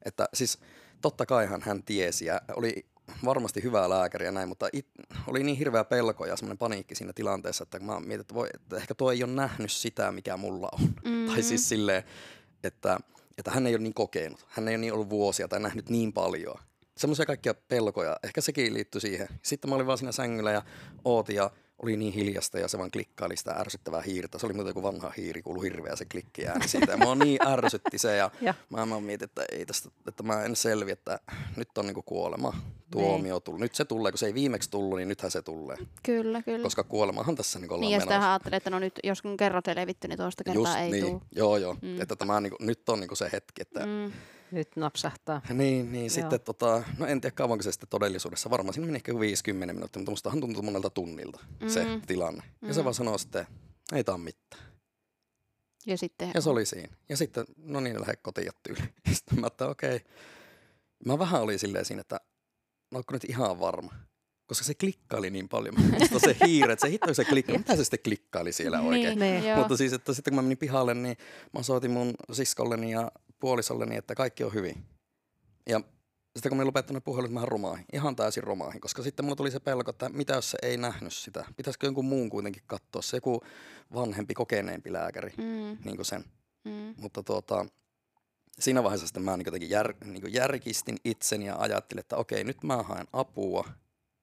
että 0.05 0.29
siis 0.35 0.59
totta 1.03 1.27
kaihan 1.27 1.63
hän 1.63 1.83
tiesi 1.83 2.25
ja 2.25 2.41
oli 2.57 2.87
varmasti 3.25 3.63
hyvää 3.63 3.91
lääkäriä 3.91 4.33
näin, 4.33 4.49
mutta 4.49 4.69
it, 4.73 4.87
oli 5.27 5.43
niin 5.43 5.57
hirveä 5.57 5.85
pelko 5.85 6.27
ja 6.27 6.37
semmoinen 6.37 6.59
paniikki 6.59 6.95
siinä 6.95 7.13
tilanteessa, 7.13 7.63
että 7.63 7.81
mä 7.81 8.01
mietin, 8.01 8.21
että, 8.21 8.35
voi, 8.35 8.49
että 8.55 8.77
ehkä 8.77 8.95
tuo 8.95 9.13
ei 9.13 9.25
ole 9.25 9.33
nähnyt 9.33 9.73
sitä, 9.73 10.13
mikä 10.13 10.37
mulla 10.37 10.69
on. 10.73 10.81
Mm. 11.05 11.27
Tai 11.27 11.43
siis 11.43 11.69
silleen, 11.69 12.03
että, 12.67 12.99
että 13.39 13.51
hän 13.51 13.67
ei 13.67 13.75
ole 13.75 13.83
niin 13.83 13.95
kokenut, 13.95 14.47
hän 14.49 14.69
ei 14.69 14.73
ole 14.73 14.79
niin 14.79 14.93
ollut 14.93 15.11
vuosia 15.11 15.49
tai 15.49 15.61
nähnyt 15.61 15.89
niin 15.89 16.13
paljon. 16.13 16.59
Semmoisia 16.97 17.27
kaikkia 17.27 17.55
pelkoja, 17.55 18.17
ehkä 18.23 18.41
sekin 18.41 18.75
liittyi 18.75 19.01
siihen. 19.01 19.29
Sitten 19.43 19.71
mä 19.71 19.77
olin 19.77 19.87
vaan 19.87 19.99
siinä 19.99 20.13
sängyllä 20.13 20.51
ja 20.51 20.63
ootin 21.05 21.37
ja 21.37 21.51
oli 21.83 21.97
niin 21.97 22.13
hiljasta 22.13 22.59
ja 22.59 22.69
se 22.69 22.79
vaan 22.79 22.91
klikkaili 22.91 23.37
sitä 23.37 23.51
ärsyttävää 23.53 24.03
hiirtä. 24.03 24.39
Se 24.39 24.47
oli 24.47 24.55
muuten 24.55 24.75
kuin 24.75 24.83
vanha 24.83 25.13
hiiri, 25.17 25.43
kuului 25.43 25.65
hirveä 25.65 25.97
se 25.97 26.05
klikkiääni 26.05 26.69
siitä. 26.69 26.93
Ja 26.93 26.97
mua 26.99 27.15
niin 27.15 27.39
ärsytti 27.47 27.99
se 27.99 28.17
ja 28.17 28.31
Ja. 28.41 28.55
mä, 28.71 28.87
mä 28.87 29.01
mietin, 29.01 29.25
että 29.25 29.45
ei 29.53 29.67
tästä, 29.67 29.89
että 30.09 30.23
mä 30.23 30.43
en 30.43 30.57
selviä, 30.57 30.93
että 30.93 31.19
nyt 31.57 31.79
on 31.79 31.87
niinku 31.87 32.03
kuolema, 32.03 32.53
tuomio 32.91 33.41
tullut. 33.41 33.61
Nyt 33.61 33.75
se 33.75 33.85
tulee, 33.85 34.13
kun 34.13 34.19
se 34.19 34.27
ei 34.27 34.35
viimeksi 34.35 34.71
tullut, 34.71 34.99
niin 34.99 35.09
nythän 35.09 35.31
se 35.31 35.43
tulee. 35.43 35.77
Kyllä, 36.03 36.43
kyllä. 36.43 36.63
Koska 36.63 36.85
kuolemahan 36.85 37.37
tässä 37.37 37.59
niinku 37.59 37.75
ollaan 37.75 37.81
niin, 37.89 37.93
ja 37.93 37.99
menossa. 37.99 38.19
sitä 38.21 38.31
ajattelee, 38.31 38.57
että 38.57 38.71
no 38.71 38.79
nyt, 38.79 39.01
jos 39.05 39.23
kun 39.23 39.37
kerran 39.37 39.63
selvitty, 39.65 40.09
niin 40.09 40.19
toista 40.19 40.45
kertaa 40.45 40.79
ei 40.79 40.91
niin. 40.91 41.05
tule. 41.07 41.21
Joo, 41.35 41.57
joo. 41.57 41.77
Mm. 41.83 42.01
Että 42.01 42.17
tämä 42.17 42.41
niinku, 42.41 42.57
nyt 42.61 42.89
on 42.89 43.01
niinku 43.01 43.17
se 43.17 43.29
hetki, 43.33 43.63
että 43.63 43.87
Mm. 43.87 44.13
Nyt 44.51 44.77
napsahtaa. 44.77 45.41
Niin, 45.53 45.93
niin 45.93 46.05
Joo. 46.05 46.09
sitten 46.11 46.41
tota, 46.41 46.83
no 46.99 47.07
en 47.07 47.21
tiedä 47.21 47.35
kauanko 47.35 47.63
se 47.63 47.73
sitten 47.73 47.89
todellisuudessa, 47.89 48.51
varmaan 48.51 48.75
siinä 48.75 48.87
meni 48.87 48.97
ehkä 48.97 49.19
50 49.21 49.75
minuuttia, 49.75 50.01
mutta 50.01 50.11
mustahan 50.13 50.41
tuntui 50.41 50.63
monelta 50.63 50.91
tunnilta 50.91 51.39
mm. 51.61 51.69
se 51.69 51.87
tilanne. 52.07 52.43
Ja 52.63 52.75
se 52.75 52.81
Mm. 52.81 52.85
vaan 52.85 52.95
sanoo 52.95 53.19
sitten, 53.19 53.47
ei 53.93 54.05
tää 54.05 54.15
on 54.15 54.21
mitään. 54.21 54.63
Ja 55.87 55.99
sitten, 55.99 56.31
Ja 56.35 56.41
se 56.41 56.51
oli 56.51 56.67
siinä. 56.67 56.97
Ja 57.09 57.17
sitten, 57.17 57.45
no 57.57 57.81
niin, 57.81 58.01
lähde 58.01 58.17
kotiin 58.17 58.47
ja 58.47 58.53
tyyli. 58.63 58.81
Sitten 59.17 59.41
mä 59.41 59.47
että 59.47 59.69
okei. 59.69 60.01
Mä 61.05 61.19
vähän 61.19 61.43
olin 61.43 61.59
silleen 61.59 61.85
siinä, 61.85 62.01
että 62.01 62.21
no 62.91 62.99
onko 62.99 63.13
nyt 63.13 63.25
ihan 63.25 63.61
varma. 63.61 63.93
Koska 64.47 64.65
se 64.65 64.75
klikkaili 64.75 65.31
niin 65.31 65.49
paljon. 65.49 65.75
Musta 65.99 66.19
se 66.19 66.37
hiire, 66.47 66.73
että 66.73 66.87
se 66.87 66.93
hitto 66.93 67.15
se 67.15 67.25
klikkaili. 67.25 67.59
Mitä 67.59 67.77
se 67.77 67.85
sitten 67.85 68.01
klikkaili 68.05 68.53
siellä 68.53 68.81
oikein? 68.81 69.19
Niin, 69.19 69.43
Niin. 69.43 69.59
Mutta 69.59 69.77
siis, 69.77 69.93
että 69.93 70.15
sitten 70.15 70.31
kun 70.31 70.37
mä 70.37 70.43
menin 70.43 70.59
pihalle, 70.59 70.95
niin 70.95 71.17
mä 71.53 71.63
soitin 71.63 71.91
mun 71.91 72.15
siskolleni 72.33 72.91
ja 72.91 73.13
puolisolleni, 73.41 73.97
että 73.97 74.15
kaikki 74.15 74.45
on 74.45 74.55
hyvin. 74.55 74.85
Ja 75.69 75.81
sitten 76.37 76.51
kun 76.51 76.59
me 76.59 76.65
lopettanut 76.65 77.05
puhelut, 77.05 77.33
mä 77.33 77.45
romaahin. 77.45 77.85
Ihan 77.93 78.17
täysin 78.17 78.43
romaahin, 78.45 78.81
koska 78.81 79.03
sitten 79.03 79.25
mulla 79.25 79.37
tuli 79.37 79.51
se 79.51 79.61
pelko, 79.61 79.91
että 79.91 80.09
mitä 80.09 80.35
jos 80.35 80.51
se 80.51 80.59
ei 80.63 80.77
nähnyt 80.77 81.13
sitä. 81.13 81.45
Pitäisikö 81.57 81.87
jonkun 81.87 82.05
muun 82.05 82.31
kuitenkin 82.31 82.63
katsoa, 82.67 83.03
se 83.03 83.17
joku 83.17 83.43
vanhempi, 83.95 84.35
kokeneempi 84.35 84.93
lääkäri, 84.93 85.31
Mm, 85.39 85.79
niin 85.85 85.97
kuin 85.97 86.07
sen. 86.07 86.25
mm. 86.65 86.95
Mutta 86.97 87.23
tuota, 87.23 87.67
siinä 88.59 88.83
vaiheessa 88.83 89.07
sitten 89.07 89.23
mä 89.23 89.37
niin 89.37 89.47
jotenkin 89.47 89.71
jär, 89.71 89.95
niin 90.05 90.33
järkistin 90.33 90.97
itseni 91.05 91.47
ja 91.47 91.57
ajattelin, 91.59 92.01
että 92.01 92.17
okei, 92.17 92.45
nyt 92.45 92.63
mä 92.63 92.83
haen 92.83 93.07
apua. 93.13 93.65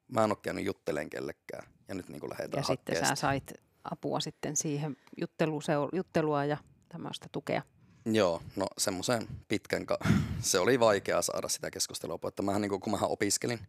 Mä 0.07 0.23
en 0.23 0.31
ole 0.31 0.37
käynyt 0.41 0.65
juttelemaan 0.65 1.09
kellekään. 1.09 1.67
Ja 1.87 1.95
nyt 1.95 2.09
niin 2.09 2.29
lähdetään 2.29 2.61
Ja 2.61 2.63
sitten 2.67 3.07
sä 3.07 3.15
sait 3.15 3.53
apua 3.83 4.19
sitten 4.19 4.55
siihen 4.55 4.97
jutteluseur- 5.21 5.95
juttelua 5.95 6.45
ja 6.45 6.57
tämmöistä 6.89 7.27
tukea? 7.31 7.61
Joo, 8.05 8.41
no 8.55 8.65
semmoisen 8.77 9.27
pitkän, 9.47 9.85
ka- 9.85 9.97
se 10.41 10.59
oli 10.59 10.79
vaikea 10.79 11.21
saada 11.21 11.49
sitä 11.49 11.71
keskustelua, 11.71 12.19
että 12.27 12.43
mähän 12.43 12.61
niin 12.61 12.81
kun 12.81 12.91
mähän 12.91 13.09
opiskelin, 13.09 13.59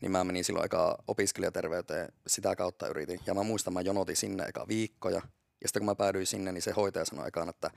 niin 0.00 0.12
mä 0.12 0.24
menin 0.24 0.44
silloin 0.44 0.62
aika 0.62 0.98
opiskelijaterveyteen, 1.08 2.12
sitä 2.26 2.56
kautta 2.56 2.88
yritin. 2.88 3.20
Ja 3.26 3.34
mä 3.34 3.42
muistan, 3.42 3.72
mä 3.74 3.80
jonotin 3.80 4.16
sinne 4.16 4.44
eka 4.44 4.68
viikkoja. 4.68 5.22
Ja 5.62 5.68
sitten 5.68 5.80
kun 5.80 5.86
mä 5.86 5.94
päädyin 5.94 6.26
sinne, 6.26 6.52
niin 6.52 6.62
se 6.62 6.70
hoitaja 6.70 7.04
sanoi 7.04 7.24
aikaan, 7.24 7.48
että 7.48 7.70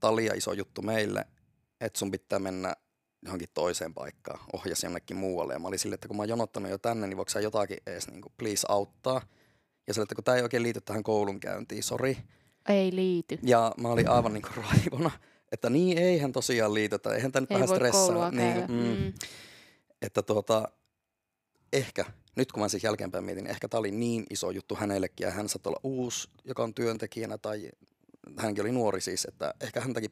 tämä 0.00 0.08
on 0.08 0.16
liian 0.16 0.36
iso 0.36 0.52
juttu 0.52 0.82
meille, 0.82 1.24
että 1.80 1.98
sun 1.98 2.10
pitää 2.10 2.38
mennä 2.38 2.74
johonkin 3.22 3.48
toiseen 3.54 3.94
paikkaan, 3.94 4.40
ohjasi 4.52 4.86
jonnekin 4.86 5.16
muualle. 5.16 5.52
Ja 5.52 5.58
mä 5.58 5.68
olin 5.68 5.78
silleen, 5.78 5.94
että 5.94 6.08
kun 6.08 6.16
mä 6.16 6.20
oon 6.20 6.28
jonottanut 6.28 6.70
jo 6.70 6.78
tänne, 6.78 7.06
niin 7.06 7.16
voiko 7.16 7.28
sä 7.28 7.40
jotakin 7.40 7.78
edes 7.86 8.08
niin 8.08 8.22
kuin, 8.22 8.32
please 8.36 8.66
auttaa. 8.68 9.22
Ja 9.86 9.94
sille, 9.94 10.02
että 10.02 10.14
kun 10.14 10.24
tämä 10.24 10.36
ei 10.36 10.42
oikein 10.42 10.62
liity 10.62 10.80
tähän 10.80 11.02
koulunkäyntiin, 11.02 11.82
sori. 11.82 12.18
Ei 12.68 12.94
liity. 12.94 13.38
Ja 13.42 13.72
mä 13.80 13.88
olin 13.88 14.08
aivan 14.08 14.34
niin 14.34 14.42
kuin 14.42 14.64
raivona, 14.64 15.10
että 15.52 15.70
niin 15.70 15.98
eihän 15.98 16.32
tosiaan 16.32 16.74
liity, 16.74 16.94
että 16.94 17.14
eihän 17.14 17.32
tämä 17.32 17.40
nyt 17.40 17.50
Ei 17.50 17.54
vähän 17.54 17.68
voi 17.68 17.76
stressaa. 17.76 18.30
Niin, 18.30 18.52
käydä. 18.52 18.66
mm, 18.66 18.74
Mm. 18.74 19.12
Että 20.02 20.22
tuota, 20.22 20.68
ehkä, 21.72 22.04
nyt 22.36 22.52
kun 22.52 22.62
mä 22.62 22.68
siis 22.68 22.84
jälkeenpäin 22.84 23.24
mietin, 23.24 23.44
niin 23.44 23.50
ehkä 23.50 23.68
tämä 23.68 23.78
oli 23.78 23.90
niin 23.90 24.24
iso 24.30 24.50
juttu 24.50 24.74
hänellekin 24.74 25.24
ja 25.24 25.30
hän 25.30 25.48
saattoi 25.48 25.70
olla 25.70 25.80
uusi, 25.82 26.28
joka 26.44 26.62
on 26.62 26.74
työntekijänä 26.74 27.38
tai 27.38 27.70
hänkin 28.38 28.62
oli 28.64 28.72
nuori 28.72 29.00
siis, 29.00 29.24
että 29.24 29.54
ehkä 29.60 29.80
häntäkin 29.80 30.10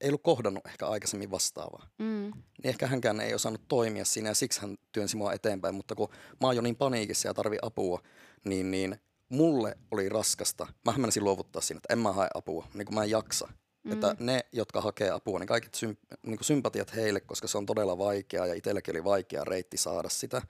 ei 0.00 0.08
ollut 0.08 0.22
kohdannut 0.22 0.66
ehkä 0.66 0.86
aikaisemmin 0.86 1.30
vastaavaa. 1.30 1.88
Mm. 1.98 2.04
Niin 2.04 2.32
ehkä 2.64 2.86
hänkään 2.86 3.20
ei 3.20 3.34
osannut 3.34 3.68
toimia 3.68 4.04
siinä 4.04 4.28
ja 4.30 4.34
siksi 4.34 4.60
hän 4.60 4.76
työnsi 4.92 5.16
mua 5.16 5.32
eteenpäin, 5.32 5.74
mutta 5.74 5.94
kun 5.94 6.08
mä 6.40 6.46
oon 6.46 6.56
jo 6.56 6.62
niin 6.62 6.76
paniikissa 6.76 7.28
ja 7.28 7.34
tarvi 7.34 7.58
apua, 7.62 8.02
niin, 8.44 8.70
niin 8.70 8.96
mulle 9.34 9.78
oli 9.90 10.08
raskasta. 10.08 10.66
Mä 10.84 10.94
menisin 10.96 11.24
luovuttaa 11.24 11.62
siinä, 11.62 11.78
että 11.78 11.92
en 11.92 11.98
mä 11.98 12.12
hae 12.12 12.28
apua, 12.34 12.68
niin 12.74 12.86
kuin 12.86 12.94
mä 12.94 13.02
en 13.02 13.10
jaksa. 13.10 13.48
Mm. 13.84 13.92
Että 13.92 14.16
ne, 14.20 14.40
jotka 14.52 14.80
hakee 14.80 15.10
apua, 15.10 15.38
niin 15.38 15.46
kaikki 15.46 15.86
symp- 15.86 16.16
niin 16.22 16.36
kuin 16.36 16.44
sympatiat 16.44 16.94
heille, 16.94 17.20
koska 17.20 17.48
se 17.48 17.58
on 17.58 17.66
todella 17.66 17.98
vaikeaa 17.98 18.46
ja 18.46 18.54
itselläkin 18.54 18.96
oli 18.96 19.04
vaikea 19.04 19.44
reitti 19.44 19.76
saada 19.76 20.08
sitä. 20.08 20.42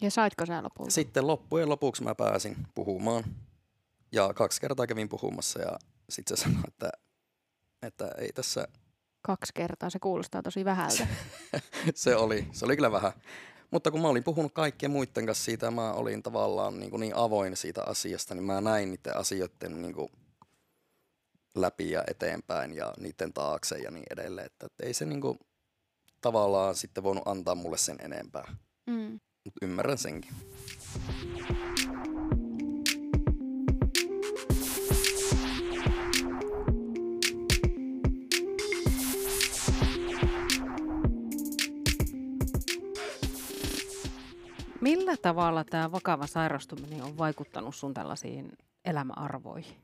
Ja 0.00 0.10
saitko 0.10 0.46
sä 0.46 0.62
lopulta? 0.62 0.90
Sitten 0.90 1.26
loppujen 1.26 1.68
lopuksi 1.68 2.04
mä 2.04 2.14
pääsin 2.14 2.56
puhumaan 2.74 3.24
ja 4.12 4.34
kaksi 4.34 4.60
kertaa 4.60 4.86
kävin 4.86 5.08
puhumassa 5.08 5.60
ja 5.60 5.78
sitten 6.10 6.36
se 6.36 6.42
sanoi, 6.42 6.62
että, 6.68 6.90
että 7.82 8.10
ei 8.18 8.32
tässä 8.32 8.68
Kaksi 9.26 9.52
kertaa, 9.54 9.90
se 9.90 9.98
kuulostaa 9.98 10.42
tosi 10.42 10.64
vähältä. 10.64 11.06
se 11.94 12.16
oli, 12.16 12.46
se 12.52 12.64
oli 12.64 12.76
kyllä 12.76 12.92
vähän. 12.92 13.12
Mutta 13.70 13.90
kun 13.90 14.00
mä 14.00 14.08
olin 14.08 14.24
puhunut 14.24 14.52
kaikkien 14.52 14.90
muiden 14.90 15.26
kanssa 15.26 15.44
siitä, 15.44 15.70
mä 15.70 15.92
olin 15.92 16.22
tavallaan 16.22 16.80
niin, 16.80 16.90
kuin 16.90 17.00
niin 17.00 17.16
avoin 17.16 17.56
siitä 17.56 17.82
asiasta, 17.82 18.34
niin 18.34 18.44
mä 18.44 18.60
näin 18.60 18.90
niiden 18.90 19.16
asioiden 19.16 19.82
niin 19.82 19.94
kuin 19.94 20.08
läpi 21.54 21.90
ja 21.90 22.04
eteenpäin 22.10 22.76
ja 22.76 22.94
niiden 23.00 23.32
taakse 23.32 23.78
ja 23.78 23.90
niin 23.90 24.06
edelleen. 24.10 24.46
Että, 24.46 24.66
että 24.66 24.86
ei 24.86 24.94
se 24.94 25.04
niin 25.04 25.20
kuin, 25.20 25.38
tavallaan 26.20 26.74
sitten 26.74 27.04
voinut 27.04 27.28
antaa 27.28 27.54
mulle 27.54 27.78
sen 27.78 27.96
enempää. 28.00 28.56
Mm. 28.86 29.20
Mutta 29.44 29.58
ymmärrän 29.62 29.98
senkin. 29.98 30.30
Millä 44.80 45.16
tavalla 45.16 45.64
tämä 45.64 45.92
vakava 45.92 46.26
sairastuminen 46.26 47.02
on 47.02 47.18
vaikuttanut 47.18 47.74
sun 47.74 47.94
tällaisiin 47.94 48.52
elämäarvoihin? 48.84 49.76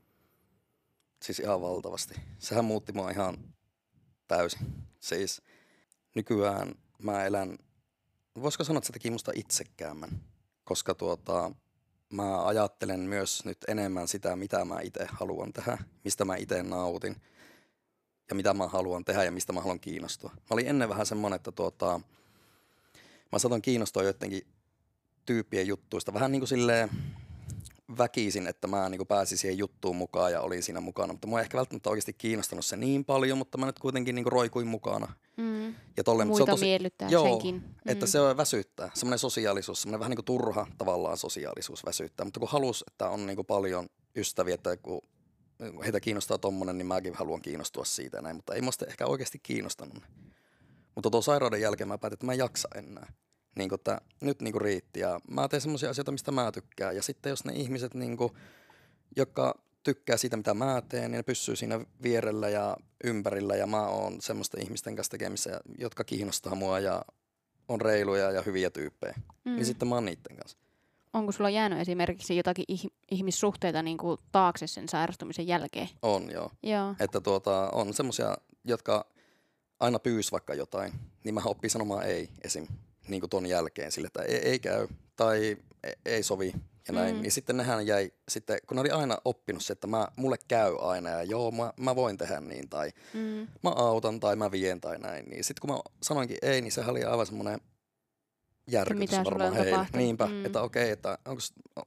Siis 1.21 1.39
ihan 1.39 1.61
valtavasti. 1.61 2.13
Sehän 2.39 2.65
muutti 2.65 2.91
mua 2.91 3.11
ihan 3.11 3.37
täysin. 4.27 4.59
Siis 4.99 5.41
nykyään 6.15 6.75
mä 7.03 7.25
elän, 7.25 7.57
voisiko 8.41 8.63
sanoa, 8.63 8.77
että 8.77 8.87
se 8.87 8.93
teki 8.93 9.11
musta 9.11 9.31
itsekäämmän. 9.35 10.21
Koska 10.63 10.95
tuota, 10.95 11.51
mä 12.13 12.45
ajattelen 12.45 12.99
myös 12.99 13.45
nyt 13.45 13.57
enemmän 13.67 14.07
sitä, 14.07 14.35
mitä 14.35 14.65
mä 14.65 14.79
itse 14.81 15.07
haluan 15.11 15.53
tehdä, 15.53 15.77
mistä 16.03 16.25
mä 16.25 16.35
itse 16.35 16.63
nautin 16.63 17.15
ja 18.29 18.35
mitä 18.35 18.53
mä 18.53 18.67
haluan 18.67 19.05
tehdä 19.05 19.23
ja 19.23 19.31
mistä 19.31 19.53
mä 19.53 19.61
haluan 19.61 19.79
kiinnostua. 19.79 20.31
Mä 20.35 20.47
olin 20.49 20.67
ennen 20.67 20.89
vähän 20.89 21.05
semmonen, 21.05 21.35
että 21.35 21.51
tuota, 21.51 22.01
mä 23.31 23.39
saatoin 23.39 23.61
kiinnostua 23.61 24.03
joidenkin 24.03 24.52
tyyppien 25.25 25.67
juttuista. 25.67 26.13
Vähän 26.13 26.31
niin 26.31 26.39
kuin 26.39 26.47
silleen 26.47 26.89
väkisin, 27.97 28.47
että 28.47 28.67
mä 28.67 28.89
niin 28.89 28.99
kuin 28.99 29.07
pääsin 29.07 29.37
siihen 29.37 29.57
juttuun 29.57 29.95
mukaan 29.95 30.31
ja 30.31 30.41
olin 30.41 30.63
siinä 30.63 30.79
mukana. 30.79 31.13
Mutta 31.13 31.27
mua 31.27 31.39
ei 31.39 31.43
ehkä 31.43 31.57
välttämättä 31.57 31.89
oikeasti 31.89 32.13
kiinnostanut 32.13 32.65
se 32.65 32.77
niin 32.77 33.05
paljon, 33.05 33.37
mutta 33.37 33.57
mä 33.57 33.65
nyt 33.65 33.79
kuitenkin 33.79 34.15
niin 34.15 34.23
kuin 34.23 34.31
roikuin 34.31 34.67
mukana. 34.67 35.13
Mm. 35.37 35.65
Ja 35.67 35.73
mutta 36.07 36.25
Muita 36.25 36.37
se 36.37 36.43
on 36.43 36.49
tosi, 36.49 36.65
miellyttää 36.65 37.09
joo, 37.09 37.23
senkin. 37.23 37.55
Mm. 37.55 37.91
että 37.91 38.07
se 38.07 38.19
on 38.19 38.37
väsyttää. 38.37 38.91
Semmoinen 38.93 39.19
sosiaalisuus, 39.19 39.81
semmoinen 39.81 39.99
vähän 39.99 40.09
niin 40.09 40.17
kuin 40.17 40.25
turha 40.25 40.67
tavallaan 40.77 41.17
sosiaalisuus 41.17 41.85
väsyttää. 41.85 42.25
Mutta 42.25 42.39
kun 42.39 42.49
halus, 42.49 42.83
että 42.87 43.09
on 43.09 43.25
niin 43.25 43.35
kuin 43.35 43.45
paljon 43.45 43.87
ystäviä, 44.15 44.55
että 44.55 44.77
kun 44.77 45.01
heitä 45.83 45.99
kiinnostaa 45.99 46.37
tommonen, 46.37 46.77
niin 46.77 46.87
mäkin 46.87 47.13
haluan 47.13 47.41
kiinnostua 47.41 47.85
siitä 47.85 48.21
näin. 48.21 48.35
Mutta 48.35 48.53
ei 48.53 48.61
musta 48.61 48.85
ehkä 48.85 49.05
oikeasti 49.05 49.39
kiinnostanut. 49.43 50.03
Mutta 50.95 51.09
tuon 51.09 51.23
sairauden 51.23 51.61
jälkeen 51.61 51.87
mä 51.87 51.97
päätin, 51.97 52.15
että 52.15 52.25
mä 52.25 52.31
en 52.31 52.37
jaksa 52.37 52.67
enää. 52.75 53.13
Niin 53.55 53.69
kuin, 53.69 53.79
että 53.79 54.01
nyt 54.21 54.41
niin 54.41 54.51
kuin 54.51 54.61
riitti 54.61 54.99
ja 54.99 55.19
mä 55.29 55.47
teen 55.47 55.61
semmoisia 55.61 55.89
asioita, 55.89 56.11
mistä 56.11 56.31
mä 56.31 56.51
tykkään. 56.51 56.95
Ja 56.95 57.03
sitten 57.03 57.29
jos 57.29 57.45
ne 57.45 57.53
ihmiset, 57.53 57.93
niin 57.93 58.17
kuin, 58.17 58.33
jotka 59.15 59.63
tykkää 59.83 60.17
siitä, 60.17 60.37
mitä 60.37 60.53
mä 60.53 60.81
teen, 60.89 61.11
niin 61.11 61.17
ne 61.17 61.23
pysyy 61.23 61.55
siinä 61.55 61.85
vierellä 62.03 62.49
ja 62.49 62.77
ympärillä 63.03 63.55
ja 63.55 63.67
mä 63.67 63.87
oon 63.87 64.21
semmoisten 64.21 64.63
ihmisten 64.63 64.95
kanssa 64.95 65.11
tekemissä, 65.11 65.59
jotka 65.77 66.03
kiinnostaa 66.03 66.55
mua 66.55 66.79
ja 66.79 67.05
on 67.67 67.81
reiluja 67.81 68.31
ja 68.31 68.41
hyviä 68.41 68.69
tyyppejä. 68.69 69.13
Mm. 69.17 69.51
Mm. 69.51 69.55
Niin 69.55 69.65
sitten 69.65 69.87
mä 69.87 69.95
oon 69.95 70.05
niiden 70.05 70.37
kanssa. 70.37 70.57
Onko 71.13 71.31
sulla 71.31 71.49
jäänyt 71.49 71.79
esimerkiksi 71.79 72.37
jotakin 72.37 72.65
ih- 72.71 72.93
ihmissuhteita 73.11 73.83
niin 73.83 73.97
kuin 73.97 74.17
taakse 74.31 74.67
sen 74.67 74.89
sairastumisen 74.89 75.47
jälkeen? 75.47 75.89
On 76.01 76.31
joo. 76.31 76.51
Joo. 76.63 76.95
Että 76.99 77.21
tuota, 77.21 77.69
on 77.69 77.93
semmoisia, 77.93 78.37
jotka 78.63 79.05
aina 79.79 79.99
pyys 79.99 80.31
vaikka 80.31 80.53
jotain, 80.53 80.93
niin 81.23 81.35
mä 81.35 81.41
oppii 81.45 81.69
sanomaan 81.69 82.05
ei 82.05 82.29
esim. 82.43 82.67
Niin 83.07 83.19
kuin 83.21 83.29
ton 83.29 83.45
jälkeen 83.45 83.91
sille, 83.91 84.07
että 84.07 84.21
ei, 84.21 84.35
ei 84.35 84.59
käy 84.59 84.87
tai 85.15 85.57
ei, 85.83 85.93
ei 86.05 86.23
sovi 86.23 86.53
ja 86.87 86.93
näin. 86.93 87.13
Mm. 87.13 87.17
Mm. 87.17 87.21
Niin 87.21 87.31
sitten 87.31 87.57
nehän 87.57 87.87
jäi, 87.87 88.11
sitten, 88.29 88.57
kun 88.67 88.75
ne 88.75 88.81
oli 88.81 88.89
aina 88.89 89.17
oppinut 89.25 89.63
se, 89.63 89.73
että 89.73 89.87
mä, 89.87 90.07
mulle 90.15 90.37
käy 90.47 90.75
aina 90.81 91.09
ja 91.09 91.23
joo, 91.23 91.51
mä, 91.51 91.73
mä 91.77 91.95
voin 91.95 92.17
tehdä 92.17 92.41
niin 92.41 92.69
tai 92.69 92.91
Mm. 93.13 93.47
mä 93.63 93.69
autan 93.69 94.19
tai 94.19 94.35
mä 94.35 94.51
vien 94.51 94.81
tai 94.81 94.99
näin. 94.99 95.25
Niin 95.29 95.43
sitten 95.43 95.61
kun 95.61 95.69
mä 95.75 95.81
sanoinkin 96.03 96.37
ei, 96.41 96.61
niin 96.61 96.71
sehän 96.71 96.91
oli 96.91 97.03
aivan 97.03 97.25
semmoinen 97.25 97.59
järkytys 98.67 98.99
mitä 99.11 99.23
varmaan 99.23 99.49
on 99.49 99.55
heille. 99.55 99.71
tapahtunut. 99.71 100.03
Niinpä, 100.05 100.25
Mm. 100.25 100.45
että 100.45 100.61
okei, 100.61 100.89
että 100.91 101.17
onko 101.25 101.41
no, 101.75 101.83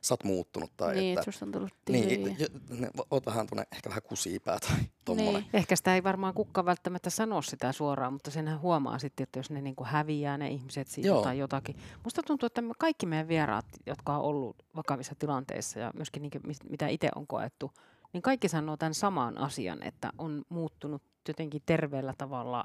sä 0.00 0.14
oot 0.14 0.24
muuttunut 0.24 0.72
tai 0.76 0.94
niin, 0.94 1.08
että 1.12 1.20
että 1.20 1.30
susta 1.32 1.46
on 1.46 1.52
tullut 1.52 1.70
niin, 1.88 2.08
tylyjä. 2.08 2.36
jo- 2.38 2.76
ne, 2.78 2.88
oot 3.10 3.26
vähän 3.26 3.46
tuonne, 3.46 3.64
ehkä 3.72 3.88
vähän 3.90 4.02
kusipää 4.02 4.58
tai 4.58 4.76
tommonen. 5.04 5.34
Niin. 5.34 5.46
Ehkä 5.52 5.76
sitä 5.76 5.94
ei 5.94 6.04
varmaan 6.04 6.34
kukaan 6.34 6.64
välttämättä 6.66 7.10
sano 7.10 7.42
sitä 7.42 7.72
suoraan, 7.72 8.12
mutta 8.12 8.30
senhän 8.30 8.60
huomaa 8.60 8.98
sitten, 8.98 9.24
että 9.24 9.38
jos 9.38 9.50
ne 9.50 9.60
niinku 9.60 9.84
häviää 9.84 10.38
ne 10.38 10.48
ihmiset 10.50 10.88
siitä 10.88 11.08
Joo. 11.08 11.22
tai 11.22 11.38
jotakin. 11.38 11.76
Musta 12.04 12.22
tuntuu, 12.22 12.46
että 12.46 12.62
me 12.62 12.72
kaikki 12.78 13.06
meidän 13.06 13.28
vieraat, 13.28 13.66
jotka 13.86 14.16
on 14.16 14.22
ollut 14.24 14.56
vakavissa 14.76 15.14
tilanteissa 15.18 15.78
ja 15.78 15.90
myöskin 15.94 16.22
niinku, 16.22 16.38
mitä 16.68 16.88
itse 16.88 17.08
on 17.14 17.26
koettu, 17.26 17.72
niin 18.12 18.22
kaikki 18.22 18.48
sanoo 18.48 18.76
tämän 18.76 18.94
saman 18.94 19.38
asian, 19.38 19.82
että 19.82 20.12
on 20.18 20.42
muuttunut 20.48 21.02
jotenkin 21.28 21.62
terveellä 21.66 22.14
tavalla 22.18 22.64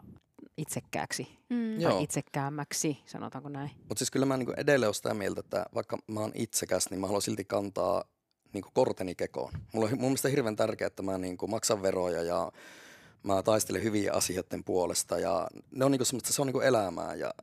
itsekkääksi 0.58 1.28
Mm. 1.50 1.80
Joo. 1.82 1.92
tai 1.94 2.04
itsekäämmäksi, 2.04 2.98
sanotaanko 3.06 3.50
näin. 3.50 3.72
Mutta 3.78 3.98
siis 4.00 4.12
kyllä 4.12 4.26
mä 4.26 4.38
niinku 4.38 4.54
edelleen 4.58 4.88
olen 4.88 4.94
sitä 4.96 5.14
mieltä, 5.14 5.40
että 5.40 5.66
vaikka 5.76 5.98
mä 6.08 6.20
oon 6.20 6.32
itsekäs, 6.36 6.90
niin 6.90 7.00
mä 7.02 7.08
haluan 7.08 7.22
silti 7.22 7.46
kantaa 7.46 8.04
niinku 8.54 8.70
korteni 8.74 9.16
kekoon. 9.16 9.54
Mulla 9.74 9.86
on 9.88 9.92
mun 9.92 10.02
mielestä 10.02 10.30
hirveän 10.30 10.56
tärkeää, 10.56 10.88
että 10.88 11.04
mä 11.04 11.18
niinku 11.18 11.48
maksan 11.48 11.82
veroja 11.82 12.24
ja 12.24 12.52
mä 13.24 13.44
taistelen 13.44 13.84
hyviä 13.84 14.14
asioiden 14.14 14.64
puolesta 14.64 15.20
ja 15.20 15.48
ne 15.72 15.86
on 15.86 15.92
niinku 15.92 16.06
semmoista, 16.06 16.34
se 16.34 16.42
on 16.42 16.48
niinku 16.48 16.60
elämää 16.60 17.16
ja 17.16 17.34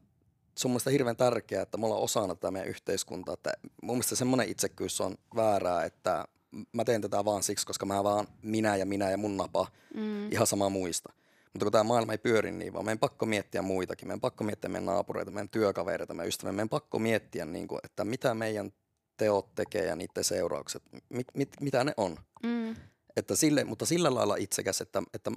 se 0.56 0.66
on 0.66 0.70
mun 0.70 0.72
mielestä 0.72 0.90
hirveän 0.90 1.16
tärkeää, 1.16 1.62
että 1.62 1.78
me 1.78 1.86
ollaan 1.86 2.02
osana 2.02 2.34
tätä 2.34 2.50
meidän 2.50 2.68
yhteiskuntaa. 2.68 3.34
Että 3.34 3.52
mun 3.82 3.96
mielestä 3.96 4.16
semmoinen 4.16 4.48
itsekkyys 4.48 5.00
on 5.00 5.14
väärää, 5.36 5.84
että 5.84 6.24
mä 6.72 6.84
teen 6.84 7.00
tätä 7.02 7.24
vaan 7.24 7.42
siksi, 7.42 7.66
koska 7.66 7.86
mä 7.86 8.04
vaan 8.04 8.28
minä 8.42 8.76
ja 8.76 8.86
minä 8.86 9.10
ja 9.10 9.16
mun 9.16 9.36
napa 9.36 9.66
Mm. 9.94 10.32
ihan 10.32 10.46
sama 10.46 10.68
muista. 10.68 11.12
Mutta 11.52 11.64
kun 11.64 11.72
tämä 11.72 11.84
maailma 11.84 12.12
ei 12.12 12.18
pyöri 12.18 12.52
niin, 12.52 12.72
vaan 12.72 12.84
meidän 12.84 12.98
pakko 12.98 13.26
miettiä 13.26 13.62
muitakin. 13.62 14.08
Meidän 14.08 14.20
pakko 14.20 14.44
miettiä 14.44 14.70
meidän 14.70 14.86
naapureita, 14.86 15.30
meidän 15.30 15.48
työkavereita, 15.48 16.14
meidän 16.14 16.28
ystäviä. 16.28 16.52
Meidän 16.52 16.68
pakko 16.68 16.98
miettiä, 16.98 17.44
niin 17.44 17.68
kuin, 17.68 17.80
että 17.84 18.04
mitä 18.04 18.34
meidän 18.34 18.72
teot 19.16 19.54
tekee 19.54 19.86
ja 19.86 19.96
niiden 19.96 20.24
seuraukset, 20.24 20.82
mit, 21.08 21.26
mit, 21.34 21.48
mitä 21.60 21.84
ne 21.84 21.94
on. 21.96 22.16
Mm. 22.42 22.76
Että 23.16 23.36
sille, 23.36 23.64
mutta 23.64 23.86
sillä 23.86 24.14
lailla 24.14 24.36
itsekäs, 24.36 24.80
että, 24.80 25.02
että 25.14 25.30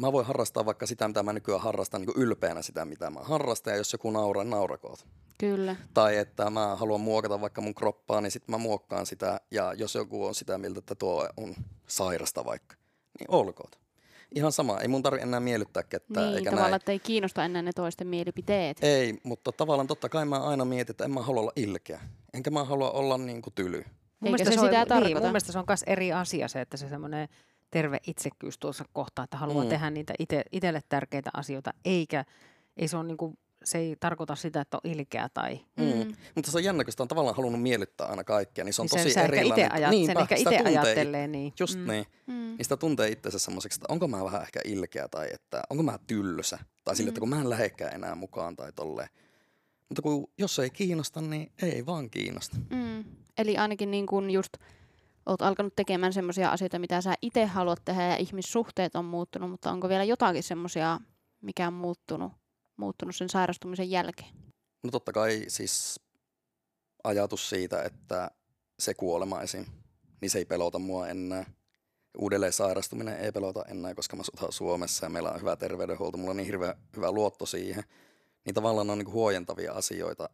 mä 0.00 0.12
voin 0.12 0.26
harrastaa 0.26 0.64
vaikka 0.64 0.86
sitä, 0.86 1.08
mitä 1.08 1.22
mä 1.22 1.32
nykyään 1.32 1.60
harrastan, 1.60 2.00
niin 2.00 2.14
kuin 2.14 2.22
ylpeänä 2.22 2.62
sitä, 2.62 2.84
mitä 2.84 3.10
mä 3.10 3.20
harrastan, 3.20 3.72
ja 3.72 3.76
jos 3.76 3.92
joku 3.92 4.10
nauraa, 4.10 4.44
niin 4.44 4.50
naurakoot. 4.50 5.06
Kyllä. 5.38 5.76
Tai 5.94 6.16
että 6.16 6.50
mä 6.50 6.76
haluan 6.76 7.00
muokata 7.00 7.40
vaikka 7.40 7.60
mun 7.60 7.74
kroppaa, 7.74 8.20
niin 8.20 8.30
sitten 8.30 8.52
mä 8.52 8.58
muokkaan 8.58 9.06
sitä, 9.06 9.40
ja 9.50 9.72
jos 9.72 9.94
joku 9.94 10.26
on 10.26 10.34
sitä 10.34 10.58
mieltä, 10.58 10.78
että 10.78 10.94
tuo 10.94 11.28
on 11.36 11.54
sairasta 11.86 12.44
vaikka, 12.44 12.76
niin 13.18 13.30
olkoot. 13.30 13.81
Ihan 14.34 14.52
sama, 14.52 14.80
ei 14.80 14.88
mun 14.88 15.02
tarvi 15.02 15.20
enää 15.20 15.40
miellyttää 15.40 15.82
ketään. 15.82 16.26
Niin, 16.26 16.36
eikä 16.38 16.50
tavallaan, 16.50 16.70
näin. 16.70 16.80
että 16.80 16.92
ei 16.92 16.98
kiinnosta 16.98 17.44
enää 17.44 17.62
ne 17.62 17.72
toisten 17.72 18.06
mielipiteet. 18.06 18.78
Ei, 18.84 19.14
mutta 19.22 19.52
tavallaan 19.52 19.86
totta 19.86 20.08
kai 20.08 20.24
mä 20.24 20.38
aina 20.42 20.64
mietin, 20.64 20.92
että 20.92 21.04
en 21.04 21.10
mä 21.10 21.22
halua 21.22 21.40
olla 21.40 21.52
ilkeä. 21.56 22.00
Enkä 22.34 22.50
mä 22.50 22.64
halua 22.64 22.90
olla 22.90 23.18
niin 23.18 23.42
kuin 23.42 23.54
tyly. 23.54 23.84
Mun 24.20 24.28
Eikä 24.40 24.44
se 24.44 24.60
on, 24.60 24.66
sitä 24.66 24.78
niin, 24.78 24.88
tarkoita. 24.88 25.20
mun 25.20 25.28
mielestä 25.28 25.52
se 25.52 25.58
on 25.58 25.64
myös 25.68 25.82
eri 25.86 26.12
asia 26.12 26.48
se, 26.48 26.60
että 26.60 26.76
se 26.76 26.88
semmoinen 26.88 27.28
terve 27.70 27.98
itsekkyys 28.06 28.58
tuossa 28.58 28.84
kohtaa, 28.92 29.24
että 29.24 29.36
haluaa 29.36 29.64
Mm. 29.64 29.70
tehdä 29.70 29.90
niitä 29.90 30.14
ite, 30.18 30.42
itselle 30.52 30.80
tärkeitä 30.88 31.30
asioita, 31.34 31.70
eikä 31.84 32.24
ei 32.76 32.88
se, 32.88 32.96
on 32.96 33.08
niinku, 33.08 33.34
se 33.64 33.78
ei 33.78 33.96
tarkoita 34.00 34.34
sitä, 34.34 34.60
että 34.60 34.76
on 34.76 34.90
ilkeä 34.90 35.28
tai 35.34 35.60
Mm. 35.76 35.84
Mm. 35.84 36.14
Mutta 36.34 36.50
se 36.50 36.58
on 36.58 36.64
jännä, 36.64 36.84
kun 36.84 36.92
sitä 36.92 37.02
on 37.02 37.08
tavallaan 37.08 37.36
halunnut 37.36 37.62
miellyttää 37.62 38.06
aina 38.06 38.24
kaikkia, 38.24 38.64
niin 38.64 38.74
se 38.74 38.82
on 38.82 38.88
niin 38.92 39.04
tosi 39.04 39.20
erilainen. 39.20 39.64
itse 39.64 39.74
ajat, 39.74 39.90
Niinpä, 39.90 40.12
sen 40.12 40.22
ehkä 40.22 40.34
itse 40.36 40.58
ajattelee. 40.64 41.28
Niin. 41.28 41.52
Just 41.60 41.78
mm. 41.78 41.88
niin. 41.90 42.06
Mm. 42.26 42.32
Niin 42.34 42.58
sitä 42.64 42.76
tuntee 42.76 43.08
itsensä 43.08 43.38
semmoiseksi, 43.38 43.76
että 43.78 43.92
onko 43.92 44.08
mä 44.08 44.24
vähän 44.24 44.42
ehkä 44.42 44.60
ilkeä 44.64 45.08
tai 45.08 45.28
että 45.32 45.62
onko 45.70 45.82
mä 45.82 45.98
tylsä. 46.06 46.58
Tai 46.84 46.96
sille, 46.96 47.08
että 47.08 47.20
kun 47.20 47.28
mä 47.28 47.40
en 47.40 47.50
lähekään 47.50 47.94
enää 47.94 48.14
mukaan 48.14 48.56
tai 48.56 48.72
tolleen. 48.72 49.08
Mutta 49.88 50.02
kun 50.02 50.30
jos 50.38 50.58
ei 50.58 50.70
kiinnosta, 50.70 51.20
niin 51.20 51.52
ei 51.62 51.86
vaan 51.86 52.10
kiinnosta. 52.10 52.56
Mm. 52.70 53.04
Eli 53.38 53.56
ainakin 53.56 53.90
niin 53.90 54.06
kun 54.06 54.30
just 54.30 54.52
oot 55.26 55.42
alkanut 55.42 55.76
tekemään 55.76 56.12
semmoisia 56.12 56.50
asioita, 56.50 56.78
mitä 56.78 57.00
sä 57.00 57.14
itse 57.22 57.46
haluat 57.46 57.82
tehdä 57.84 58.06
ja 58.06 58.16
ihmissuhteet 58.16 58.96
on 58.96 59.04
muuttunut, 59.04 59.50
mutta 59.50 59.70
onko 59.70 59.88
vielä 59.88 60.04
jotakin 60.04 60.42
semmoisia, 60.42 61.00
mikä 61.40 61.66
on 61.66 61.72
muuttunut, 61.72 62.32
muuttunut 62.76 63.16
sen 63.16 63.28
sairastumisen 63.28 63.90
jälkeen? 63.90 64.30
No 64.82 64.90
totta 64.90 65.12
kai 65.12 65.44
siis 65.48 66.00
ajatus 67.04 67.48
siitä, 67.48 67.82
että 67.82 68.30
se 68.78 68.94
kuolema 68.94 69.42
esim, 69.42 69.66
niin 70.20 70.30
se 70.30 70.38
ei 70.38 70.44
pelota 70.44 70.78
mua 70.78 71.08
enää. 71.08 71.44
Uudelleen 72.18 72.52
sairastuminen 72.52 73.20
ei 73.20 73.32
pelota 73.32 73.64
enää, 73.68 73.94
koska 73.94 74.16
mä 74.16 74.20
asutaan 74.20 74.52
Suomessa 74.52 75.06
ja 75.06 75.10
meillä 75.10 75.30
on 75.30 75.40
hyvä 75.40 75.56
terveydenhuolto. 75.56 76.18
Mulla 76.18 76.30
on 76.30 76.36
niin 76.36 76.46
hirveän 76.46 76.74
hyvä 76.96 77.10
luotto 77.10 77.46
siihen. 77.46 77.84
Niin 78.44 78.54
tavallaan 78.54 78.86
ne 78.86 78.92
on 78.92 78.98
niin 78.98 79.12
huojentavia 79.12 79.72
asioita, 79.72 80.28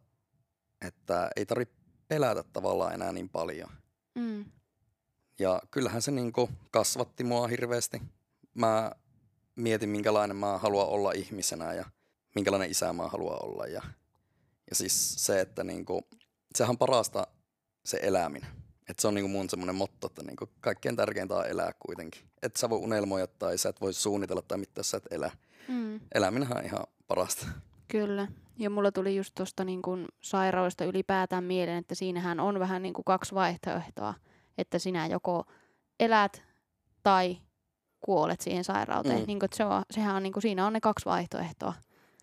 että 0.87 1.29
ei 1.35 1.45
tarvitse 1.45 1.75
pelätä 2.07 2.43
tavallaan 2.43 2.93
enää 2.93 3.11
niin 3.11 3.29
paljon. 3.29 3.69
Mm. 4.15 4.45
Ja 5.39 5.61
kyllähän 5.71 6.01
se 6.01 6.11
niin 6.11 6.33
kasvatti 6.71 7.23
mua 7.23 7.47
hirveästi. 7.47 8.01
Mä 8.53 8.91
mietin, 9.55 9.89
minkälainen 9.89 10.37
mä 10.37 10.57
haluan 10.57 10.87
olla 10.87 11.11
ihmisenä 11.11 11.73
ja 11.73 11.85
minkälainen 12.35 12.71
isä 12.71 12.93
mä 12.93 13.07
haluan 13.07 13.45
olla. 13.45 13.65
Ja, 13.67 13.81
ja 14.69 14.75
siis 14.75 15.25
se, 15.25 15.41
että 15.41 15.63
niin 15.63 15.85
kuin, 15.85 16.01
sehän 16.55 16.69
on 16.69 16.77
parasta 16.77 17.27
se 17.85 17.99
eläminen. 18.01 18.49
Et 18.89 18.99
se 18.99 19.07
on 19.07 19.13
niin 19.13 19.29
mun 19.29 19.49
semmoinen 19.49 19.75
motto, 19.75 20.07
että 20.07 20.23
niin 20.23 20.35
kuin 20.35 20.49
kaikkein 20.61 20.95
tärkeintä 20.95 21.35
on 21.35 21.47
elää 21.47 21.71
kuitenkin. 21.79 22.21
Et 22.41 22.55
sä 22.55 22.69
voi 22.69 22.79
unelmoida 22.79 23.27
tai 23.27 23.57
sä 23.57 23.69
et 23.69 23.81
voi 23.81 23.93
suunnitella 23.93 24.41
tai 24.41 24.59
jos 24.77 24.91
sä 24.91 24.97
et 24.97 25.07
elä. 25.11 25.31
Mm. 25.67 25.99
Eläminenhän 26.15 26.57
on 26.57 26.65
ihan 26.65 26.83
parasta. 27.07 27.47
Kyllä. 27.87 28.27
Ja 28.57 28.69
mulla 28.69 28.91
tuli 28.91 29.15
just 29.15 29.35
tuosta 29.35 29.65
niin 29.65 29.81
kun 29.81 30.07
sairaudesta 30.21 30.85
ylipäätään 30.85 31.43
mieleen, 31.43 31.77
että 31.77 31.95
siinähän 31.95 32.39
on 32.39 32.59
vähän 32.59 32.81
niin 32.81 32.93
kuin 32.93 33.05
kaksi 33.05 33.35
vaihtoehtoa. 33.35 34.13
Että 34.57 34.79
sinä 34.79 35.07
joko 35.07 35.45
elät 35.99 36.43
tai 37.03 37.37
kuolet 37.99 38.41
siihen 38.41 38.63
sairauteen. 38.63 39.19
Mm. 39.19 39.27
Niin 39.27 39.39
kuin, 39.39 39.49
se 39.53 39.65
on, 39.65 39.83
sehän 39.91 40.15
on, 40.15 40.23
niin 40.23 40.33
kuin, 40.33 40.41
siinä 40.41 40.67
on 40.67 40.73
ne 40.73 40.81
kaksi 40.81 41.05
vaihtoehtoa. 41.05 41.73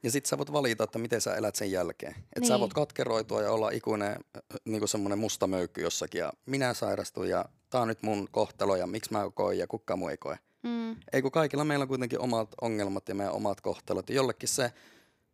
Ja 0.02 0.10
sit 0.10 0.26
sä 0.26 0.38
voit 0.38 0.52
valita, 0.52 0.84
että 0.84 0.98
miten 0.98 1.20
sä 1.20 1.34
elät 1.34 1.54
sen 1.54 1.70
jälkeen. 1.70 2.12
Että 2.12 2.40
Niin. 2.40 2.48
sä 2.48 2.60
voit 2.60 2.72
katkeroitua 2.74 3.42
ja 3.42 3.52
olla 3.52 3.70
ikuinen 3.70 4.16
niin 4.64 4.88
semmoinen 4.88 5.18
musta 5.18 5.46
möykky 5.46 5.80
jossakin 5.80 6.18
ja 6.18 6.32
minä 6.46 6.74
sairastun 6.74 7.28
ja 7.28 7.44
tää 7.70 7.80
on 7.80 7.88
nyt 7.88 8.02
mun 8.02 8.28
kohtalo 8.30 8.76
ja 8.76 8.86
miksi 8.86 9.12
mä 9.12 9.30
koen 9.34 9.58
ja 9.58 9.66
kukaan 9.66 9.98
muu 9.98 10.08
ei 10.08 10.16
koe. 10.16 10.38
Mm. 10.62 10.96
Ei 11.12 11.22
kun 11.22 11.30
kaikilla 11.30 11.64
meillä 11.64 11.82
on 11.82 11.88
kuitenkin 11.88 12.20
omat 12.20 12.48
ongelmat 12.60 13.08
ja 13.08 13.14
meidän 13.14 13.34
omat 13.34 13.60
kohtalot. 13.60 14.08
Ja 14.08 14.14
jollekin 14.16 14.48
se, 14.48 14.72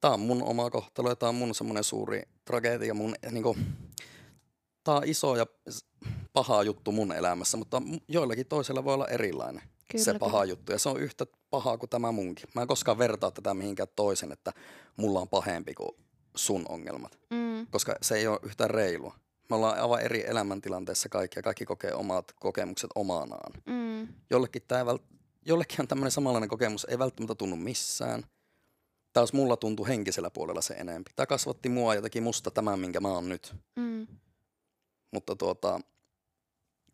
tää 0.00 0.10
on 0.10 0.20
mun 0.20 0.42
oma 0.42 0.70
kohtalo 0.70 1.08
ja 1.08 1.16
tää 1.16 1.28
on 1.28 1.34
mun 1.34 1.54
semmoinen 1.54 1.84
suuri 1.84 2.22
tragedia. 2.44 2.94
Mun, 2.94 3.14
niin 3.30 3.42
kuin, 3.42 3.66
tää 4.84 4.94
on 4.94 5.02
iso 5.04 5.36
ja 5.36 5.46
paha 6.32 6.62
juttu 6.62 6.92
mun 6.92 7.12
elämässä, 7.12 7.56
mutta 7.56 7.82
joillakin 8.08 8.46
toisella 8.46 8.84
voi 8.84 8.94
olla 8.94 9.08
erilainen 9.08 9.62
Kyllä, 9.92 10.04
se 10.04 10.10
kyllä. 10.10 10.18
paha 10.18 10.44
juttu. 10.44 10.72
Ja 10.72 10.78
se 10.78 10.88
on 10.88 11.00
yhtä 11.00 11.26
pahaa 11.50 11.78
kuin 11.78 11.90
tämä 11.90 12.12
munkin. 12.12 12.48
Mä 12.54 12.62
en 12.62 12.68
koskaan 12.68 12.98
vertaa 12.98 13.30
tätä 13.30 13.54
mihinkään 13.54 13.88
toisen, 13.96 14.32
että 14.32 14.52
mulla 14.96 15.20
on 15.20 15.28
pahempi 15.28 15.74
kuin 15.74 15.90
sun 16.36 16.64
ongelmat. 16.68 17.18
Mm. 17.30 17.66
Koska 17.70 17.94
se 18.02 18.16
ei 18.16 18.26
ole 18.26 18.38
yhtään 18.42 18.70
reilua. 18.70 19.14
Me 19.50 19.56
ollaan 19.56 19.78
aivan 19.80 20.00
eri 20.00 20.26
elämäntilanteessa 20.26 21.08
kaikki 21.08 21.38
ja 21.38 21.42
kaikki 21.42 21.64
kokee 21.64 21.94
omat 21.94 22.32
kokemukset 22.40 22.90
omanaan 22.94 23.52
Mm. 23.66 24.08
jollekin, 24.30 24.62
tää 24.68 24.84
vält- 24.84 25.16
jollekin 25.46 25.80
on 25.80 25.88
tämmöinen 25.88 26.10
samanlainen 26.10 26.48
kokemus, 26.48 26.84
ei 26.90 26.98
välttämättä 26.98 27.34
tunnu 27.34 27.56
missään. 27.56 28.24
Taas 29.12 29.32
mulla 29.32 29.56
tuntuu 29.56 29.86
henkisellä 29.86 30.30
puolella 30.30 30.60
se 30.60 30.74
enempi. 30.74 31.10
Tämä 31.16 31.26
kasvatti 31.26 31.68
mua 31.68 31.94
ja 31.94 32.02
teki 32.02 32.20
musta 32.20 32.50
tämän, 32.50 32.78
minkä 32.78 33.00
mä 33.00 33.08
oon 33.08 33.28
nyt. 33.28 33.54
Mm. 33.76 34.06
Mutta 35.10 35.36
tuota, 35.36 35.80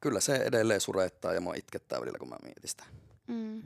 kyllä 0.01 0.21
se 0.21 0.37
edelleen 0.37 0.81
surettaa 0.81 1.33
ja 1.33 1.41
mua 1.41 1.55
itkettää 1.55 2.01
välillä, 2.01 2.19
kun 2.19 2.29
mä 2.29 2.37
mietin 2.43 2.69
sitä. 2.69 2.85
Mm. 3.27 3.63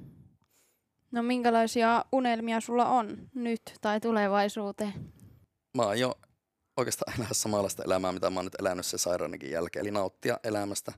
No 1.11 1.23
minkälaisia 1.23 2.05
unelmia 2.13 2.61
sulla 2.61 2.89
on 2.89 3.19
nyt 3.35 3.63
tai 3.81 4.01
tulevaisuuteen? 4.01 5.13
Mä 5.77 5.83
oon 5.83 6.01
jo 6.01 6.19
oikeastaan 6.77 7.15
elää 7.19 7.29
samanlaista 7.33 7.85
elämää, 7.85 8.13
mitä 8.13 8.31
mä 8.31 8.39
oon 8.39 8.47
nyt 8.47 8.61
elänyt 8.61 8.87
sen 8.87 8.99
sairaanikin 8.99 9.51
jälkeen. 9.51 9.81
Eli 9.81 9.91
nauttia 9.91 10.39
elämästä, 10.45 10.93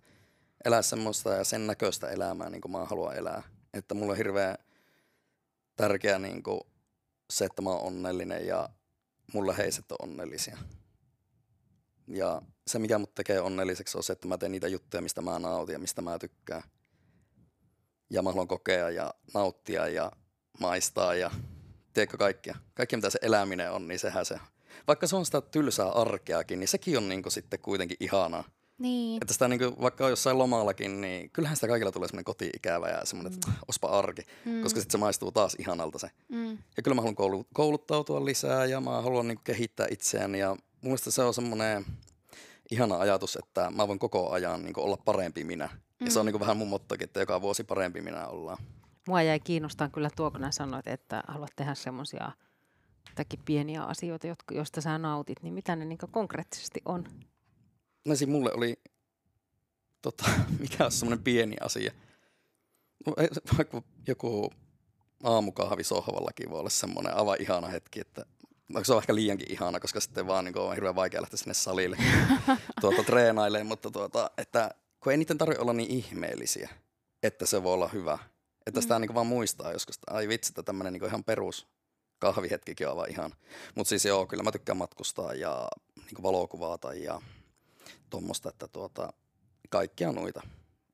elää 0.65 0.83
semmoista 0.83 1.31
ja 1.31 1.45
sen 1.45 1.67
näköistä 1.67 2.09
elämää, 2.09 2.51
niin 2.51 2.61
kuin 2.61 2.73
mä 2.73 2.85
haluan 2.85 3.17
elää. 3.17 3.43
Että 3.75 3.95
mulla 3.95 4.13
on 4.13 4.17
hirveän 4.17 4.59
tärkeä 5.77 6.19
niin 6.19 6.43
kuin 6.43 6.61
se, 7.31 7.45
että 7.45 7.63
mä 7.63 7.71
oon 7.71 7.87
onnellinen 7.87 8.47
ja 8.47 8.69
mulla 9.33 9.53
heiset 9.53 9.93
on 9.93 9.99
onnellisia. 10.03 10.59
Ja 12.09 12.43
se, 12.67 12.79
mikä 12.79 12.99
mut 12.99 13.15
tekee 13.15 13.41
onnelliseksi, 13.41 13.99
on 13.99 14.05
se, 14.05 14.13
että 14.13 14.29
mä 14.29 14.39
teen 14.39 14.53
niitä 14.53 14.69
juttuja, 14.69 15.03
mistä 15.03 15.21
mä 15.23 15.39
nautin 15.39 15.73
ja 15.73 15.79
mistä 15.79 16.03
mä 16.03 16.19
tykkään. 16.19 16.63
Ja 18.11 18.23
mä 18.23 18.31
haluan 18.31 18.49
kokea 18.49 18.91
ja 18.91 19.15
nauttia 19.35 19.89
ja 19.89 20.13
maistaa 20.61 21.15
ja 21.15 21.31
tiedätkö 21.93 22.17
kaikkia. 22.17 22.57
Kaikki 22.75 22.97
mitä 22.97 23.11
se 23.11 23.19
eläminen 23.23 23.73
on, 23.73 23.89
niin 23.89 23.99
sehän 23.99 24.27
se 24.27 24.39
vaikka 24.87 25.07
se 25.07 25.17
on 25.17 25.27
sitä 25.27 25.41
tylsää 25.41 25.89
arkeakin, 25.89 26.61
niin 26.61 26.69
sekin 26.69 26.97
on 26.99 27.09
niinku 27.09 27.31
sitten 27.31 27.61
kuitenkin 27.61 27.97
ihanaa. 28.01 28.45
Niin. 28.79 29.23
Että 29.23 29.33
sitä 29.33 29.49
niinku, 29.49 29.83
vaikka 29.83 30.05
on 30.05 30.11
jossain 30.11 30.39
lomallakin, 30.39 31.01
niin 31.01 31.31
kyllähän 31.31 31.57
sitä 31.57 31.69
kaikilla 31.69 31.93
tulee 31.93 32.09
semmoinen 32.09 32.25
koti-ikävä 32.25 32.89
ja 32.89 33.05
semmoinen, 33.05 33.35
että 33.35 33.53
ospa 33.69 33.89
arki, 33.89 34.23
Mm. 34.45 34.63
koska 34.63 34.81
sitten 34.81 34.93
se 34.93 34.99
maistuu 34.99 35.33
taas 35.33 35.57
ihanalta 35.59 35.99
se. 35.99 36.11
Mm. 36.29 36.59
Ja 36.77 36.83
kyllä 36.83 36.95
mä 36.95 37.01
haluan 37.01 37.17
koulu- 37.17 37.47
kouluttautua 37.55 38.25
lisää 38.25 38.65
ja 38.65 38.81
mä 38.81 39.03
haluan 39.03 39.29
niinku 39.29 39.43
kehittää 39.45 39.87
itseäni 39.91 40.39
ja 40.39 40.57
mun 40.85 40.91
mielestä 40.91 41.11
se 41.11 41.23
on 41.23 41.35
semmoinen 41.35 41.87
ihana 42.71 42.99
ajatus, 42.99 43.37
että 43.37 43.71
mä 43.71 43.89
voin 43.89 43.99
koko 43.99 44.31
ajan 44.31 44.63
niinku 44.63 44.81
olla 44.81 44.97
parempi 44.97 45.45
minä. 45.45 45.69
Ja 46.01 46.11
se 46.11 46.19
on 46.19 46.25
Mm. 46.25 46.27
niinku 46.27 46.41
vähän 46.41 46.57
mun 46.57 46.69
mottokin, 46.69 47.05
että 47.05 47.21
joka 47.21 47.41
vuosi 47.41 47.65
parempi 47.65 48.01
minä 48.01 48.27
ollaan. 48.29 48.59
Mua 49.09 49.23
jäi 49.23 49.41
kiinnostaa 49.41 49.89
kyllä 49.89 50.11
tuo, 50.17 50.31
kun 50.31 50.47
sanoit, 50.51 50.87
että 50.87 51.23
haluat 51.29 51.51
tehdä 51.57 51.75
semmoisia 51.75 52.33
jotakin 53.09 53.41
pieniä 53.45 53.83
asioita, 53.83 54.27
jotka, 54.27 54.55
joista 54.55 54.81
sä 54.81 54.99
nautit, 54.99 55.43
niin 55.43 55.55
mitä 55.55 55.77
ne 55.77 55.85
niin 55.85 55.99
konkreettisesti 56.11 56.83
on? 56.85 57.05
No 58.05 58.15
siis 58.17 58.31
mulle 58.31 58.53
oli, 58.53 58.77
tota, 60.03 60.25
mikä 60.61 60.85
on 60.85 60.93
semmoinen 60.93 61.25
pieni 61.25 61.57
asia. 61.61 61.93
No, 63.07 63.15
Vaikka 63.59 63.83
joku 64.09 64.51
aamukahvi 65.23 65.85
sohvallakin 65.85 66.51
voi 66.51 66.61
olla 66.61 66.71
semmoinen 66.71 67.17
aivan 67.17 67.37
ihana 67.41 67.69
hetki, 67.69 68.01
että 68.01 68.27
se 68.83 68.93
on 68.93 68.99
ehkä 68.99 69.15
liiankin 69.15 69.53
ihana, 69.53 69.81
koska 69.81 70.01
sitten 70.01 70.27
vaan 70.27 70.45
niin 70.45 70.59
on 70.59 70.75
hirveän 70.75 70.95
vaikea 70.95 71.21
lähteä 71.21 71.37
sinne 71.37 71.55
salille 71.55 71.97
tuota, 72.81 73.03
treenailemaan, 73.03 73.67
mutta 73.67 73.91
tuota, 73.91 74.31
että 74.39 74.71
kun 75.01 75.13
ei 75.13 75.19
niiden 75.19 75.39
tarvitse 75.39 75.63
olla 75.63 75.73
niin 75.73 75.91
ihmeellisiä, 75.91 76.69
että 77.23 77.47
se 77.47 77.63
voi 77.63 77.75
olla 77.75 77.89
hyvä. 77.89 78.19
Että 78.67 78.81
sitä 78.81 78.99
Mm. 78.99 79.01
niin 79.01 79.15
vaan 79.15 79.27
muistaa 79.27 79.73
joskus, 79.73 79.97
että 79.97 80.15
ai 80.15 80.29
vitsi, 80.29 80.51
että 80.51 80.63
tämmöinen 80.63 80.93
niin 80.93 81.05
ihan 81.05 81.25
perus 81.25 81.67
kahvihetkikin 82.19 82.87
on 82.87 82.91
aivan 82.93 83.11
ihan. 83.11 83.33
Mutta 83.75 83.89
siis 83.89 84.05
joo, 84.05 84.27
kyllä 84.27 84.43
mä 84.43 84.53
tykkään 84.53 84.77
matkustaa 84.77 85.35
ja 85.35 85.69
niin 85.97 86.23
valokuvata 86.23 86.95
ja 86.95 87.21
tuommoista, 88.11 88.49
että 88.49 88.69
tuota, 88.69 89.13
kaikkia 89.71 90.13
noita. 90.13 90.43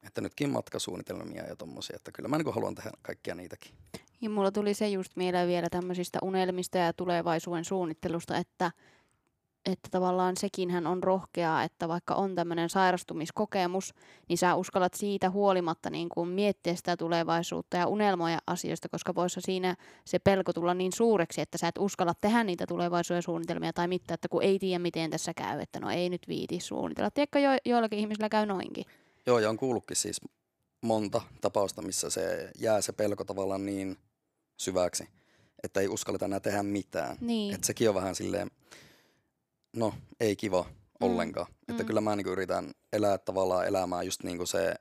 Että 0.03 0.21
nytkin 0.21 0.51
matkasuunnitelmia 0.51 1.47
ja 1.47 1.57
tommosia, 1.57 1.97
että 1.97 2.12
kyllä 2.12 2.29
mä 2.29 2.39
niin 2.39 2.55
haluan 2.55 2.75
tehdä 2.75 2.91
kaikkia 3.03 3.35
niitäkin. 3.35 3.75
Ja 4.21 4.31
mulla 4.31 4.53
tuli 4.53 4.75
se 4.75 4.89
just 4.89 5.16
mieleen 5.16 5.49
vielä 5.49 5.68
tämmöisistä 5.71 6.18
unelmista 6.23 6.79
ja 6.79 6.93
tulevaisuuden 6.93 7.64
suunnittelusta, 7.64 8.37
että 8.37 8.71
että 9.66 9.89
tavallaan 9.91 10.37
sekinhän 10.37 10.87
on 10.87 11.03
rohkeaa, 11.03 11.62
että 11.62 11.89
vaikka 11.89 12.14
on 12.14 12.35
tämmöinen 12.35 12.71
sairastumiskokemus, 12.71 13.95
niin 14.29 14.39
sä 14.39 14.55
uskallat 14.55 14.95
siitä 14.95 15.31
huolimatta 15.31 15.91
niin 15.91 16.09
kuin 16.09 16.29
miettiä 16.29 16.75
sitä 16.75 16.97
tulevaisuutta 16.97 17.77
ja 17.77 17.87
unelmoja 17.87 18.39
asioista, 18.47 18.89
koska 18.89 19.14
voisi 19.14 19.41
siinä 19.41 19.77
se 20.05 20.18
pelko 20.18 20.53
tulla 20.53 20.75
niin 20.75 20.93
suureksi, 20.93 21.41
että 21.41 21.59
sä 21.59 21.68
et 21.68 21.79
uskalla 21.79 22.12
tehdä 22.21 22.45
niitä 22.45 22.64
tulevaisuuden 22.66 23.23
suunnitelmia 23.23 23.73
tai 23.73 23.89
mitään, 23.89 24.14
että 24.14 24.29
kun 24.29 24.43
ei 24.43 24.59
tiedä 24.59 24.79
miten 24.79 25.11
tässä 25.11 25.35
käy, 25.35 25.61
että 25.61 25.81
no 25.81 25.91
ei 25.91 26.11
nyt 26.11 26.29
viiti 26.29 26.61
suunnitella. 26.61 27.11
Tiedätkö, 27.11 27.39
jo, 27.39 27.51
joillakin 27.64 27.99
ihmisillä 27.99 28.29
käy 28.29 28.47
noinkin. 28.47 28.85
Joo, 29.27 29.39
ja 29.39 29.51
on 29.51 29.57
kuullutkin 29.57 29.97
siis 29.97 30.21
monta 30.81 31.21
tapausta, 31.41 31.83
missä 31.83 32.11
se 32.11 32.51
jää 32.59 32.81
se 32.81 32.93
pelko 32.93 33.25
tavallaan 33.25 33.66
niin 33.66 33.97
syväksi, 34.61 35.09
että 35.63 35.81
ei 35.81 35.89
uskalleta 35.89 36.25
enää 36.25 36.41
tehdä 36.41 36.63
mitään. 36.63 37.17
Niin. 37.21 37.55
Että 37.55 37.67
sekin 37.67 37.89
on 37.89 37.95
vähän 37.95 38.15
silleen, 38.15 38.51
no 39.77 39.95
ei 40.21 40.37
kiva 40.37 40.67
ollenkaan. 41.01 41.47
Mm. 41.47 41.55
Että 41.69 41.83
Mm. 41.83 41.87
kyllä 41.87 42.01
mä 42.01 42.17
niinku 42.17 42.31
yritän 42.33 42.71
elää 42.93 43.19
tavallaan 43.19 43.67
elämää 43.67 44.03
just 44.03 44.23
niin 44.23 44.37
kuin 44.37 44.47
se 44.47 44.75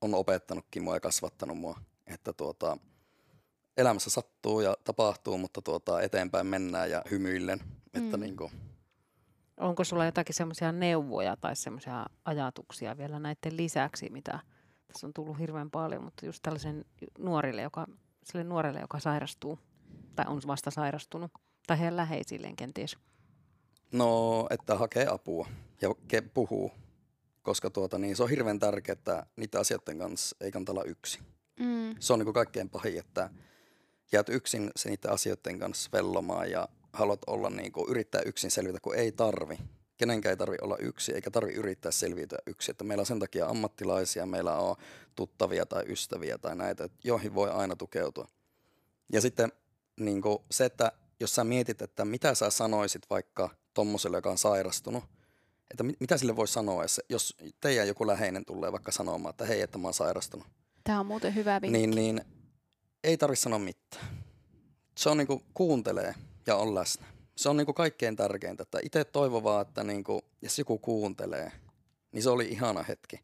on 0.00 0.14
opettanutkin 0.14 0.82
mua 0.82 0.96
ja 0.96 1.00
kasvattanut 1.00 1.58
mua. 1.58 1.80
Että 2.06 2.32
tuota, 2.32 2.76
elämässä 3.76 4.10
sattuu 4.10 4.60
ja 4.60 4.76
tapahtuu, 4.84 5.38
mutta 5.38 5.62
tuota, 5.62 6.00
eteenpäin 6.00 6.46
mennään 6.46 6.90
ja 6.90 7.02
hymyillen. 7.10 7.60
Että 7.94 8.16
Mm. 8.16 8.20
niinku, 8.22 8.50
Onko 9.56 9.84
sulla 9.84 10.04
jotakin 10.04 10.34
semmoisia 10.34 10.72
neuvoja 10.72 11.36
tai 11.36 11.56
semmoisia 11.56 12.06
ajatuksia 12.24 12.98
vielä 12.98 13.18
näiden 13.18 13.56
lisäksi, 13.56 14.10
mitä 14.10 14.40
tässä 14.86 15.06
on 15.06 15.12
tullut 15.12 15.38
hirveän 15.38 15.70
paljon, 15.70 16.04
mutta 16.04 16.26
just 16.26 16.38
tällaisen 16.42 16.84
nuorille, 17.18 17.62
joka, 17.62 17.86
sille 18.24 18.44
nuorelle, 18.44 18.80
joka 18.80 18.98
sairastuu 18.98 19.58
tai 20.16 20.24
on 20.28 20.40
vasta 20.46 20.70
sairastunut, 20.70 21.32
tai 21.66 21.78
heidän 21.78 21.96
läheisilleen 21.96 22.56
kenties. 22.56 22.96
No, 23.92 24.46
että 24.50 24.74
hakee 24.74 25.06
apua 25.10 25.48
ja 25.80 25.88
ke- 25.88 26.28
puhuu, 26.34 26.72
koska 27.42 27.70
tuota, 27.70 27.98
niin 27.98 28.16
se 28.16 28.22
on 28.22 28.30
hirveän 28.30 28.58
tärkeää, 28.58 28.92
että 28.92 29.26
niiden 29.36 29.60
asioiden 29.60 29.98
kanssa 29.98 30.36
ei 30.40 30.50
kannata 30.50 30.72
olla 30.72 30.84
yksin. 30.84 31.22
Mm. 31.60 31.94
Se 32.00 32.12
on 32.12 32.18
niin 32.18 32.34
kaikkein 32.34 32.70
pahin, 32.70 32.98
että 32.98 33.30
jäät 34.12 34.28
yksin 34.28 34.70
se 34.76 34.88
niiden 34.88 35.12
asioiden 35.12 35.58
kanssa 35.58 35.90
vellomaan 35.92 36.50
ja 36.50 36.68
haluat 36.92 37.20
olla 37.26 37.50
niin 37.50 37.72
kuin, 37.72 37.90
yrittää 37.90 38.22
yksin 38.26 38.50
selvitä, 38.50 38.78
kun 38.82 38.94
ei 38.94 39.12
tarvi. 39.12 39.58
Kenenkään 40.00 40.30
ei 40.30 40.36
tarvi 40.36 40.56
olla 40.62 40.76
yksi, 40.76 41.12
eikä 41.14 41.30
tarvi 41.30 41.52
yrittää 41.52 41.92
selviytyä 41.92 42.38
yksin. 42.46 42.72
Että 42.72 42.84
meillä 42.84 43.02
on 43.02 43.06
sen 43.06 43.18
takia 43.18 43.46
ammattilaisia, 43.46 44.26
meillä 44.26 44.56
on 44.56 44.76
tuttavia 45.16 45.66
tai 45.66 45.84
ystäviä 45.88 46.38
tai 46.38 46.56
näitä, 46.56 46.88
joihin 47.04 47.34
voi 47.34 47.50
aina 47.50 47.76
tukeutua. 47.76 48.28
Ja 49.12 49.20
sitten 49.20 49.52
niin 50.00 50.22
kuin 50.22 50.38
se, 50.50 50.64
että 50.64 50.92
jos 51.20 51.34
sä 51.34 51.44
mietit, 51.44 51.82
että 51.82 52.04
mitä 52.04 52.34
sä 52.34 52.50
sanoisit 52.50 53.02
vaikka 53.10 53.50
tommoselle, 53.74 54.16
joka 54.16 54.30
on 54.30 54.38
sairastunut, 54.38 55.04
että 55.70 55.82
mit- 55.82 56.00
mitä 56.00 56.16
sille 56.16 56.36
voi 56.36 56.48
sanoa, 56.48 56.82
jos- 56.84 57.00
jos 57.08 57.36
teidän 57.60 57.88
joku 57.88 58.06
läheinen 58.06 58.44
tulee 58.44 58.72
vaikka 58.72 58.92
sanomaan, 58.92 59.30
että 59.30 59.44
hei, 59.44 59.60
että 59.60 59.78
mä 59.78 59.86
oon 59.86 59.94
sairastunut. 59.94 60.46
Tämä 60.84 61.00
on 61.00 61.06
muuten 61.06 61.34
hyvä 61.34 61.60
vinkki. 61.60 61.78
Niin, 61.78 61.90
niin 61.90 62.20
ei 63.04 63.16
tarvitse 63.16 63.42
sanoa 63.42 63.58
mitään. 63.58 64.06
Se 64.98 65.08
on 65.08 65.16
niinku 65.16 65.42
kuuntelee 65.54 66.14
ja 66.46 66.56
on 66.56 66.74
läsnä. 66.74 67.06
Se 67.40 67.48
on 67.48 67.56
niinku 67.56 67.72
kaikkein 67.72 68.16
tärkeintä, 68.16 68.62
että 68.62 68.78
itse 68.82 69.04
toivon 69.04 69.44
vaan, 69.44 69.62
että 69.62 69.84
niinku, 69.84 70.22
jos 70.42 70.58
joku 70.58 70.78
kuuntelee, 70.78 71.52
niin 72.12 72.22
se 72.22 72.30
oli 72.30 72.48
ihana 72.48 72.82
hetki. 72.82 73.20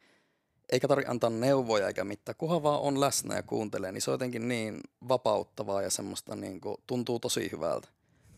Eikä 0.73 0.89
tarvitse 0.89 1.11
antaa 1.11 1.31
neuvoja 1.31 1.87
eikä 1.87 2.05
mitään, 2.05 2.37
kunhan 2.39 2.63
vaan 2.63 2.81
on 2.81 3.01
läsnä 3.01 3.37
ja 3.37 3.43
kuuntelee, 3.43 3.93
niin 3.93 4.03
se 4.03 4.11
on 4.11 4.15
jotenkin 4.15 4.49
niin 4.49 4.81
vapauttavaa 5.09 5.83
ja 5.83 5.91
semmoista 5.91 6.37
niinku, 6.37 6.81
tuntuu 6.87 7.21
tosi 7.21 7.49
hyvältä. 7.53 7.89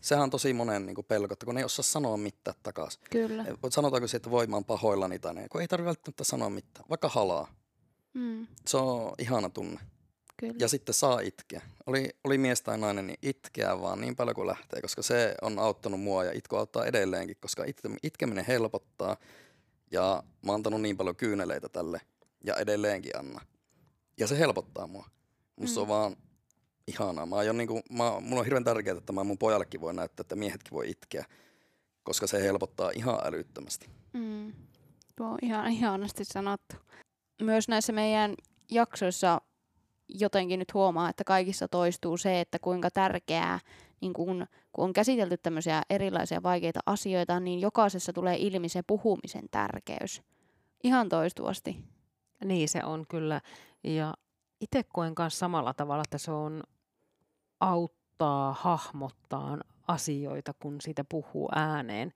Sehän 0.01 0.23
on 0.23 0.29
tosi 0.29 0.53
monen 0.53 0.85
niinku 0.85 1.03
pelko, 1.03 1.33
että 1.33 1.45
kun 1.45 1.55
ne 1.55 1.61
ei 1.61 1.65
osaa 1.65 1.83
sanoa 1.83 2.17
mitään 2.17 2.57
takaisin. 2.63 3.01
Kyllä. 3.09 3.45
Sanotaanko 3.69 4.07
se, 4.07 4.17
että 4.17 4.31
voi 4.31 4.47
mä 4.47 4.55
oon 4.55 4.65
pahoillani 4.65 5.19
tai 5.19 5.33
näin, 5.33 5.49
kun 5.49 5.61
ei 5.61 5.67
tarvitse 5.67 5.85
välttämättä 5.87 6.23
sanoa 6.23 6.49
mitään, 6.49 6.85
vaikka 6.89 7.09
halaa. 7.09 7.53
Mm. 8.13 8.47
Se 8.67 8.77
on 8.77 9.13
ihana 9.19 9.49
tunne 9.49 9.79
Kyllä. 10.39 10.53
ja 10.59 10.67
sitten 10.67 10.93
saa 10.95 11.19
itkeä. 11.19 11.61
Oli, 11.85 12.09
oli 12.23 12.37
mies 12.37 12.61
tai 12.61 12.77
nainen, 12.77 13.07
niin 13.07 13.19
itkeä 13.21 13.81
vaan 13.81 14.01
niin 14.01 14.15
paljon 14.15 14.35
kuin 14.35 14.47
lähtee, 14.47 14.81
koska 14.81 15.01
se 15.01 15.35
on 15.41 15.59
auttanut 15.59 16.01
mua 16.01 16.23
ja 16.23 16.31
itku 16.31 16.55
auttaa 16.55 16.85
edelleenkin, 16.85 17.37
koska 17.41 17.63
itke, 17.63 17.89
itkeminen 18.03 18.45
helpottaa 18.45 19.17
ja 19.91 20.23
mä 20.45 20.51
oon 20.51 20.55
antanut 20.55 20.81
niin 20.81 20.97
paljon 20.97 21.15
kyyneleitä 21.15 21.69
tälle 21.69 22.01
ja 22.43 22.55
edelleenkin 22.55 23.17
anna. 23.19 23.41
Ja 24.19 24.27
se 24.27 24.39
helpottaa 24.39 24.87
mua. 24.87 25.05
Musta 25.55 25.73
se 25.73 25.79
on 25.79 25.85
Mm. 25.87 25.89
vaan 25.89 26.15
ihanaa. 26.87 27.25
Mä 27.25 27.35
aion 27.35 27.57
niinku, 27.57 27.81
mä, 27.89 28.19
mun 28.21 28.39
on 28.39 28.45
hirveän 28.45 28.63
tärkeää, 28.63 28.97
että 28.97 29.13
mä 29.13 29.23
mun 29.23 29.37
pojallekin 29.37 29.81
voi 29.81 29.93
näyttää, 29.93 30.21
että 30.21 30.35
miehetkin 30.35 30.71
voi 30.71 30.89
itkeä, 30.89 31.25
koska 32.03 32.27
se 32.27 32.43
helpottaa 32.43 32.91
ihan 32.95 33.19
älyttömästi. 33.23 33.89
Mm. 34.13 34.53
Tuo 35.15 35.27
on 35.27 35.37
ihan 35.41 35.71
ihanasti 35.71 36.25
sanottu. 36.25 36.75
Myös 37.41 37.67
näissä 37.67 37.93
meidän 37.93 38.35
jaksoissa 38.71 39.41
jotenkin 40.09 40.59
nyt 40.59 40.73
huomaa, 40.73 41.09
että 41.09 41.23
kaikissa 41.23 41.67
toistuu 41.67 42.17
se, 42.17 42.39
että 42.39 42.59
kuinka 42.59 42.91
tärkeää, 42.91 43.59
niin 44.01 44.13
kun, 44.13 44.45
kun 44.73 44.85
on 44.85 44.93
käsitelty 44.93 45.37
tämmöisiä 45.37 45.81
erilaisia 45.89 46.43
vaikeita 46.43 46.79
asioita, 46.85 47.39
niin 47.39 47.61
jokaisessa 47.61 48.13
tulee 48.13 48.35
ilmi 48.39 48.69
se 48.69 48.81
puhumisen 48.87 49.45
tärkeys. 49.51 50.21
Ihan 50.83 51.09
toistuvasti. 51.09 51.77
Niin 52.45 52.69
se 52.69 52.83
on 52.83 53.05
kyllä. 53.09 53.41
Ja 53.83 54.13
itse 54.61 54.83
koen 54.83 55.13
myös 55.19 55.39
samalla 55.39 55.73
tavalla, 55.73 56.03
että 56.05 56.17
se 56.17 56.31
on 56.31 56.63
auttaa 57.59 58.53
hahmottaa 58.53 59.57
asioita, 59.87 60.53
kun 60.59 60.81
siitä 60.81 61.03
puhuu 61.03 61.49
ääneen. 61.55 62.13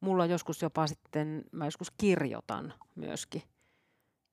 Mulla 0.00 0.26
joskus 0.26 0.62
jopa 0.62 0.86
sitten, 0.86 1.44
mä 1.52 1.64
joskus 1.64 1.90
kirjoitan 1.90 2.74
myöskin 2.94 3.42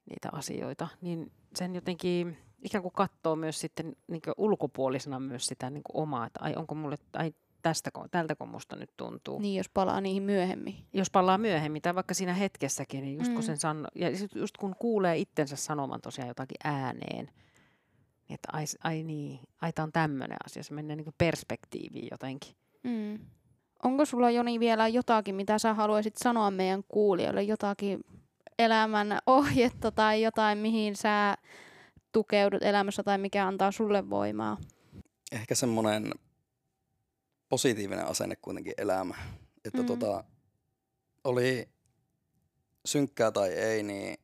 niitä 0.10 0.30
asioita, 0.32 0.88
niin 1.02 1.32
sen 1.56 1.76
jotenkin 1.76 2.38
ikään 2.64 2.82
kuin 2.82 2.92
katsoo 2.92 3.36
myös 3.36 3.60
sitten 3.60 3.96
niin 4.08 4.22
ulkopuolisena 4.38 5.20
myös 5.20 5.46
sitä 5.46 5.70
niin 5.70 5.82
omaa, 5.94 6.26
että 6.26 6.40
ai 6.44 6.56
onko 6.56 6.76
mulle, 6.76 6.98
ai 7.14 7.34
tästä, 7.62 7.92
tältäkö 8.12 8.46
musta 8.46 8.76
nyt 8.76 8.90
tuntuu. 8.98 9.40
Niin, 9.40 9.58
jos 9.58 9.70
palaa 9.70 10.02
niihin 10.02 10.24
myöhemmin. 10.24 10.76
Jos 10.94 11.10
palaa 11.10 11.38
myöhemmin 11.38 11.82
tai 11.82 11.96
vaikka 11.96 12.14
siinä 12.14 12.34
hetkessäkin, 12.34 13.02
niin 13.04 13.18
just 13.18 13.32
kun 13.32 13.42
Mm. 13.42 13.46
sen 13.46 13.58
sano, 13.58 13.88
ja 13.96 14.08
just 14.36 14.58
kun 14.58 14.76
kuulee 14.80 15.18
itsensä 15.18 15.56
sanoman 15.56 16.02
tosiaan 16.02 16.28
jotakin 16.28 16.58
ääneen, 16.64 17.26
niin 18.28 18.34
että 18.34 18.50
ai, 18.54 18.66
ai 18.84 19.04
niin, 19.04 19.40
ai 19.62 19.72
on 19.80 19.92
tämmöinen 19.92 20.38
asia, 20.46 20.64
se 20.64 20.74
menee 20.74 20.96
niin 20.96 21.14
perspektiiviin 21.18 22.08
jotenkin. 22.12 22.56
Mm. 22.84 23.20
Onko 23.84 24.06
sulla 24.06 24.32
Joni 24.32 24.60
vielä 24.60 24.88
jotakin, 24.88 25.36
mitä 25.36 25.60
sä 25.60 25.74
haluaisit 25.74 26.18
sanoa 26.18 26.52
meidän 26.52 26.84
kuulijoille? 26.88 27.44
Jotakin 27.44 28.00
elämän 28.60 29.20
ohjetta 29.28 29.92
tai 29.92 30.22
jotain, 30.22 30.58
mihin 30.58 30.96
sä 30.96 31.38
tukeudut 32.12 32.64
elämässä 32.64 33.04
tai 33.04 33.18
mikä 33.18 33.48
antaa 33.48 33.72
sulle 33.72 34.10
voimaa? 34.10 34.58
ehkä 35.32 35.56
semmoinen 35.56 36.12
positiivinen 37.50 38.06
asenne 38.06 38.36
kuitenkin 38.36 38.74
elämä. 38.78 39.16
Että 39.66 39.82
mm. 39.82 39.86
tota, 39.86 40.24
oli 41.24 41.70
synkkää 42.86 43.32
tai 43.32 43.50
ei, 43.50 43.84
niin 43.84 44.18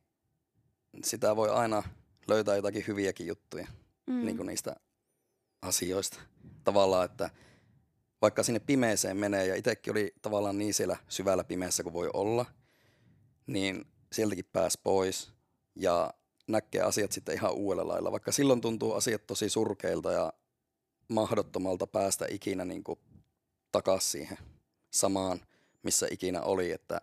sitä 1.04 1.36
voi 1.36 1.50
aina 1.50 1.82
löytää 2.28 2.56
jotakin 2.56 2.84
hyviäkin 2.86 3.26
juttuja 3.26 3.66
Mm. 4.08 4.24
niin 4.24 4.36
kuin 4.36 4.46
niistä 4.46 4.76
asioista. 5.62 6.20
Tavallaan, 6.64 7.04
että 7.04 7.30
vaikka 8.22 8.42
sinne 8.42 8.60
pimeeseen 8.60 9.16
menee 9.16 9.46
ja 9.46 9.54
itsekin 9.54 9.90
oli 9.90 10.14
tavallaan 10.22 10.58
niin 10.58 10.74
siellä 10.74 10.96
syvällä 11.08 11.44
pimeässä 11.44 11.82
kuin 11.82 11.92
voi 11.92 12.10
olla, 12.14 12.46
niin 13.46 13.84
sieltäkin 14.12 14.44
pääsi 14.52 14.80
pois 14.82 15.32
ja 15.74 16.14
näkee 16.48 16.80
asiat 16.80 17.12
sitten 17.12 17.34
ihan 17.34 17.52
uudella 17.52 17.92
lailla. 17.92 18.12
Vaikka 18.12 18.32
silloin 18.32 18.60
tuntuu 18.60 18.92
asiat 18.92 19.26
tosi 19.26 19.48
surkeilta 19.48 20.12
ja 20.12 20.32
mahdottomalta 21.08 21.86
päästä 21.86 22.26
ikinä 22.30 22.64
niin 22.64 22.84
kuin 22.84 22.98
takaisin 23.72 24.10
siihen 24.10 24.38
samaan, 24.90 25.40
missä 25.82 26.06
ikinä 26.10 26.42
oli. 26.42 26.70
Että, 26.70 27.00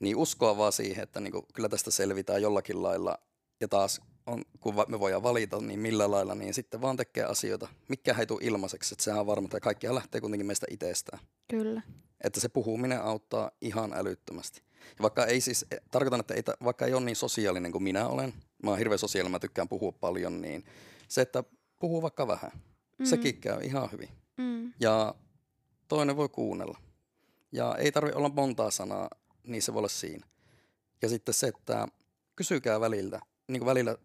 niin 0.00 0.16
uskoa 0.16 0.56
vaan 0.56 0.72
siihen, 0.72 1.02
että 1.02 1.20
niin 1.20 1.32
kuin, 1.32 1.44
kyllä 1.54 1.68
tästä 1.68 1.90
selvitään 1.90 2.42
jollakin 2.42 2.82
lailla. 2.82 3.18
Ja 3.60 3.68
taas, 3.68 4.00
on, 4.26 4.42
kun 4.60 4.74
me 4.88 5.00
voidaan 5.00 5.22
valita, 5.22 5.60
niin 5.60 5.80
millä 5.80 6.10
lailla, 6.10 6.34
niin 6.34 6.54
sitten 6.54 6.80
vaan 6.80 6.96
tekee 6.96 7.24
asioita. 7.24 7.68
Mikä 7.88 8.16
ei 8.18 8.26
tule 8.26 8.40
ilmaiseksi, 8.42 8.94
että 8.94 9.04
sehän 9.04 9.20
on 9.20 9.26
varma, 9.26 9.44
että 9.44 9.60
kaikkihan 9.60 9.94
lähtee 9.94 10.20
kuitenkin 10.20 10.46
meistä 10.46 10.66
itsestään. 10.70 11.22
Kyllä. 11.50 11.82
Että 12.20 12.40
se 12.40 12.48
puhuminen 12.48 13.02
auttaa 13.02 13.50
ihan 13.60 13.92
älyttömästi. 13.92 14.65
Ja 14.90 15.02
vaikka 15.02 15.26
ei 15.26 15.40
siis, 15.40 15.66
tarkoitan, 15.90 16.20
että 16.20 16.34
ei, 16.34 16.42
vaikka 16.64 16.86
ei 16.86 16.94
ole 16.94 17.04
niin 17.04 17.16
sosiaalinen 17.16 17.72
kuin 17.72 17.82
minä 17.82 18.08
olen, 18.08 18.34
mä 18.62 18.70
oon 18.70 18.78
hirveän 18.78 18.98
sosiaalinen, 18.98 19.32
mä 19.32 19.38
tykkään 19.38 19.68
puhua 19.68 19.92
paljon, 19.92 20.40
niin 20.40 20.64
se, 21.08 21.20
että 21.20 21.44
puhuu 21.78 22.02
vaikka 22.02 22.26
vähän, 22.26 22.50
mm. 22.98 23.06
sekin 23.06 23.40
käy 23.40 23.60
ihan 23.62 23.92
hyvin. 23.92 24.08
Mm. 24.36 24.72
Ja 24.80 25.14
toinen 25.88 26.16
voi 26.16 26.28
kuunnella. 26.28 26.78
Ja 27.52 27.76
ei 27.78 27.92
tarvi 27.92 28.12
olla 28.12 28.28
montaa 28.28 28.70
sanaa, 28.70 29.10
niin 29.42 29.62
se 29.62 29.74
voi 29.74 29.78
olla 29.78 29.88
siinä. 29.88 30.26
Ja 31.02 31.08
sitten 31.08 31.34
se, 31.34 31.46
että 31.46 31.88
kysykää 32.36 32.80
välillä, 32.80 33.20
niin 33.48 33.60
kuin 33.60 33.66
välillä 33.66 33.96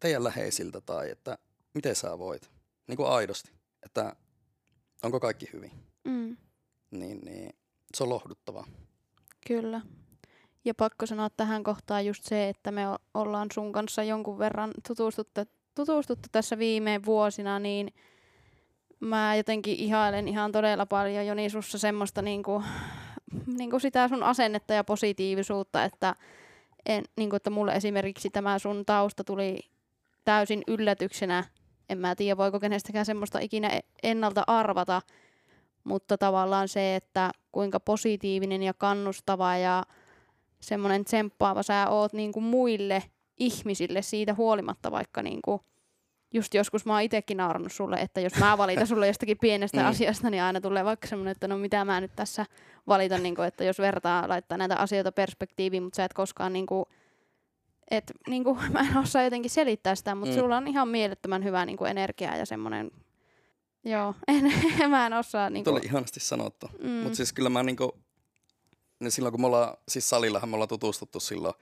teidän 0.00 0.24
läheisiltä 0.24 0.80
tai 0.80 1.10
että 1.10 1.38
miten 1.74 1.96
sä 1.96 2.18
voit. 2.18 2.50
Niin 2.86 2.96
kuin 2.96 3.08
aidosti, 3.08 3.52
että 3.82 4.16
onko 5.02 5.20
kaikki 5.20 5.50
hyvin. 5.52 5.70
Mm. 6.04 6.36
Niin, 6.90 7.20
niin 7.24 7.52
se 7.94 8.02
on 8.02 8.08
lohduttavaa. 8.08 8.66
Kyllä. 9.46 9.80
Ja 10.66 10.74
pakko 10.74 11.06
sanoa 11.06 11.30
tähän 11.30 11.64
kohtaan 11.64 12.06
just 12.06 12.24
se, 12.24 12.48
että 12.48 12.70
me 12.70 12.82
ollaan 13.14 13.48
sun 13.54 13.72
kanssa 13.72 14.02
jonkun 14.02 14.38
verran 14.38 14.70
tutustuttu, 14.88 15.40
tutustuttu 15.74 16.28
tässä 16.32 16.58
viime 16.58 17.00
vuosina, 17.06 17.58
niin 17.58 17.94
mä 19.00 19.36
jotenkin 19.36 19.76
ihailen 19.76 20.28
ihan 20.28 20.52
todella 20.52 20.86
paljon 20.86 21.26
Joni 21.26 21.50
sussa 21.50 21.78
semmoista 21.78 22.22
niinku, 22.22 22.62
niinku 23.58 23.78
sitä 23.78 24.08
sun 24.08 24.22
asennetta 24.22 24.74
ja 24.74 24.84
positiivisuutta, 24.84 25.84
että, 25.84 26.14
en, 26.86 27.04
niinku, 27.16 27.36
että 27.36 27.50
mulle 27.50 27.72
esimerkiksi 27.72 28.30
tämä 28.30 28.58
sun 28.58 28.84
tausta 28.86 29.24
tuli 29.24 29.60
täysin 30.24 30.62
yllätyksenä. 30.66 31.44
En 31.88 31.98
mä 31.98 32.14
tiedä, 32.14 32.36
voiko 32.36 32.60
kenestäkään 32.60 33.06
semmoista 33.06 33.38
ikinä 33.38 33.68
e- 33.68 33.80
ennalta 34.02 34.44
arvata, 34.46 35.02
mutta 35.84 36.18
tavallaan 36.18 36.68
se, 36.68 36.96
että 36.96 37.30
kuinka 37.52 37.80
positiivinen 37.80 38.62
ja 38.62 38.74
kannustava 38.74 39.56
ja 39.56 39.82
semmoinen 40.66 41.04
tsemppaava 41.04 41.62
sä 41.62 41.86
oot 41.88 42.12
niin 42.12 42.32
kuin 42.32 42.44
muille 42.44 43.02
ihmisille 43.38 44.02
siitä 44.02 44.34
huolimatta, 44.34 44.90
vaikka 44.90 45.22
niin 45.22 45.42
kuin 45.42 45.60
just 46.34 46.54
joskus 46.54 46.86
mä 46.86 46.92
oon 46.92 47.02
itekin 47.02 47.36
naurannut 47.36 47.72
sulle, 47.72 47.96
että 47.96 48.20
jos 48.20 48.34
mä 48.40 48.58
valitan 48.58 48.86
sulle 48.86 49.06
jostakin 49.06 49.38
pienestä 49.40 49.80
Mm. 49.80 49.86
asiasta, 49.90 50.30
niin 50.30 50.42
aina 50.42 50.60
tulee 50.60 50.84
vaikka 50.84 51.06
semmoinen, 51.06 51.32
että 51.32 51.48
no 51.48 51.58
mitä 51.58 51.84
mä 51.84 52.00
nyt 52.00 52.12
tässä 52.16 52.46
valitan, 52.86 53.22
niin 53.22 53.34
kuin, 53.34 53.48
että 53.48 53.64
jos 53.64 53.78
vertaa 53.78 54.28
laittaa 54.28 54.58
näitä 54.58 54.76
asioita 54.76 55.12
perspektiiviin, 55.12 55.82
mutta 55.82 55.96
sä 55.96 56.04
et 56.04 56.12
koskaan 56.14 56.52
niin 56.52 56.66
kuin, 56.66 56.84
et, 57.90 58.12
niin 58.28 58.44
kuin, 58.44 58.58
mä 58.72 58.80
en 58.80 58.96
osaa 58.96 59.22
jotenkin 59.22 59.50
selittää 59.50 59.94
sitä, 59.94 60.14
mutta 60.14 60.34
Mm. 60.34 60.40
sulla 60.40 60.56
on 60.56 60.68
ihan 60.68 60.88
mielettömän 60.88 61.44
hyvä 61.44 61.66
niin 61.66 61.76
kuin 61.76 61.90
energiaa 61.90 62.36
ja 62.36 62.46
semmoinen, 62.46 62.90
joo, 63.84 64.14
en, 64.28 64.52
mä 64.90 65.06
en 65.06 65.12
osaa 65.12 65.50
niin 65.50 65.64
kuin, 65.64 65.72
oli 65.74 65.80
ihanasti 65.84 66.20
sanottu. 66.20 66.66
mm, 66.82 66.90
Mutta 66.90 67.16
siis 67.16 67.32
kyllä 67.32 67.50
mä 67.50 67.62
niinku, 67.62 67.98
niin 69.00 69.10
silloin 69.12 69.32
kun 69.32 69.40
me 69.40 69.46
ollaan, 69.46 69.76
siis 69.88 70.08
salillahan 70.08 70.48
me 70.48 70.54
ollaan 70.56 70.68
tutustuttu 70.68 71.20
silloin, 71.20 71.54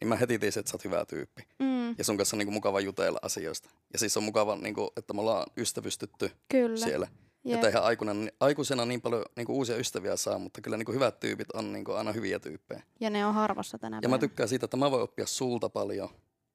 niin 0.00 0.08
mä 0.08 0.16
heti 0.16 0.38
tiesin, 0.38 0.60
että 0.60 0.70
sä 0.70 0.74
oot 0.76 0.84
hyvä 0.84 1.04
tyyppi. 1.04 1.42
mm, 1.58 1.94
Ja 1.98 2.04
sun 2.04 2.16
kanssa 2.16 2.36
on 2.36 2.38
niinku 2.38 2.52
mukava 2.52 2.80
jutella 2.80 3.18
asioista. 3.22 3.68
Ja 3.92 3.98
siis 3.98 4.16
on 4.16 4.22
mukava, 4.22 4.56
niinku, 4.56 4.92
että 4.96 5.14
me 5.14 5.20
ollaan 5.20 5.46
ystävystytty 5.56 6.30
kyllä. 6.48 6.76
siellä. 6.76 7.06
Jep. 7.44 7.54
Että 7.54 7.66
eihän 7.66 7.82
aikuina, 7.82 8.12
aikuisena 8.40 8.84
niin 8.84 9.00
paljon 9.00 9.24
niinku 9.36 9.52
uusia 9.56 9.76
ystäviä 9.76 10.16
saa, 10.16 10.38
mutta 10.38 10.60
kyllä 10.60 10.76
niinku 10.76 10.92
hyvät 10.92 11.20
tyypit 11.20 11.50
on 11.50 11.72
niinku 11.72 11.92
aina 11.92 12.12
hyviä 12.12 12.38
tyyppejä. 12.38 12.82
Ja 13.00 13.10
ne 13.10 13.26
on 13.26 13.34
harvassa 13.34 13.78
tänä 13.78 13.96
Ja 13.96 13.98
mä 13.98 14.02
päivänä. 14.02 14.18
tykkään 14.18 14.48
siitä, 14.48 14.64
että 14.64 14.76
mä 14.76 14.90
voin 14.90 15.02
oppia 15.02 15.26
sulta 15.26 15.68
paljon 15.68 16.08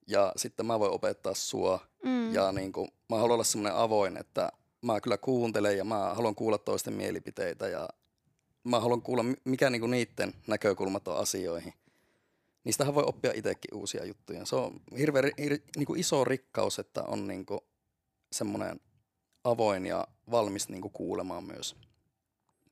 ja 0.06 0.32
sitten 0.36 0.66
mä 0.66 0.78
voin 0.78 0.92
opettaa 0.92 1.34
sua. 1.34 1.80
mm. 2.04 2.34
Ja 2.34 2.52
niinku, 2.52 2.88
mä 3.08 3.16
haluan 3.16 3.34
olla 3.34 3.44
semmoinen 3.44 3.78
avoin, 3.78 4.16
että 4.16 4.52
mä 4.82 5.00
kyllä 5.00 5.18
kuuntelen 5.18 5.78
ja 5.78 5.84
mä 5.84 6.14
haluan 6.14 6.34
kuulla 6.34 6.58
toisten 6.58 6.94
mielipiteitä 6.94 7.68
ja 7.68 7.88
mä 8.68 8.80
haluan 8.80 9.02
kuulla, 9.02 9.22
mi- 9.22 9.36
mikä 9.44 9.70
niinku 9.70 9.86
niiden 9.86 10.34
näkökulmat 10.46 11.08
on 11.08 11.16
asioihin. 11.16 11.72
Niistähän 12.64 12.94
voi 12.94 13.04
oppia 13.06 13.32
itsekin 13.34 13.74
uusia 13.74 14.04
juttuja. 14.04 14.44
Se 14.44 14.56
on 14.56 14.80
hirveän 14.98 15.24
ri- 15.24 15.62
niinku 15.76 15.94
iso 15.94 16.24
rikkaus, 16.24 16.78
että 16.78 17.02
on 17.02 17.26
niinku 17.26 17.64
semmoinen 18.32 18.80
avoin 19.44 19.86
ja 19.86 20.06
valmis 20.30 20.68
niinku 20.68 20.88
kuulemaan 20.90 21.44
myös, 21.44 21.76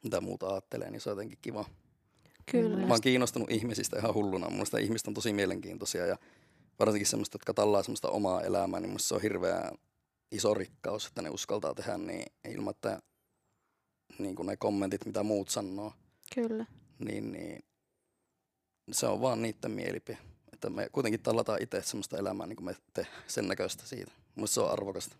mitä 0.03 0.21
muuta 0.21 0.49
ajattelee, 0.49 0.91
niin 0.91 1.01
se 1.01 1.11
on 1.11 1.13
jotenkin 1.13 1.39
kiva. 1.43 1.65
Kyllä. 2.51 2.87
Mä 2.87 2.95
oon 2.95 3.01
kiinnostunut 3.01 3.51
ihmisistä 3.51 3.99
ihan 3.99 4.15
hulluna. 4.15 4.47
Mun 4.47 4.55
mielestä 4.55 4.79
ihmiset 4.79 5.09
on 5.09 5.15
tosi 5.15 5.33
mielenkiintoisia 5.33 6.07
ja 6.07 6.17
varsinkin 6.79 7.07
semmoista, 7.07 7.35
jotka 7.35 7.55
tallaa 7.55 7.83
semmoista 7.83 8.11
omaa 8.11 8.43
elämää, 8.43 8.81
niin 8.81 9.01
se 9.01 9.15
on 9.15 9.23
hirveä 9.23 9.73
iso 10.31 10.55
rikkaus, 10.55 11.07
että 11.07 11.23
ne 11.23 11.31
uskaltaa 11.31 11.75
tehdä 11.75 11.99
niin 11.99 12.27
ilman, 12.49 12.71
että 12.71 13.03
niin 14.19 14.37
kuin 14.37 14.47
ne 14.47 14.57
kommentit, 14.57 15.07
mitä 15.07 15.23
muut 15.23 15.49
sanoo, 15.49 15.93
Kyllä. 16.35 16.67
niin, 16.99 17.33
niin 17.33 17.65
se 18.93 19.07
on 19.07 19.21
vaan 19.21 19.43
niiden 19.43 19.71
mielipide. 19.71 20.19
Että 20.53 20.71
me 20.71 20.89
kuitenkin 20.93 21.23
tallataan 21.23 21.63
itse 21.63 21.83
semmoista 21.83 22.19
elämää, 22.19 22.47
niin 22.47 22.57
kuin 22.57 22.67
me 22.67 22.77
te 22.93 23.07
sen 23.27 23.49
näköistä 23.49 23.87
siitä. 23.87 24.13
Musta 24.35 24.55
se 24.55 24.61
on 24.61 24.71
arvokasta. 24.71 25.17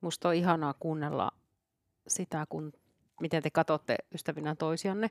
Musta 0.00 0.28
on 0.28 0.34
ihanaa 0.34 0.74
kuunnella 0.80 1.32
sitä, 2.08 2.46
kun, 2.48 2.72
miten 3.20 3.42
te 3.42 3.50
katsotte 3.50 3.96
ystävinä 4.14 4.54
toisianne. 4.54 5.10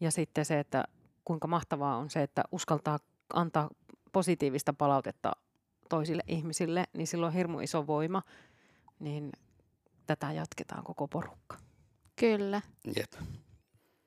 Ja 0.00 0.10
sitten 0.10 0.44
se, 0.44 0.58
että 0.58 0.84
kuinka 1.24 1.48
mahtavaa 1.48 1.96
on 1.96 2.10
se, 2.10 2.22
että 2.22 2.42
uskaltaa 2.52 2.98
antaa 3.34 3.70
positiivista 4.12 4.72
palautetta 4.72 5.32
toisille 5.88 6.22
ihmisille, 6.26 6.84
niin 6.92 7.06
sillä 7.06 7.26
on 7.26 7.32
hirmu 7.32 7.60
iso 7.60 7.86
voima. 7.86 8.22
Niin 8.98 9.32
tätä 10.06 10.32
jatketaan 10.32 10.84
koko 10.84 11.08
porukka. 11.08 11.56
Kyllä. 12.20 12.60
Jep. 12.96 13.12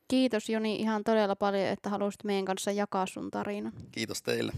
Kiitos 0.07 0.49
Joni 0.49 0.76
ihan 0.76 1.03
todella 1.03 1.36
paljon, 1.36 1.68
että 1.68 1.89
halusit 1.89 2.24
meidän 2.24 2.45
kanssa 2.45 2.72
jakaa 2.72 3.05
sun 3.05 3.32
tarinan. 3.32 3.74
Kiitos 3.91 4.22
teille. 4.22 4.51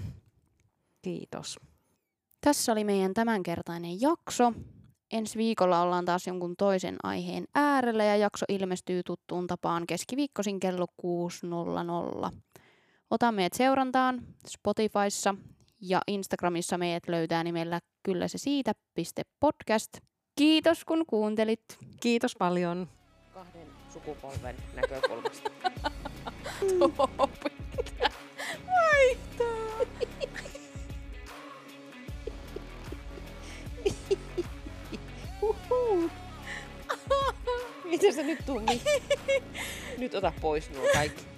Kiitos. 1.02 1.60
Tässä 2.42 2.72
oli 2.72 2.84
meidän 2.84 3.14
tämänkertainen 3.14 4.02
jakso. 4.02 4.54
Ensi 5.12 5.38
viikolla 5.38 5.82
ollaan 5.82 6.06
taas 6.06 6.28
jonkun 6.28 6.56
toisen 6.58 6.96
aiheen 7.04 7.46
äärellä 7.56 8.04
ja 8.04 8.16
jakso 8.16 8.46
ilmestyy 8.50 9.02
tuttuun 9.06 9.48
tapaan 9.48 9.88
keskiviikkoisin 9.88 10.60
kello 10.60 10.86
6.00. 12.32 12.38
Ota 13.10 13.32
meidät 13.32 13.54
seurantaan 13.54 14.22
Spotifyssa 14.48 15.36
ja 15.82 16.02
Instagramissa 16.08 16.78
meidät 16.78 17.08
löytää 17.08 17.44
nimellä 17.44 17.80
kyllä 18.04 18.28
se 18.28 18.38
siitä 18.38 18.74
podcast. 19.40 19.98
Kiitos 20.36 20.86
kun 20.86 21.06
kuuntelit. 21.08 21.64
Kiitos 22.00 22.36
paljon. 22.40 22.88
Sukupolven 23.96 24.56
näkökulmasta. 24.74 25.50
Miten 37.84 38.14
se 38.14 38.24
nyt 38.24 38.46
tummi? 38.46 38.82
nyt 39.98 40.16
ota 40.16 40.34
pois 40.42 40.70
nuo 40.70 40.88
kaikki. 40.94 41.35